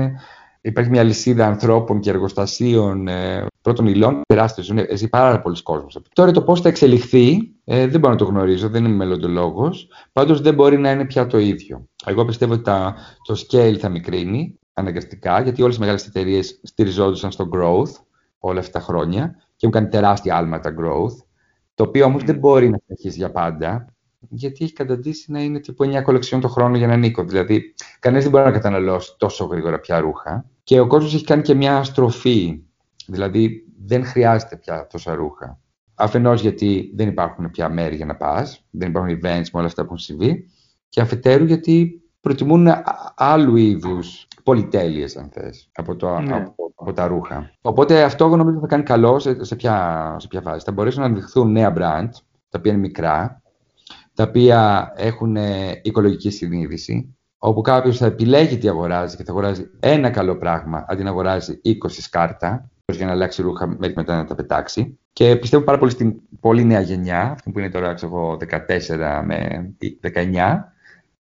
υπάρχει 0.63 0.91
μια 0.91 1.03
λυσίδα 1.03 1.47
ανθρώπων 1.47 2.01
και 2.01 2.11
εργοστασίων 2.11 3.09
ε, 3.09 3.47
πρώτων 3.63 3.87
υλών 3.87 4.21
τεράστιος. 4.27 4.69
Είναι 4.69 4.87
ζει 4.95 5.09
πάρα 5.09 5.41
πολλοί 5.41 5.63
κόσμος. 5.63 5.99
Τώρα 6.13 6.31
το 6.31 6.43
πώς 6.43 6.61
θα 6.61 6.69
εξελιχθεί 6.69 7.55
ε, 7.65 7.87
δεν 7.87 8.01
μπορώ 8.01 8.13
να 8.13 8.19
το 8.19 8.25
γνωρίζω, 8.25 8.69
δεν 8.69 8.85
είμαι 8.85 8.95
μελλοντολόγος. 8.95 9.89
Πάντως 10.13 10.41
δεν 10.41 10.55
μπορεί 10.55 10.79
να 10.79 10.91
είναι 10.91 11.05
πια 11.05 11.27
το 11.27 11.39
ίδιο. 11.39 11.87
Εγώ 12.07 12.25
πιστεύω 12.25 12.53
ότι 12.53 12.63
τα, 12.63 12.95
το 13.23 13.45
scale 13.47 13.77
θα 13.79 13.89
μικρύνει 13.89 14.59
αναγκαστικά, 14.73 15.41
γιατί 15.41 15.63
όλες 15.63 15.77
οι 15.77 15.79
μεγάλες 15.81 16.07
εταιρείες 16.07 16.61
στηριζόντουσαν 16.63 17.31
στο 17.31 17.49
growth 17.55 17.91
όλα 18.39 18.61
αυτά 18.61 18.79
τα 18.79 18.85
χρόνια 18.85 19.35
και 19.57 19.67
έχουν 19.67 19.71
κάνει 19.71 19.89
τεράστια 19.89 20.37
άλματα 20.37 20.75
growth, 20.81 21.25
το 21.75 21.85
οποίο 21.85 22.05
όμως 22.05 22.23
δεν 22.23 22.39
μπορεί 22.39 22.71
να 22.71 22.79
συνεχίσει 22.87 23.19
για 23.19 23.31
πάντα, 23.31 23.92
γιατί 24.29 24.65
έχει 24.65 24.73
καταντήσει 24.73 25.33
να 25.33 25.43
είναι 25.43 25.61
τύπου 25.61 25.85
9 25.85 26.03
κολεξιών 26.03 26.41
το 26.41 26.49
χρόνο 26.49 26.77
για 26.77 26.87
έναν 26.87 27.03
οίκο. 27.03 27.25
Δηλαδή, 27.25 27.75
κανείς 27.99 28.23
δεν 28.23 28.31
μπορεί 28.31 28.45
να 28.45 28.51
καταναλώσει 28.51 29.15
τόσο 29.19 29.45
γρήγορα 29.45 29.81
πια 29.81 30.01
ρούχα. 30.01 30.45
Και 30.63 30.81
ο 30.81 30.87
κόσμος 30.87 31.15
έχει 31.15 31.25
κάνει 31.25 31.43
και 31.43 31.55
μια 31.55 31.83
στροφή. 31.85 32.63
Δηλαδή, 33.07 33.67
δεν 33.87 34.05
χρειάζεται 34.05 34.57
πια 34.57 34.87
τόσα 34.87 35.15
ρούχα. 35.15 35.61
Αφενός 35.95 36.41
γιατί 36.41 36.93
δεν 36.95 37.09
υπάρχουν 37.09 37.51
πια 37.51 37.69
μέρη 37.69 37.97
για 37.97 38.07
να 38.07 38.17
πας, 38.17 38.65
δεν 38.71 38.89
υπάρχουν 38.89 39.15
events 39.15 39.51
με 39.53 39.59
όλα 39.59 39.67
αυτά 39.67 39.83
που 39.83 39.87
έχουν 39.87 39.99
συμβεί. 39.99 40.49
Και 40.89 41.01
αφετέρου 41.01 41.45
γιατί 41.45 42.03
προτιμούν 42.21 42.69
άλλου 43.15 43.57
είδους 43.57 44.27
πολυτέλειες, 44.43 45.17
αν 45.17 45.31
θες, 45.33 45.71
από, 45.75 45.97
το, 45.97 46.19
ναι. 46.19 46.35
από, 46.35 46.73
από, 46.75 46.93
τα 46.93 47.07
ρούχα. 47.07 47.51
Οπότε 47.61 48.03
αυτό 48.03 48.29
νομίζω 48.29 48.59
θα 48.61 48.67
κάνει 48.67 48.83
καλό 48.83 49.19
σε, 49.19 49.45
σε, 49.45 49.57
ποια, 49.57 50.17
σε 50.19 50.29
ποια 50.29 50.41
φάση. 50.41 50.65
Θα 50.65 50.73
μπορέσουν 50.73 51.01
να 51.01 51.07
αναδειχθούν 51.07 51.53
νέα 51.53 51.73
brand, 51.77 52.09
τα 52.49 52.59
οποία 52.59 52.73
είναι 52.73 52.81
μικρά, 52.81 53.42
τα 54.15 54.25
οποία 54.29 54.93
έχουν 54.97 55.37
ε, 55.37 55.81
οικολογική 55.83 56.31
συνείδηση, 56.31 57.17
όπου 57.39 57.61
κάποιος 57.61 57.99
θα 57.99 58.07
επιλέγει 58.07 58.59
τι 58.59 58.69
αγοράζει 58.69 59.17
και 59.17 59.25
θα 59.25 59.31
αγοράζει 59.31 59.71
ένα 59.81 60.11
καλό 60.11 60.37
πράγμα 60.37 60.85
αντί 60.89 61.03
να 61.03 61.11
αγοράζει 61.11 61.61
20 61.65 61.71
σκάρτα, 61.89 62.71
για 62.93 63.07
να 63.07 63.13
αλλάξει 63.13 63.43
ρούχα 63.43 63.67
μέχρι 63.67 63.93
μετά 63.97 64.17
να 64.17 64.25
τα 64.25 64.35
πετάξει. 64.35 64.99
Και 65.13 65.37
πιστεύω 65.37 65.65
πάρα 65.65 65.79
πολύ 65.79 65.91
στην 65.91 66.15
πολύ 66.41 66.65
νέα 66.65 66.81
γενιά, 66.81 67.21
αυτή 67.21 67.51
που 67.51 67.59
είναι 67.59 67.71
τώρα 67.71 67.95
ξέρω, 67.95 68.37
14 68.51 69.23
με 69.25 69.71
19, 70.15 70.73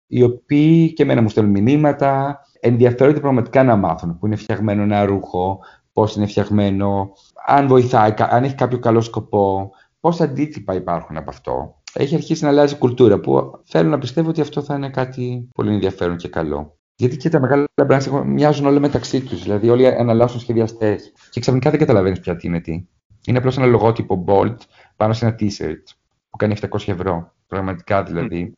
οι 0.08 0.24
οποίοι 0.24 0.94
και 0.94 1.04
εμένα 1.04 1.22
μου 1.22 1.30
στέλνουν 1.30 1.62
μηνύματα, 1.62 2.40
ενδιαφέρονται 2.60 3.20
πραγματικά 3.20 3.64
να 3.64 3.76
μάθουν 3.76 4.20
που 4.20 4.26
είναι 4.26 4.36
φτιαγμένο 4.36 4.82
ένα 4.82 5.06
ρούχο, 5.06 5.60
πώς 5.94 6.16
είναι 6.16 6.26
φτιαγμένο, 6.26 7.12
αν 7.46 7.68
βοηθάει, 7.68 8.14
αν 8.18 8.44
έχει 8.44 8.56
κάποιο 8.56 8.80
καλό 8.80 9.02
σκοπό, 9.02 9.72
πόσα 10.00 10.24
αντίτυπα 10.24 10.74
υπάρχουν 10.74 11.18
από 11.18 11.30
αυτό. 11.30 11.82
Έχει 11.98 12.16
αρχίσει 12.16 12.44
να 12.44 12.50
αλλάζει 12.50 12.76
κουλτούρα 12.76 13.20
που 13.20 13.62
θέλω 13.66 13.90
να 13.90 13.98
πιστεύω 13.98 14.30
ότι 14.30 14.42
αυτό 14.42 14.62
θα 14.62 14.76
είναι 14.76 14.90
κάτι 14.90 15.50
πολύ 15.54 15.74
ενδιαφέρον 15.74 16.18
και 16.18 16.28
καλό. 16.28 16.78
Γιατί 16.96 17.18
και 17.18 17.30
τα 17.30 17.40
μεγάλα 17.40 17.66
brands 17.76 18.24
μοιάζουν 18.26 18.66
όλα 18.66 18.80
μεταξύ 18.80 19.22
τους. 19.22 19.44
Δηλαδή, 19.44 19.70
όλοι 19.70 19.88
αναλάσσουν 19.88 20.40
σχεδιαστές. 20.40 21.14
Και 21.30 21.40
ξαφνικά 21.40 21.70
δεν 21.70 21.80
καταλαβαίνεις 21.80 22.20
πια 22.20 22.36
τι 22.36 22.48
είναι 22.48 22.60
τι. 22.60 22.86
Είναι 23.26 23.38
απλώς 23.38 23.58
ένα 23.58 23.66
λογότυπο 23.66 24.24
bold 24.28 24.56
πάνω 24.96 25.14
σε 25.14 25.26
ένα 25.26 25.36
t-shirt 25.40 25.84
που 26.30 26.38
κάνει 26.38 26.56
700 26.62 26.68
ευρώ. 26.86 27.34
Πραγματικά 27.48 28.04
δηλαδή. 28.04 28.54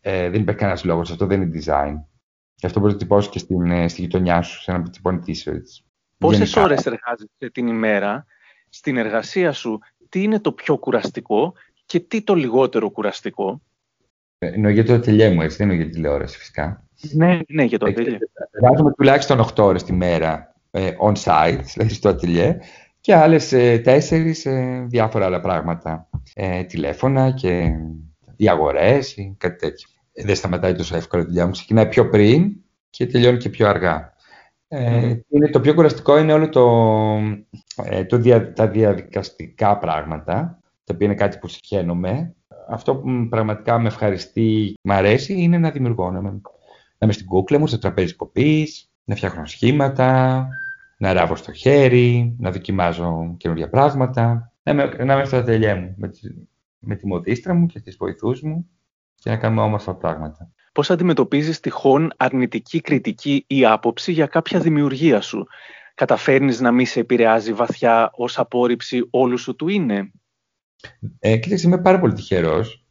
Ε, 0.00 0.30
δεν 0.30 0.40
υπάρχει 0.40 0.60
κανένας 0.60 0.84
λόγος. 0.84 1.10
Αυτό 1.10 1.26
δεν 1.26 1.42
είναι 1.42 1.60
design. 1.60 1.94
Και 2.54 2.66
αυτό 2.66 2.80
μπορείς 2.80 2.94
να 2.94 3.00
τυπώσεις 3.00 3.30
και 3.30 3.38
στην, 3.38 3.70
ε, 3.70 3.88
στη 3.88 4.00
γειτονιά 4.00 4.42
σου, 4.42 4.62
σε 4.62 4.70
ένα 4.70 4.90
τυπώνει 4.90 5.20
t-shirts. 5.26 5.84
Πόσες 6.18 6.56
ώρες 6.56 6.86
εργάζεσαι 6.86 7.50
την 7.52 7.66
ημέρα 7.66 8.26
στην 8.68 8.96
εργασία 8.96 9.52
σου, 9.52 9.78
τι 10.08 10.22
είναι 10.22 10.40
το 10.40 10.52
πιο 10.52 10.78
κουραστικό 10.78 11.54
και 11.86 12.00
τι 12.00 12.22
το 12.22 12.34
λιγότερο 12.34 12.90
κουραστικό; 12.90 13.60
Ε, 14.38 14.46
εννοώ 14.46 14.70
για 14.70 14.84
το 14.84 14.92
ατελιέ 14.92 15.30
μου, 15.30 15.42
έτσι, 15.42 15.56
δεν 15.56 15.70
εννοώ 15.70 15.82
για 15.82 15.86
τη 15.90 15.96
τηλεόραση 15.96 16.38
φυσικά. 16.38 16.84
Ναι, 17.12 17.40
ναι, 17.48 17.64
για 17.64 17.78
το 17.78 17.86
ατελιέ. 17.86 18.18
Εργάζομαι 18.50 18.92
τουλάχιστον 18.92 19.40
8 19.40 19.64
ώρες 19.64 19.84
τη 19.84 19.92
μέρα 19.92 20.54
ε, 20.70 20.90
on-site, 21.00 21.60
δηλαδή 21.74 21.94
στο 21.94 22.08
ατελιέ, 22.08 22.58
και 23.00 23.14
άλλες 23.14 23.52
4 23.54 24.30
σε 24.32 24.50
διάφορα 24.86 25.24
άλλα 25.24 25.40
πράγματα. 25.40 26.08
Ε, 26.34 26.64
τηλέφωνα 26.64 27.30
και 27.30 27.70
διαγορές 28.36 29.16
ή 29.16 29.34
κάτι 29.38 29.56
τέτοιο 29.56 29.88
δεν 30.24 30.34
σταματάει 30.34 30.74
τόσο 30.74 30.96
εύκολα 30.96 31.22
η 31.22 31.26
δουλειά 31.26 31.44
μου. 31.44 31.52
Ξεκινάει 31.52 31.88
πιο 31.88 32.08
πριν 32.08 32.56
και 32.90 33.06
τελειώνει 33.06 33.38
και 33.38 33.48
πιο 33.48 33.68
αργά. 33.68 34.14
Ε, 34.68 35.14
είναι, 35.28 35.48
το 35.50 35.60
πιο 35.60 35.74
κουραστικό 35.74 36.18
είναι 36.18 36.32
όλο 36.32 36.48
το, 36.48 36.64
ε, 37.84 38.04
το 38.04 38.16
δια, 38.16 38.52
τα 38.52 38.68
διαδικαστικά 38.68 39.78
πράγματα, 39.78 40.58
τα 40.86 40.94
οποία 40.94 41.06
είναι 41.06 41.16
κάτι 41.16 41.38
που 41.38 41.48
συχαίνομαι. 41.48 42.34
Αυτό 42.68 42.96
που 42.96 43.26
πραγματικά 43.30 43.78
με 43.78 43.86
ευχαριστεί, 43.88 44.74
μου 44.82 44.92
αρέσει, 44.92 45.42
είναι 45.42 45.58
να 45.58 45.70
δημιουργώ. 45.70 46.10
Να, 46.10 46.20
να 46.20 46.40
είμαι 46.98 47.12
στην 47.12 47.26
κούκλα 47.26 47.58
μου, 47.58 47.66
στο 47.66 47.78
τραπέζι 47.78 48.14
κοπής, 48.14 48.90
να 49.04 49.14
φτιάχνω 49.14 49.46
σχήματα, 49.46 50.48
να 50.98 51.12
ράβω 51.12 51.36
στο 51.36 51.52
χέρι, 51.52 52.36
να 52.38 52.50
δοκιμάζω 52.50 53.34
καινούργια 53.36 53.68
πράγματα. 53.68 54.52
Να 54.62 54.72
είμαι, 54.72 54.84
να 54.84 55.14
είμαι 55.14 55.24
στα 55.24 55.38
ατελιέ 55.38 55.74
μου, 55.74 55.94
με, 55.96 56.10
με 56.78 56.96
τη 56.96 57.06
μοδίστρα 57.06 57.54
μου 57.54 57.66
και 57.66 57.80
τις 57.80 57.96
βοηθούς 57.96 58.42
μου 58.42 58.70
και 59.14 59.30
να 59.30 59.36
κάνουμε 59.36 59.62
όμορφα 59.62 59.94
πράγματα. 59.94 60.50
πώς 60.72 60.90
αντιμετωπίζεις 60.90 61.60
τυχόν 61.60 62.12
αρνητική 62.16 62.80
κριτική 62.80 63.44
ή 63.46 63.66
άποψη 63.66 64.12
για 64.12 64.26
κάποια 64.26 64.60
δημιουργία 64.60 65.20
σου; 65.20 65.46
Καταφέρνεις 65.94 66.60
να 66.60 66.72
μην 66.72 66.86
σε 66.86 67.00
επηρεάζει 67.00 67.52
βαθιά 67.52 68.10
ως 68.12 68.38
απόρριψη 68.38 69.08
όλου 69.10 69.38
σου 69.38 69.56
του 69.56 69.68
είναι; 69.68 70.10
Ε, 71.18 71.36
κοίταξε, 71.36 71.66
είμαι 71.66 71.78
πάρα 71.78 72.00
πολύ 72.00 72.12
τυχερός, 72.12 72.86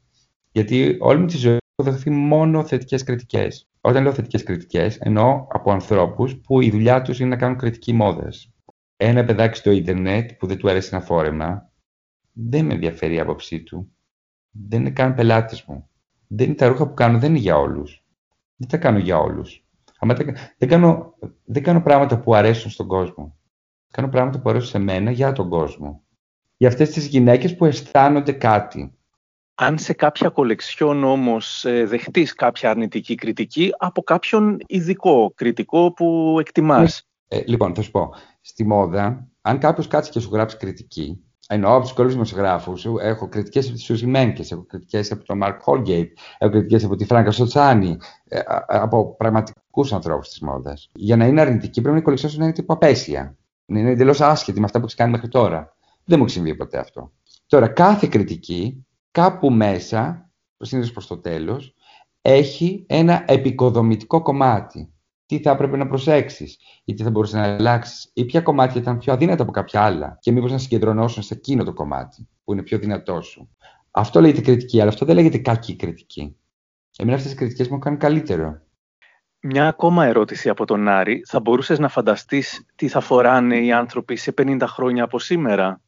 γιατί 0.51 0.97
όλη 0.99 1.19
μου 1.19 1.25
τη 1.25 1.37
ζωή 1.37 1.57
έχω 1.75 1.91
δεχθεί 1.91 2.09
μόνο 2.09 2.65
θετικές 2.65 3.03
κριτικές. 3.03 3.69
Όταν 3.81 4.03
λέω 4.03 4.13
θετικές 4.13 4.43
κριτικές, 4.43 4.97
εννοώ 4.97 5.47
από 5.49 5.71
ανθρώπους 5.71 6.35
που 6.37 6.61
η 6.61 6.69
δουλειά 6.69 7.01
τους 7.01 7.19
είναι 7.19 7.29
να 7.29 7.35
κάνουν 7.35 7.57
κριτική 7.57 7.93
μόδας. 7.93 8.53
Ένα 8.97 9.25
παιδάκι 9.25 9.57
στο 9.57 9.71
ίντερνετ 9.71 10.31
που 10.31 10.47
δεν 10.47 10.57
του 10.57 10.69
αρέσει 10.69 10.89
ένα 10.91 11.01
φόρεμα, 11.01 11.71
δεν 12.31 12.65
με 12.65 12.73
ενδιαφέρει 12.73 13.13
η 13.13 13.19
άποψή 13.19 13.63
του. 13.63 13.91
Δεν 14.51 14.79
είναι 14.79 14.89
καν 14.89 15.13
πελάτης 15.13 15.63
μου. 15.63 15.89
Δεν 16.27 16.45
είναι 16.45 16.55
τα 16.55 16.67
ρούχα 16.67 16.87
που 16.87 16.93
κάνω, 16.93 17.19
δεν 17.19 17.29
είναι 17.29 17.39
για 17.39 17.57
όλους. 17.57 18.05
Δεν 18.55 18.69
τα 18.69 18.77
κάνω 18.77 18.97
για 18.97 19.17
όλους. 19.17 19.65
Δεν 20.57 20.69
κάνω, 20.69 21.15
δεν 21.45 21.63
κάνω 21.63 21.81
πράγματα 21.81 22.19
που 22.19 22.35
αρέσουν 22.35 22.71
στον 22.71 22.87
κόσμο. 22.87 23.37
Κάνω 23.91 24.09
πράγματα 24.09 24.39
που 24.39 24.49
αρέσουν 24.49 24.69
σε 24.69 24.79
μένα 24.79 25.11
για 25.11 25.31
τον 25.31 25.49
κόσμο. 25.49 26.04
Για 26.57 26.67
αυτές 26.67 26.89
τις 26.89 27.05
γυναίκες 27.05 27.55
που 27.55 27.65
αισθάνονται 27.65 28.31
κάτι. 28.31 28.93
Αν 29.55 29.77
σε 29.77 29.93
κάποια 29.93 30.29
κολεξιόν 30.29 31.03
όμως 31.03 31.65
ε, 31.65 31.85
δεχτείς 31.85 32.33
κάποια 32.33 32.69
αρνητική 32.69 33.15
κριτική 33.15 33.71
από 33.77 34.01
κάποιον 34.01 34.57
ειδικό 34.65 35.31
κριτικό 35.35 35.93
που 35.93 36.37
εκτιμάς. 36.39 37.07
Ε, 37.27 37.41
λοιπόν, 37.45 37.75
θα 37.75 37.81
σου 37.81 37.91
πω. 37.91 38.09
Στη 38.41 38.65
μόδα, 38.65 39.27
αν 39.41 39.57
κάποιος 39.57 39.87
κάτσει 39.87 40.11
και 40.11 40.19
σου 40.19 40.29
γράψει 40.31 40.57
κριτική, 40.57 41.25
Εννοώ 41.47 41.75
από 41.75 41.81
τους 41.81 41.93
καλού 41.93 42.09
δημοσιογράφους. 42.09 42.85
Έχω 43.01 43.29
κριτικές 43.29 43.65
από 43.65 43.75
τη 43.75 43.81
Σούζη 43.81 44.05
Μένκε, 44.05 44.43
έχω 44.49 44.65
κριτικές 44.65 45.11
από 45.11 45.23
τον 45.23 45.37
Μαρκ 45.37 45.61
Χόλγκέιτ, 45.61 46.17
έχω 46.37 46.51
κριτικές 46.51 46.83
από 46.83 46.95
τη 46.95 47.05
Φράγκα 47.05 47.31
Σοτσάνη, 47.31 47.97
ε, 48.27 48.39
από 48.67 49.15
πραγματικούς 49.15 49.93
ανθρώπους 49.93 50.29
της 50.29 50.39
μόδας. 50.39 50.89
Για 50.93 51.15
να 51.15 51.25
είναι 51.25 51.41
αρνητική, 51.41 51.81
πρέπει 51.81 51.95
να 51.95 52.01
η 52.01 52.03
κολεξιόν 52.03 52.31
να 52.35 52.43
είναι 52.43 52.53
τύπο 52.53 52.73
απέσια. 52.73 53.37
Να 53.65 53.79
είναι 53.79 53.89
εντελώς 53.89 54.21
άσχετη 54.21 54.59
με 54.59 54.65
αυτά 54.65 54.77
που 54.77 54.85
έχεις 54.85 54.97
κάνει 54.97 55.11
μέχρι 55.11 55.27
τώρα. 55.27 55.74
Δεν 56.05 56.17
μου 56.19 56.23
έχει 56.25 56.33
συμβεί 56.33 56.55
ποτέ 56.55 56.77
αυτό. 56.77 57.11
Τώρα, 57.47 57.67
κάθε 57.67 58.07
κριτική, 58.07 58.85
κάπου 59.11 59.51
μέσα, 59.51 60.29
συνήθως 60.57 60.91
προς 60.91 61.07
το 61.07 61.17
τέλος, 61.17 61.75
έχει 62.21 62.85
ένα 62.87 63.23
επικοδομητικό 63.27 64.21
κομμάτι 64.21 64.89
τι 65.25 65.39
θα 65.39 65.51
έπρεπε 65.51 65.77
να 65.77 65.87
προσέξεις 65.87 66.57
ή 66.83 66.93
τι 66.93 67.03
θα 67.03 67.09
μπορούσες 67.09 67.35
να 67.35 67.43
αλλάξεις, 67.43 68.11
ή 68.13 68.25
ποια 68.25 68.41
κομμάτια 68.41 68.81
ήταν 68.81 68.97
πιο 68.97 69.13
αδύνατα 69.13 69.43
από 69.43 69.51
κάποια 69.51 69.81
άλλα, 69.81 70.17
και 70.21 70.31
μήπως 70.31 70.51
να 70.51 70.57
συγκεντρωνώσουν 70.57 71.23
σε 71.23 71.33
εκείνο 71.33 71.63
το 71.63 71.73
κομμάτι 71.73 72.27
που 72.43 72.53
είναι 72.53 72.61
πιο 72.63 72.77
δυνατό 72.77 73.21
σου. 73.21 73.49
Αυτό 73.91 74.21
λέγεται 74.21 74.41
κριτική, 74.41 74.81
αλλά 74.81 74.89
αυτό 74.89 75.05
δεν 75.05 75.15
λέγεται 75.15 75.37
κακή 75.37 75.75
κριτική. 75.75 76.35
Εμένα 76.97 77.17
αυτές 77.17 77.31
οι 77.31 77.35
κριτικές 77.35 77.67
μου 77.67 77.79
κάνουν 77.79 77.99
καλύτερο. 77.99 78.61
Μια 79.39 79.67
ακόμα 79.67 80.05
ερώτηση 80.05 80.49
από 80.49 80.65
τον 80.65 80.87
Άρη. 80.87 81.23
Θα 81.27 81.39
μπορούσες 81.39 81.79
να 81.79 81.87
φανταστείς 81.87 82.65
τι 82.75 82.87
θα 82.87 82.99
φοράνε 82.99 83.57
οι 83.57 83.71
άνθρωποι 83.71 84.15
σε 84.15 84.33
50 84.37 84.61
χρόνια 84.67 85.03
από 85.03 85.19
σήμερα; 85.19 85.81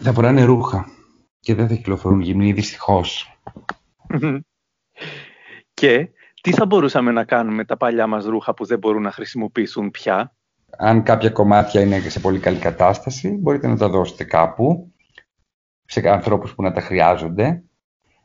Θα 0.00 0.12
φοράνε 0.12 0.44
ρούχα 0.44 0.86
και 1.40 1.54
δεν 1.54 1.68
θα 1.68 1.74
κυκλοφορούν 1.74 2.20
γυμνοί, 2.20 2.52
δυστυχώς. 2.52 3.38
και 5.74 6.08
τι 6.40 6.52
θα 6.52 6.66
μπορούσαμε 6.66 7.10
να 7.10 7.24
κάνουμε 7.24 7.56
με 7.56 7.64
τα 7.64 7.76
παλιά 7.76 8.06
μας 8.06 8.24
ρούχα 8.24 8.54
που 8.54 8.64
δεν 8.64 8.78
μπορούν 8.78 9.02
να 9.02 9.10
χρησιμοποιηθούν 9.10 9.90
πια; 9.90 10.36
Αν 10.78 11.02
κάποια 11.02 11.30
κομμάτια 11.30 11.80
είναι 11.80 12.00
σε 12.00 12.20
πολύ 12.20 12.38
καλή 12.38 12.58
κατάσταση, 12.58 13.28
μπορείτε 13.28 13.66
να 13.66 13.76
τα 13.76 13.88
δώσετε 13.88 14.24
κάπου, 14.24 14.92
σε 15.84 16.08
ανθρώπους 16.08 16.54
που 16.54 16.62
να 16.62 16.72
τα 16.72 16.80
χρειάζονται, 16.80 17.62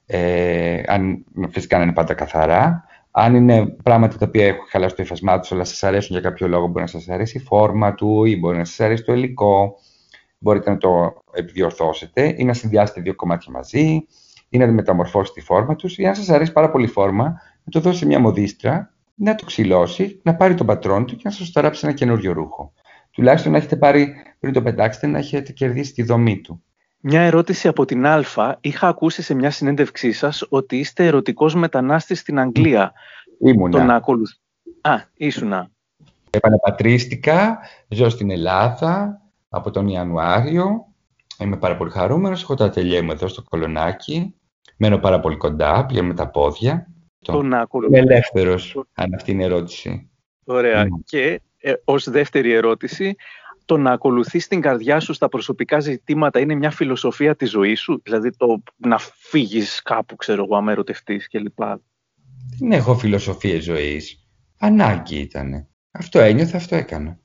ε, 0.06 0.82
αν 0.86 1.26
φυσικά 1.50 1.78
να 1.78 1.84
είναι 1.84 1.94
πάντα 1.94 2.14
καθαρά. 2.14 2.84
Αν 3.12 3.36
είναι 3.36 3.66
πράγματα 3.84 4.18
τα 4.18 4.26
οποία 4.28 4.48
έχουν 4.48 4.66
χαλάσει 4.70 4.96
το 4.96 5.04
υφασμά 5.04 5.40
τους, 5.40 5.52
αλλά 5.52 5.64
σας 5.64 5.84
αρέσουν 5.84 6.20
για 6.20 6.30
κάποιο 6.30 6.48
λόγο, 6.48 6.68
μπορεί 6.68 6.82
να 6.82 6.88
σας 6.88 7.10
αρέσει 7.10 7.38
η 7.38 7.42
φόρμα 7.42 7.94
του 7.94 8.26
ή 8.26 8.38
μπορεί 8.38 8.58
να 8.58 8.66
σας 8.66 8.80
αρέσει 8.80 9.04
το 9.04 9.14
υλικό. 9.14 9.76
Μπορείτε 10.40 10.70
να 10.70 10.78
το 10.78 11.22
επιδιορθώσετε 11.32 12.36
ή 12.38 12.44
να 12.44 12.54
συνδυάσετε 12.54 13.02
δύο 13.02 13.16
κομμάτια 13.16 13.52
μαζί 13.52 14.06
ή 14.50 14.58
να 14.58 14.68
μεταμορφώσετε 14.68 15.40
τη 15.40 15.46
φόρμα 15.46 15.76
τους. 15.76 15.98
Ή 15.98 16.06
αν 16.06 16.16
σας 16.16 16.30
αρέσει 16.30 16.52
πάρα 16.52 16.72
πολύ 16.72 16.86
η 16.86 16.88
φόρμα, 16.88 17.24
να 17.64 17.72
το 17.72 17.80
δώσει 17.80 18.06
μια 18.06 18.20
μοδίστρα, 18.20 18.94
να 19.16 19.36
το 19.36 19.46
ξυλώσει, 19.46 20.20
να 20.24 20.36
πάρει 20.36 20.54
τον 20.54 20.66
πατρόν 20.66 21.06
του 21.06 21.16
και 21.16 21.22
να 21.24 21.32
σας 21.32 21.52
ταράψει 21.52 21.86
ένα 21.86 21.96
καινούριο 21.96 22.34
ρούχο. 22.34 22.74
Τουλάχιστον 23.12 23.52
να 23.52 23.58
έχετε 23.58 23.76
πάρει, 23.76 24.14
πριν 24.40 24.54
το 24.54 24.62
πετάξετε, 24.62 25.08
να 25.08 25.18
έχετε 25.18 25.52
κερδίσει 25.52 25.94
τη 25.94 26.04
δομή 26.04 26.42
του. 26.42 26.64
Μια 27.00 27.22
ερώτηση 27.22 27.68
από 27.68 27.86
την 27.86 28.06
Α. 28.06 28.24
Είχα 28.62 28.88
ακούσει 28.88 29.22
σε 29.22 29.34
μια 29.34 29.52
συνέντευξή 29.52 30.12
σας 30.12 30.46
ότι 30.50 30.78
είστε 30.78 31.06
ερωτικός 31.06 31.56
μετανάστης 31.56 32.20
στην 32.20 32.40
Αγγλία. 32.40 32.94
Ήμουνα. 33.40 33.78
Τον 33.78 33.90
ακολουθ... 33.90 34.32
Α, 34.82 34.96
ήσουνα. 35.14 35.72
Επαναπατρίστηκα, 36.30 37.60
ζω 37.88 38.10
στην 38.10 38.32
Ελλάδα 38.32 39.22
από 39.50 39.72
τον 39.72 39.88
Ιανουάριο. 39.88 40.86
Είμαι 41.40 41.58
πάρα 41.58 41.78
πολύ 41.78 41.92
χαρούμενος. 41.92 42.42
Έχω 42.42 42.56
τα 42.56 42.66
ατελεία 42.66 43.04
μου 43.04 43.12
εδώ 43.12 43.28
στο 43.28 43.44
κολονάκι. 43.44 44.34
Μένω 44.78 44.98
πάρα 44.98 45.20
πολύ 45.20 45.38
κοντά, 45.38 45.86
πλέον 45.86 46.06
με 46.06 46.14
τα 46.14 46.30
πόδια 46.30 46.90
το 47.22 47.42
να 47.42 47.68
Είμαι 47.88 47.98
ελεύθερος, 48.00 48.84
αν 48.94 49.14
αυτή 49.14 49.32
είναι 49.32 49.42
η 49.42 49.46
ερώτηση. 49.46 50.10
Ωραία. 50.44 50.84
Mm. 50.84 50.88
Και 51.04 51.42
ε, 51.58 51.74
ως 51.84 52.10
δεύτερη 52.10 52.52
ερώτηση, 52.52 53.16
το 53.66 53.78
να 53.78 53.92
ακολουθείς 53.92 54.48
την 54.48 54.62
καρδιά 54.62 55.00
σου 55.00 55.14
στα 55.14 55.30
προσωπικά 55.30 55.80
ζητήματα 55.80 56.40
είναι 56.40 56.56
μια 56.56 56.72
φιλοσοφία 56.72 57.36
της 57.36 57.50
ζωής 57.50 57.80
σου, 57.80 58.02
δηλαδή 58.04 58.30
το 58.38 58.64
να 58.78 58.98
φύγεις 59.00 59.82
κάπου, 59.82 60.16
ξέρω 60.16 60.44
εγώ, 60.44 60.56
αμέρωτευτείς 60.56 61.28
κλπ. 61.28 61.60
Δεν 62.60 62.72
έχω 62.72 62.96
φιλοσοφία 62.96 63.62
ζωής. 63.62 64.28
Ανάγκη 64.60 65.20
ήτανε. 65.20 65.68
Αυτό 65.92 66.20
ένιωθα, 66.20 66.58
αυτό 66.58 66.76
έκανα. 66.76 67.20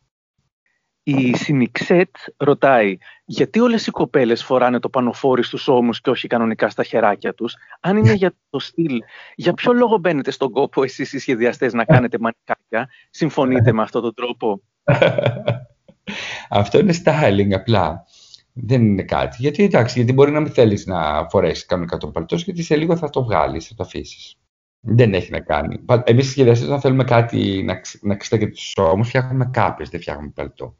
Η 1.06 1.36
Σινιξέτ 1.36 2.16
ρωτάει 2.36 2.96
γιατί 3.24 3.60
όλες 3.60 3.86
οι 3.86 3.90
κοπέλες 3.90 4.44
φοράνε 4.44 4.78
το 4.78 4.88
πανοφόρι 4.88 5.42
στους 5.42 5.68
ώμους 5.68 6.00
και 6.00 6.10
όχι 6.10 6.26
κανονικά 6.26 6.68
στα 6.68 6.82
χεράκια 6.82 7.34
τους; 7.34 7.56
Αν 7.80 7.96
είναι 7.96 8.12
για 8.12 8.34
το 8.50 8.58
στυλ, 8.58 8.98
για 9.34 9.54
ποιο 9.54 9.72
λόγο 9.72 9.98
μπαίνετε 9.98 10.30
στον 10.30 10.50
κόπο 10.50 10.82
εσείς 10.82 11.12
οι 11.12 11.18
σχεδιαστές 11.18 11.72
να 11.72 11.84
κάνετε 11.84 12.18
μανικάκια; 12.20 12.88
Συμφωνείτε 13.10 13.72
με 13.72 13.82
αυτόν 13.82 14.02
τον 14.02 14.14
τρόπο; 14.14 14.62
Αυτό 16.60 16.78
είναι 16.78 16.94
styling 17.04 17.52
απλά. 17.52 18.04
Δεν 18.52 18.82
είναι 18.82 19.02
κάτι. 19.02 19.36
Γιατί 19.40 19.62
εντάξει, 19.64 19.98
γιατί 19.98 20.12
μπορεί 20.12 20.30
να 20.30 20.40
μην 20.40 20.52
θέλεις 20.52 20.86
να 20.86 21.28
φορέσεις 21.28 21.66
κανονικά 21.66 21.96
τον 21.96 22.12
παλτός, 22.12 22.44
γιατί 22.44 22.62
σε 22.62 22.76
λίγο 22.76 22.96
θα 22.96 23.10
το 23.10 23.24
βγάλεις, 23.24 23.66
θα 23.66 23.74
το 23.74 23.82
αφήσεις. 23.82 24.34
Δεν 24.80 25.14
έχει 25.14 25.30
να 25.30 25.40
κάνει. 25.40 25.84
Εμείς 26.04 26.26
οι 26.26 26.30
σχεδιαστές, 26.30 26.66
όταν 26.66 26.80
θέλουμε 26.80 27.04
κάτι 27.04 27.62
να, 27.62 27.80
να 28.00 28.16
ξεστέκεται 28.16 28.54
στους 28.54 28.72
ώμους, 28.76 29.08
φτιάχνουμε 29.08 29.50
κάπες, 29.52 29.88
δεν 29.88 30.00
φτιάχνουμε 30.00 30.32
παλτό. 30.34 30.76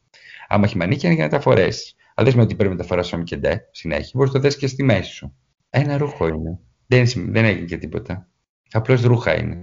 Άμα 0.48 0.64
έχει 0.64 0.76
μανίκια 0.76 1.08
είναι 1.08 1.18
για 1.18 1.24
να 1.24 1.30
τα 1.30 1.40
φορέσει. 1.40 1.94
Αλλά 2.14 2.14
δεν 2.14 2.26
σημαίνει 2.30 2.46
ότι 2.46 2.54
πρέπει 2.54 2.74
να 2.74 2.80
τα 2.80 2.84
φοράσει 2.84 3.22
και 3.22 3.36
ντε 3.36 3.68
συνέχεια. 3.70 4.10
Μπορείς 4.14 4.32
να 4.32 4.40
το 4.40 4.48
δει 4.48 4.56
και 4.56 4.66
στη 4.66 4.82
μέση 4.82 5.12
σου. 5.12 5.36
Ένα 5.70 5.96
ρούχο 5.96 6.26
είναι. 6.26 6.58
Δεν, 6.86 7.04
δεν 7.14 7.44
έγινε 7.44 7.66
και 7.66 7.76
τίποτα. 7.76 8.28
Απλώς 8.72 9.02
ρούχα 9.02 9.38
είναι. 9.38 9.60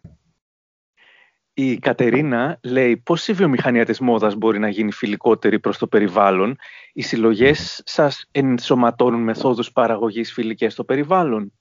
Η 1.53 1.77
Κατερίνα 1.77 2.59
λέει 2.63 2.97
πώς 2.97 3.27
η 3.27 3.33
βιομηχανία 3.33 3.85
της 3.85 3.99
μόδας 3.99 4.35
μπορεί 4.35 4.59
να 4.59 4.69
γίνει 4.69 4.91
φιλικότερη 4.91 5.59
προς 5.59 5.77
το 5.77 5.87
περιβάλλον; 5.87 6.57
Οι 6.93 7.01
συλλογές 7.01 7.81
σας 7.85 8.27
ενσωματώνουν 8.31 9.21
μεθόδους 9.23 9.71
παραγωγής 9.71 10.33
φιλικές 10.33 10.73
στο 10.73 10.83
περιβάλλον; 10.83 11.53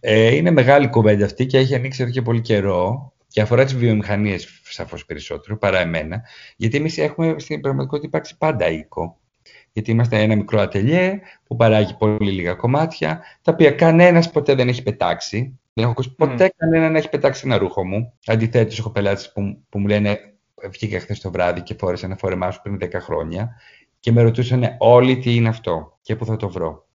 Ε, 0.00 0.34
είναι 0.34 0.50
μεγάλη 0.50 0.88
κουβέντα 0.88 1.24
αυτή 1.24 1.46
και 1.46 1.58
έχει 1.58 1.74
ανοίξει 1.74 2.02
εδώ 2.02 2.10
και 2.10 2.22
πολύ 2.22 2.40
καιρό 2.40 3.12
και 3.32 3.40
αφορά 3.40 3.64
τις 3.64 3.76
βιομηχανίες 3.76 4.60
σαφώς 4.62 5.04
περισσότερο 5.04 5.58
παρά 5.58 5.80
εμένα. 5.80 6.22
Γιατί 6.56 6.76
εμείς 6.76 6.98
έχουμε 6.98 7.34
στην 7.38 7.60
πραγματικότητα 7.60 8.06
υπάρξει 8.06 8.38
πάντα 8.38 8.70
οίκο. 8.70 9.20
Γιατί 9.72 9.90
είμαστε 9.90 10.22
ένα 10.22 10.36
μικρό 10.36 10.60
ατελιέ 10.60 11.20
που 11.44 11.56
παράγει 11.56 11.94
πολύ 11.94 12.30
λίγα 12.30 12.54
κομμάτια, 12.54 13.22
τα 13.42 13.52
οποία 13.52 13.70
κανένας 13.70 14.30
ποτέ 14.30 14.54
δεν 14.54 14.68
έχει 14.68 14.82
πετάξει. 14.82 15.58
Δεν 15.72 15.84
έχω 15.84 15.92
ακούσει 15.92 16.14
ποτέ 16.14 16.46
mm. 16.46 16.50
κανένα 16.56 16.90
να 16.90 16.98
έχει 16.98 17.08
πετάξει 17.08 17.42
ένα 17.44 17.58
ρούχο 17.58 17.86
μου. 17.86 18.12
Αντιθέτως, 18.26 18.78
έχω 18.78 18.90
πελάτες 18.90 19.32
που, 19.32 19.62
που 19.68 19.78
μου 19.78 19.86
λένε 19.86 20.18
Βγήκα 20.70 21.00
χθες 21.00 21.20
το 21.20 21.30
βράδυ 21.30 21.60
και 21.60 21.74
φόρεσα 21.78 22.06
ένα 22.06 22.16
φόρεμά 22.16 22.50
σου 22.50 22.60
πριν 22.62 22.78
10 22.80 22.88
χρόνια 22.92 23.60
και 24.00 24.12
με 24.12 24.22
ρωτούσαν 24.22 24.76
όλοι 24.78 25.18
τι 25.18 25.34
είναι 25.34 25.48
αυτό 25.48 25.98
και 26.02 26.16
πού 26.16 26.24
θα 26.24 26.36
το 26.36 26.48
βρω. 26.48 26.86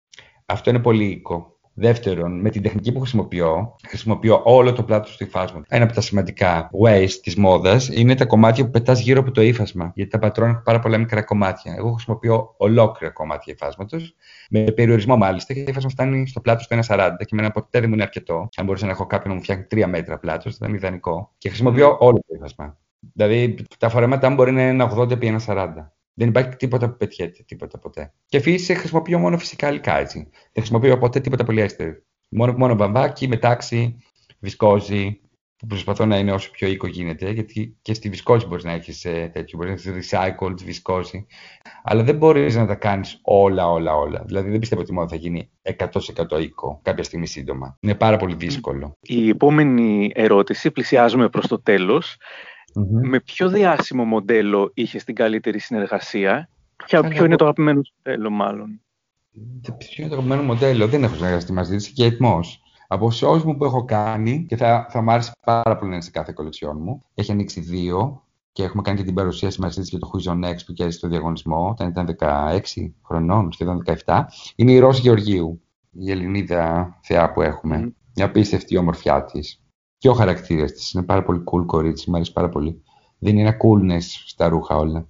Αυτό 0.46 0.70
είναι 0.70 0.80
πολύ 0.80 1.06
οίκο. 1.06 1.57
Δεύτερον, 1.80 2.40
με 2.40 2.50
την 2.50 2.62
τεχνική 2.62 2.92
που 2.92 3.00
χρησιμοποιώ, 3.00 3.76
χρησιμοποιώ 3.88 4.42
όλο 4.44 4.74
το 4.74 4.84
πλάτος 4.84 5.18
του 5.18 5.24
υφάσματος. 5.24 5.68
Ένα 5.70 5.84
από 5.84 5.94
τα 5.94 6.02
σημαντικά 6.02 6.70
ways 6.84 7.10
της 7.10 7.36
μόδας 7.36 7.90
είναι 7.94 8.16
τα 8.16 8.26
κομμάτια 8.26 8.66
που 8.66 8.72
πετάς 8.72 9.00
γύρω 9.00 9.20
από 9.20 9.32
το 9.32 9.42
ύφασμα. 9.42 9.92
Γιατί 9.96 10.12
τα 10.12 10.20
πατρών 10.20 10.50
έχουν 10.50 10.64
πάρα 10.64 10.80
πολλά 10.80 10.98
μικρά 10.98 11.22
κομμάτια. 11.22 11.74
Εγώ 11.78 11.92
χρησιμοποιώ 11.92 12.54
ολόκληρα 12.58 13.14
κομμάτια 13.14 13.54
υφάσματος, 13.54 14.16
με 14.50 14.60
περιορισμό 14.60 15.18
μάλιστα, 15.18 15.54
και 15.54 15.64
το 15.64 15.72
ύφασμα 15.72 15.90
φτάνει 15.90 16.28
στο 16.28 16.42
πλάτος 16.42 16.68
του 16.68 16.76
1,40 16.76 17.26
και 17.26 17.36
με 17.36 17.42
ένα 17.42 17.52
ποτέ 17.52 17.80
δεν 17.80 17.90
μου 17.90 17.94
είναι 17.94 18.04
αρκετό. 18.04 18.50
Αν 18.56 18.66
μπορούσα 18.66 18.86
να 18.86 18.92
έχω 18.92 19.06
κάποιον 19.06 19.30
να 19.30 19.36
μου 19.36 19.44
φτιάχνει 19.44 19.66
3 19.72 19.86
μέτρα 19.88 20.18
πλάτος, 20.18 20.58
θα 20.58 20.60
ήταν 20.62 20.76
ιδανικό. 20.76 21.34
Και 21.38 21.48
χρησιμοποιώ 21.48 21.98
όλο 22.00 22.18
το 22.28 22.36
ύφασμα. 22.36 22.78
Δηλαδή 23.14 23.56
τα 23.78 23.90
φορέματά 23.90 24.30
μου 24.30 24.36
μπορεί 24.36 24.52
να 24.52 24.70
είναι 24.70 24.90
80 24.98 25.12
επί 25.12 25.36
1,40. 25.46 25.68
Δεν 26.20 26.28
υπάρχει 26.28 26.56
τίποτα 26.56 26.90
που 26.90 26.98
πετιέται, 26.98 27.44
τίποτα 27.48 27.80
ποτέ. 27.80 28.14
Και 28.26 28.40
φύση 28.40 28.74
χρησιμοποιώ 28.74 29.20
μόνο 29.20 29.38
φυσικά 29.38 29.70
υλικά 29.70 29.98
έτσι. 29.98 30.18
Δεν 30.32 30.52
χρησιμοποιώ 30.54 30.98
ποτέ 30.98 31.20
τίποτα 31.20 31.44
πολυέστερο. 31.44 31.94
Μόνο, 32.30 32.54
μόνο 32.54 32.76
βαμβάκι, 32.76 33.28
μετάξι, 33.28 33.98
βισκόζι, 34.40 35.22
που 35.58 35.68
προσπαθώ 35.68 36.06
να 36.06 36.18
είναι 36.18 36.32
όσο 36.32 36.52
πιο 36.52 36.68
οίκο 36.68 36.88
γίνεται, 36.88 37.32
γιατί 37.32 37.78
και 37.82 37.94
στη 37.94 38.10
βισκόζη 38.10 38.46
μπορείς 38.46 38.64
να 38.64 38.72
έχεις 38.72 39.06
ε, 39.06 39.30
τέτοιο, 39.34 39.58
μπορείς 39.58 39.86
να 39.86 39.92
έχεις 39.92 40.10
recycled 40.12 40.56
βισκόζι, 40.64 41.26
αλλά 41.84 42.04
δεν 42.04 42.16
μπορείς 42.16 42.56
να 42.56 42.66
τα 42.66 42.76
κάνεις 42.76 43.20
όλα, 43.22 43.72
όλα, 43.72 43.96
όλα. 43.96 44.24
Δηλαδή 44.26 44.50
δεν 44.50 44.60
πιστεύω 44.60 44.82
ότι 44.82 44.94
μόνο 44.94 45.08
θα 45.08 45.16
γίνει 45.16 45.52
100% 45.78 46.42
οίκο 46.42 46.80
κάποια 46.84 47.04
στιγμή 47.04 47.28
σύντομα. 47.28 47.78
Είναι 47.80 47.96
πάρα 47.96 48.18
πολύ 48.18 48.36
δύσκολο. 48.36 48.98
Η 49.02 49.30
επόμενη 49.30 50.12
ερώτηση, 50.16 50.72
πλησιάζουμε 50.72 51.30
προς 51.30 51.48
το 51.48 51.60
τελο 52.86 53.08
Με 53.08 53.20
ποιο 53.20 53.50
διάσημο 53.50 54.06
μοντέλο 54.06 54.72
είχε 54.74 54.98
την 54.98 55.16
καλύτερη 55.16 55.60
συνεργασία; 55.60 56.50
Και 56.86 57.00
ποιο 57.00 57.26
είναι 57.26 57.36
το 57.36 57.44
αγαπημένο 57.44 57.82
μοντέλο, 57.96 58.30
μάλλον; 58.30 58.82
Ποιο 59.78 59.96
είναι 59.98 60.08
το 60.08 60.16
αγαπημένο 60.16 60.44
μοντέλο, 60.44 60.88
δεν 60.88 61.04
έχω 61.04 61.16
συνεργαστεί 61.16 61.54
μαζί 61.54 61.76
της, 61.76 61.88
και 61.88 62.18
Moss. 62.22 62.46
Από 62.88 63.12
shows 63.14 63.42
μου 63.44 63.58
που 63.58 63.66
έχω 63.66 63.86
κάνει 63.86 64.46
και 64.48 64.56
θα, 64.56 64.88
θα 64.90 65.02
μου 65.02 65.12
άρεσε 65.12 65.32
πάρα 65.46 65.78
πολύ 65.78 65.90
να 65.90 65.96
είναι 65.96 66.04
σε 66.04 66.12
κάθε 66.12 66.32
κολεξιόν 66.32 66.78
μου. 66.82 67.04
Έχει 67.14 67.32
ανοίξει 67.32 67.60
δύο 67.60 68.24
και 68.52 68.64
έχουμε 68.64 68.82
κάνει 68.82 68.98
και 68.98 69.04
την 69.04 69.14
παρουσίαση 69.14 69.62
μαζί 69.62 69.80
της 69.80 69.90
για 69.90 70.00
το 70.00 70.10
Who's 70.14 70.32
on 70.32 70.46
Next 70.46 70.66
που 70.66 70.74
κέρδισε 70.74 71.00
το 71.00 71.08
διαγωνισμό 71.08 71.70
όταν 71.70 71.90
ήταν 71.90 72.16
16 72.20 72.60
χρονών, 73.04 73.52
σχεδόν 73.52 73.84
17. 74.06 74.24
Είναι 74.56 74.72
η 74.72 74.80
Ρώση 74.80 75.02
Γεωργίου, 75.02 75.62
η 75.92 76.12
Ελληνίδα 76.12 76.98
θεά 77.02 77.32
που 77.32 77.42
έχουμε. 77.42 77.84
Mm. 77.86 77.92
Μια 78.16 78.26
απίστευτη 78.26 78.78
ομορφιά 78.78 79.24
της. 79.24 79.62
Και 79.98 80.10
ο 80.10 80.14
χαρακτήρα 80.14 80.66
της. 80.66 80.92
Είναι 80.92 81.04
πάρα 81.04 81.24
πολύ 81.24 81.44
cool 81.52 81.66
κορίτσι, 81.66 82.10
μου 82.10 82.16
αρέσει 82.16 82.34
πάρα 82.34 82.50
πολύ. 82.50 82.84
Δίνει 83.18 83.42
ένα 83.42 83.56
coolness 83.64 84.04
στα 84.26 84.48
ρούχα 84.48 84.78
όλα. 84.78 85.08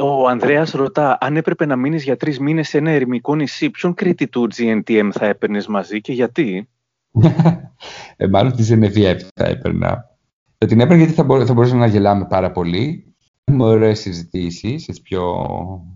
Ο 0.00 0.28
Ανδρέας 0.28 0.70
ρωτά, 0.70 1.18
αν 1.20 1.36
έπρεπε 1.36 1.66
να 1.66 1.76
μείνεις 1.76 2.02
για 2.02 2.16
τρεις 2.16 2.38
μήνες 2.38 2.68
σε 2.68 2.78
ένα 2.78 2.90
ερημικό 2.90 3.34
νησί, 3.34 3.70
ποιον 3.70 3.94
Κρήτη 3.94 4.28
του 4.28 4.48
GNTM 4.56 5.08
θα 5.12 5.26
έπαιρνες 5.26 5.66
μαζί 5.66 6.00
και 6.00 6.12
γιατί; 6.12 6.68
ε, 8.16 8.26
μάλλον 8.26 8.52
της 8.52 8.66
Ζενεβιέπ 8.66 9.20
θα 9.34 9.44
έπαιρνα. 9.44 10.04
Θα 10.58 10.66
την 10.66 10.80
έπαιρνα 10.80 10.96
γιατί 10.96 11.12
θα, 11.12 11.24
μπορώ, 11.24 11.46
θα 11.46 11.52
μπορούσαμε 11.52 11.80
να 11.80 11.86
γελάμε 11.86 12.26
πάρα 12.26 12.52
πολύ. 12.52 13.14
Με 13.44 13.64
ωραίες 13.64 14.00
συζητήσεις, 14.00 15.00
πιο 15.02 15.46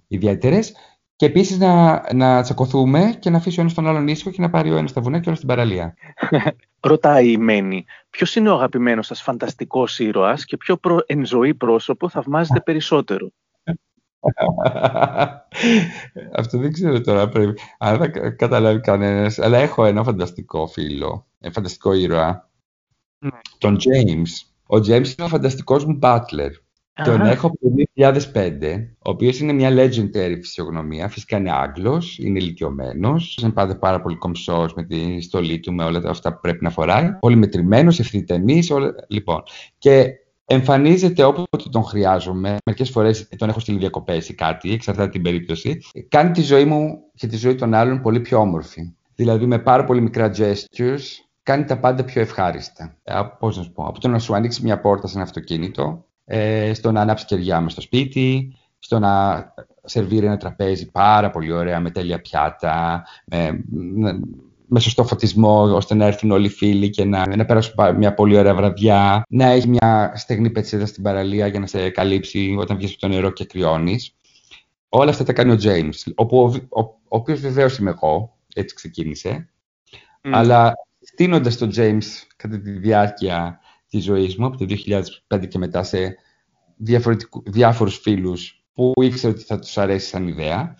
ιδιαίτερες. 0.06 0.74
Και 1.16 1.26
επίσης 1.26 1.58
να, 1.58 2.02
να 2.14 2.42
τσακωθούμε 2.42 3.16
και 3.18 3.30
να 3.30 3.36
αφήσει 3.36 3.58
ο 3.58 3.62
ένας 3.62 3.74
τον 3.74 3.86
άλλον 3.86 4.08
ήσυχο 4.08 4.30
και 4.30 4.40
να 4.40 4.50
πάρει 4.50 4.70
ο 4.70 4.76
ένας 4.76 4.92
τα 4.92 5.00
βουνά 5.00 5.16
και 5.16 5.22
ο 5.22 5.26
άλλος 5.26 5.36
στην 5.36 5.48
παραλία. 5.48 5.94
Ρωτάει 6.80 7.30
η 7.30 7.36
Μένη, 7.36 7.84
ποιος 8.10 8.36
είναι 8.36 8.50
ο 8.50 8.54
αγαπημένος 8.54 9.06
σας 9.06 9.22
φανταστικός 9.22 9.98
ήρωας 9.98 10.44
και 10.44 10.56
ποιο 10.56 10.76
προ, 10.76 10.98
εν 11.06 11.26
ζωή 11.26 11.54
πρόσωπο 11.54 12.08
θαυμάζετε 12.08 12.60
περισσότερο; 12.60 13.30
Αυτό 16.40 16.58
δεν 16.58 16.72
ξέρω 16.72 17.00
τώρα 17.00 17.28
πρέπει. 17.28 17.60
Αν 17.78 17.98
δεν 17.98 18.36
καταλάβει 18.36 18.80
κανένας. 18.80 19.38
Αλλά 19.38 19.58
έχω 19.58 19.84
ένα 19.84 20.04
φανταστικό 20.04 20.66
φίλο. 20.66 21.26
Ένα 21.38 21.52
φανταστικό 21.52 21.92
ήρωα. 21.92 22.50
Ναι. 23.18 23.30
Τον 23.58 23.76
James. 23.76 24.28
Ο 24.66 24.76
James 24.76 24.88
είναι 24.88 25.24
ο 25.24 25.28
φανταστικός 25.28 25.84
μου 25.84 25.98
butler. 26.02 26.50
Τον 27.04 27.20
έχω 27.20 27.46
από 27.46 27.58
το 27.58 27.68
2005, 28.32 28.94
ο 28.98 29.10
οποίος 29.10 29.40
είναι 29.40 29.52
μια 29.52 29.70
legendary 29.70 30.36
φυσιογνωμία. 30.40 31.08
Φυσικά 31.08 31.36
είναι 31.36 31.52
Άγγλος, 31.52 32.18
είναι 32.18 32.38
ηλικιωμένος. 32.38 33.38
Είναι 33.42 33.50
πάντα 33.50 33.78
πάρα 33.78 34.00
πολύ 34.00 34.16
κομψός 34.16 34.74
με 34.74 34.84
τη 34.84 35.20
στολή 35.20 35.60
του, 35.60 35.74
με 35.74 35.84
όλα 35.84 36.02
αυτά 36.06 36.32
που 36.32 36.38
πρέπει 36.40 36.64
να 36.64 36.70
φοράει. 36.70 37.12
Πολύ 37.20 37.36
μετρημένος, 37.36 37.98
ευθύτεμη. 37.98 38.62
Όλα... 38.70 38.94
Λοιπόν. 39.08 39.42
Και 39.78 40.06
εμφανίζεται 40.44 41.24
όποτε 41.24 41.68
τον 41.70 41.84
χρειάζομαι. 41.84 42.56
Μερικές 42.64 42.90
φορές 42.90 43.28
τον 43.36 43.48
έχω 43.48 43.60
στείλει 43.60 43.78
διακοπές 43.78 44.28
ή 44.28 44.34
κάτι, 44.34 44.72
εξαρτάται 44.72 45.10
την 45.10 45.22
περίπτωση. 45.22 45.80
Κάνει 46.08 46.30
τη 46.30 46.42
ζωή 46.42 46.64
μου 46.64 46.98
και 47.14 47.26
τη 47.26 47.36
ζωή 47.36 47.54
των 47.54 47.74
άλλων 47.74 48.00
πολύ 48.00 48.20
πιο 48.20 48.38
όμορφη. 48.38 48.94
Δηλαδή 49.14 49.46
με 49.46 49.58
πάρα 49.58 49.84
πολύ 49.84 50.00
μικρά 50.00 50.30
gestures 50.36 51.02
κάνει 51.42 51.64
τα 51.64 51.78
πάντα 51.78 52.04
πιο 52.04 52.20
ευχάριστα. 52.20 52.96
Ε, 53.02 53.20
Πώς 53.38 53.56
να 53.56 53.62
σου 53.62 53.72
πω, 53.72 53.84
από 53.84 54.00
το 54.00 54.08
να 54.08 54.18
σου 54.18 54.34
ανοίξει 54.34 54.62
μια 54.62 54.80
πόρτα 54.80 55.06
σε 55.06 55.14
ένα 55.14 55.22
αυτοκίνητο, 55.22 56.04
ε, 56.32 56.74
στο 56.74 56.92
να 56.92 57.00
ανάψει 57.00 57.24
κεριά 57.24 57.60
με 57.60 57.70
στο 57.70 57.80
σπίτι, 57.80 58.54
στο 58.78 58.98
να 58.98 59.44
σερβίρει 59.84 60.26
ένα 60.26 60.36
τραπέζι 60.36 60.90
πάρα 60.90 61.30
πολύ 61.30 61.52
ωραία 61.52 61.80
με 61.80 61.90
τέλεια 61.90 62.20
πιάτα, 62.20 63.04
με, 63.24 64.20
με 64.66 64.80
σωστό 64.80 65.04
φωτισμό, 65.04 65.74
ώστε 65.74 65.94
να 65.94 66.06
έρθουν 66.06 66.30
όλοι 66.30 66.46
οι 66.46 66.50
φίλοι 66.50 66.90
και 66.90 67.04
να, 67.04 67.36
να 67.36 67.44
περάσουν 67.44 67.74
μια 67.96 68.14
πολύ 68.14 68.36
ωραία 68.36 68.54
βραδιά. 68.54 69.22
Να 69.28 69.46
έχει 69.46 69.68
μια 69.68 70.12
στεγνή 70.14 70.50
πετσίδα 70.50 70.86
στην 70.86 71.02
παραλία 71.02 71.46
για 71.46 71.60
να 71.60 71.66
σε 71.66 71.90
καλύψει 71.90 72.56
όταν 72.58 72.76
βγεις 72.76 72.90
από 72.90 73.00
το 73.00 73.08
νερό 73.08 73.30
και 73.30 73.44
κρυώνεις. 73.44 74.14
Όλα 74.88 75.10
αυτά 75.10 75.24
τα 75.24 75.32
κάνει 75.32 75.52
ο 75.52 75.58
James. 75.62 76.12
ο, 76.14 76.36
ο, 76.36 76.80
ο 76.80 76.96
οποίος 77.08 77.40
βεβαίως 77.40 77.78
είμαι 77.78 77.90
εγώ, 77.90 78.36
έτσι 78.54 78.74
ξεκίνησε. 78.74 79.48
Mm. 80.22 80.30
Αλλά 80.32 80.74
στείνοντας 81.00 81.56
τον 81.56 81.70
James 81.76 82.06
κατά 82.36 82.60
τη 82.60 82.70
διάρκεια 82.70 83.59
της 83.90 84.04
ζωής 84.04 84.36
μου, 84.36 84.46
από 84.46 84.56
το 84.56 84.66
2005 85.28 85.46
και 85.48 85.58
μετά, 85.58 85.82
σε 85.82 86.16
διάφορους 87.44 87.98
φίλους 87.98 88.64
που 88.72 88.92
ήξερα 89.02 89.32
ότι 89.32 89.42
θα 89.42 89.58
τους 89.58 89.78
αρέσει 89.78 90.08
σαν 90.08 90.28
ιδέα. 90.28 90.76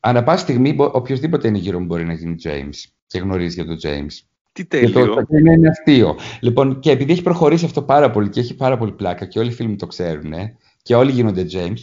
Ανά 0.00 0.22
πάση 0.22 0.42
στιγμή, 0.42 0.76
οποιοδήποτε 0.78 1.48
είναι 1.48 1.58
γύρω 1.58 1.78
μου 1.78 1.86
μπορεί 1.86 2.04
να 2.04 2.12
γίνει 2.12 2.34
James 2.44 2.90
και 3.06 3.18
γνωρίζει 3.18 3.54
για 3.54 3.66
τον 3.66 3.78
James. 3.82 4.26
Τι 4.52 4.64
τέλειο. 4.64 5.14
Και 5.14 5.22
το 5.22 5.36
είναι 5.36 5.68
αστείο. 5.68 6.16
Λοιπόν, 6.40 6.80
και 6.80 6.90
επειδή 6.90 7.12
έχει 7.12 7.22
προχωρήσει 7.22 7.64
αυτό 7.64 7.82
πάρα 7.82 8.10
πολύ 8.10 8.28
και 8.28 8.40
έχει 8.40 8.54
πάρα 8.54 8.78
πολύ 8.78 8.92
πλάκα 8.92 9.26
και 9.26 9.38
όλοι 9.38 9.48
οι 9.48 9.52
φίλοι 9.52 9.68
μου 9.68 9.76
το 9.76 9.86
ξέρουν 9.86 10.32
και 10.82 10.94
όλοι 10.94 11.12
γίνονται 11.12 11.46
James, 11.52 11.78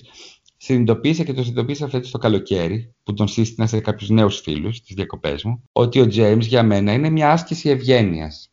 συνειδητοποίησα 0.58 1.24
και 1.24 1.34
το 1.34 1.42
συνειδητοποίησα 1.42 1.88
φέτος 1.88 2.12
το 2.12 2.18
καλοκαίρι, 2.18 2.94
που 3.04 3.14
τον 3.14 3.28
σύστηνα 3.28 3.68
σε 3.68 3.80
κάποιους 3.80 4.10
νέους 4.10 4.40
φίλους 4.40 4.76
στι 4.76 4.94
διακοπές 4.94 5.44
μου, 5.44 5.64
ότι 5.72 6.00
ο 6.00 6.04
James 6.04 6.40
για 6.40 6.64
μένα 6.64 6.94
είναι 6.94 7.10
μια 7.10 7.32
άσκηση 7.32 7.70
ευγένειας. 7.70 8.52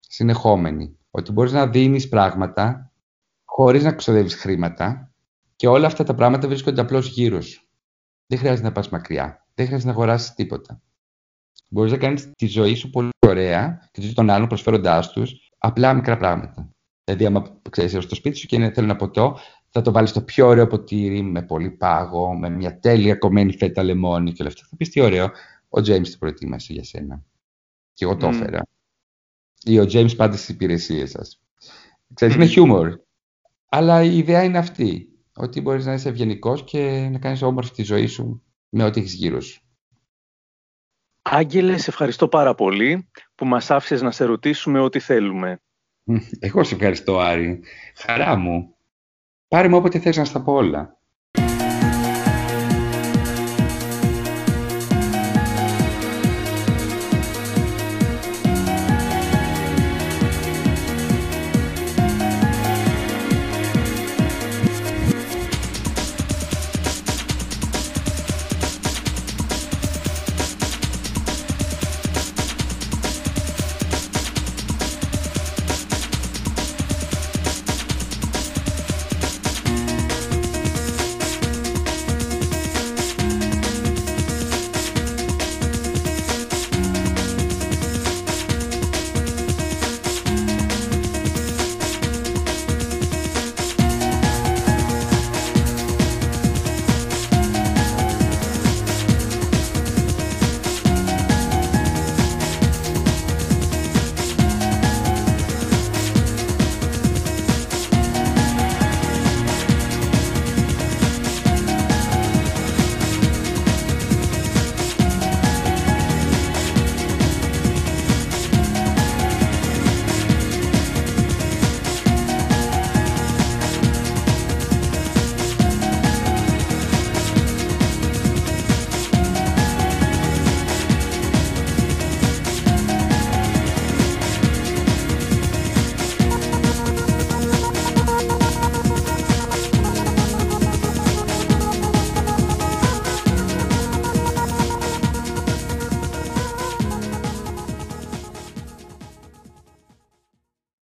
Συνεχόμενη. 0.00 0.98
Ότι 1.16 1.32
μπορείς 1.32 1.52
να 1.52 1.66
δίνεις 1.66 2.08
πράγματα 2.08 2.92
χωρίς 3.44 3.84
να 3.84 3.92
ξοδεύεις 3.92 4.34
χρήματα 4.34 5.12
και 5.56 5.68
όλα 5.68 5.86
αυτά 5.86 6.04
τα 6.04 6.14
πράγματα 6.14 6.48
βρίσκονται 6.48 6.80
απλώς 6.80 7.08
γύρω 7.08 7.40
σου. 7.40 7.68
Δεν 8.26 8.38
χρειάζεται 8.38 8.66
να 8.66 8.72
πας 8.72 8.88
μακριά. 8.88 9.46
Δεν 9.54 9.66
χρειάζεται 9.66 9.90
να 9.90 9.96
αγοράσεις 9.96 10.34
τίποτα. 10.34 10.82
Μπορείς 11.70 11.92
να 11.92 11.98
κάνεις 11.98 12.30
τη 12.36 12.46
ζωή 12.46 12.74
σου 12.74 12.90
πολύ 12.90 13.10
ωραία 13.26 13.88
και 13.92 14.00
τη 14.00 14.06
ζωή 14.06 14.14
των 14.14 14.30
άλλων 14.30 14.48
προσφέροντάς 14.48 15.10
τους 15.10 15.50
απλά 15.58 15.94
μικρά 15.94 16.16
πράγματα. 16.16 16.68
Δηλαδή, 17.04 17.26
άμα 17.26 17.60
ξέρεις 17.70 18.04
στο 18.04 18.14
σπίτι 18.14 18.36
σου 18.36 18.46
και 18.46 18.56
είναι, 18.56 18.70
θέλω 18.70 18.86
ένα 18.86 18.96
ποτό, 18.96 19.38
θα 19.68 19.80
το 19.80 19.92
βάλεις 19.92 20.10
στο 20.10 20.22
πιο 20.22 20.46
ωραίο 20.46 20.66
ποτήρι 20.66 21.22
με 21.22 21.42
πολύ 21.42 21.70
πάγο, 21.70 22.34
με 22.34 22.50
μια 22.50 22.78
τέλεια 22.78 23.14
κομμένη 23.14 23.56
φέτα 23.56 23.82
λεμόνι 23.82 24.32
και 24.32 24.42
όλα 24.42 24.50
αυτά. 24.50 24.66
Θα 24.70 24.76
πεις 24.76 24.88
τι 24.88 25.00
ωραίο. 25.00 25.24
Ο 25.68 25.78
James 25.78 26.08
το 26.08 26.16
προετοίμασε 26.18 26.72
για 26.72 26.84
σένα. 26.84 27.22
Και 27.92 28.04
εγώ 28.04 28.16
το 28.16 28.26
έφερα. 28.26 28.62
Ή 29.64 29.78
ο 29.78 29.82
James 29.82 30.16
πάντα 30.16 30.36
στις 30.36 30.48
υπηρεσίες 30.48 31.10
σας. 31.10 31.42
Ξέρεις, 32.14 32.34
είναι 32.34 32.46
χιούμορ. 32.46 32.98
Αλλά 33.68 34.02
η 34.02 34.16
ιδέα 34.16 34.42
είναι 34.42 34.58
αυτή. 34.58 35.08
Ότι 35.36 35.60
μπορείς 35.60 35.86
να 35.86 35.92
είσαι 35.92 36.08
ευγενικός 36.08 36.64
και 36.64 37.08
να 37.12 37.18
κάνεις 37.18 37.42
όμορφη 37.42 37.72
τη 37.72 37.82
ζωή 37.82 38.06
σου 38.06 38.42
με 38.68 38.84
ό,τι 38.84 39.00
έχεις 39.00 39.14
γύρω 39.14 39.40
σου. 39.40 39.62
Άγγελε, 41.22 41.78
σε 41.78 41.90
ευχαριστώ 41.90 42.28
πάρα 42.28 42.54
πολύ 42.54 43.08
που 43.34 43.46
μας 43.46 43.70
άφησες 43.70 44.02
να 44.02 44.10
σε 44.10 44.24
ρωτήσουμε 44.24 44.80
ό,τι 44.80 44.98
θέλουμε. 44.98 45.62
Εγώ 46.38 46.64
σε 46.64 46.74
ευχαριστώ, 46.74 47.18
Άρη. 47.18 47.62
Χαρά 47.96 48.36
μου. 48.36 48.74
Πάρε 49.48 49.68
μου 49.68 49.76
όποτε 49.76 49.98
θες 49.98 50.16
να 50.16 50.24
στα 50.24 50.42
πω 50.42 50.52
όλα. 50.52 50.98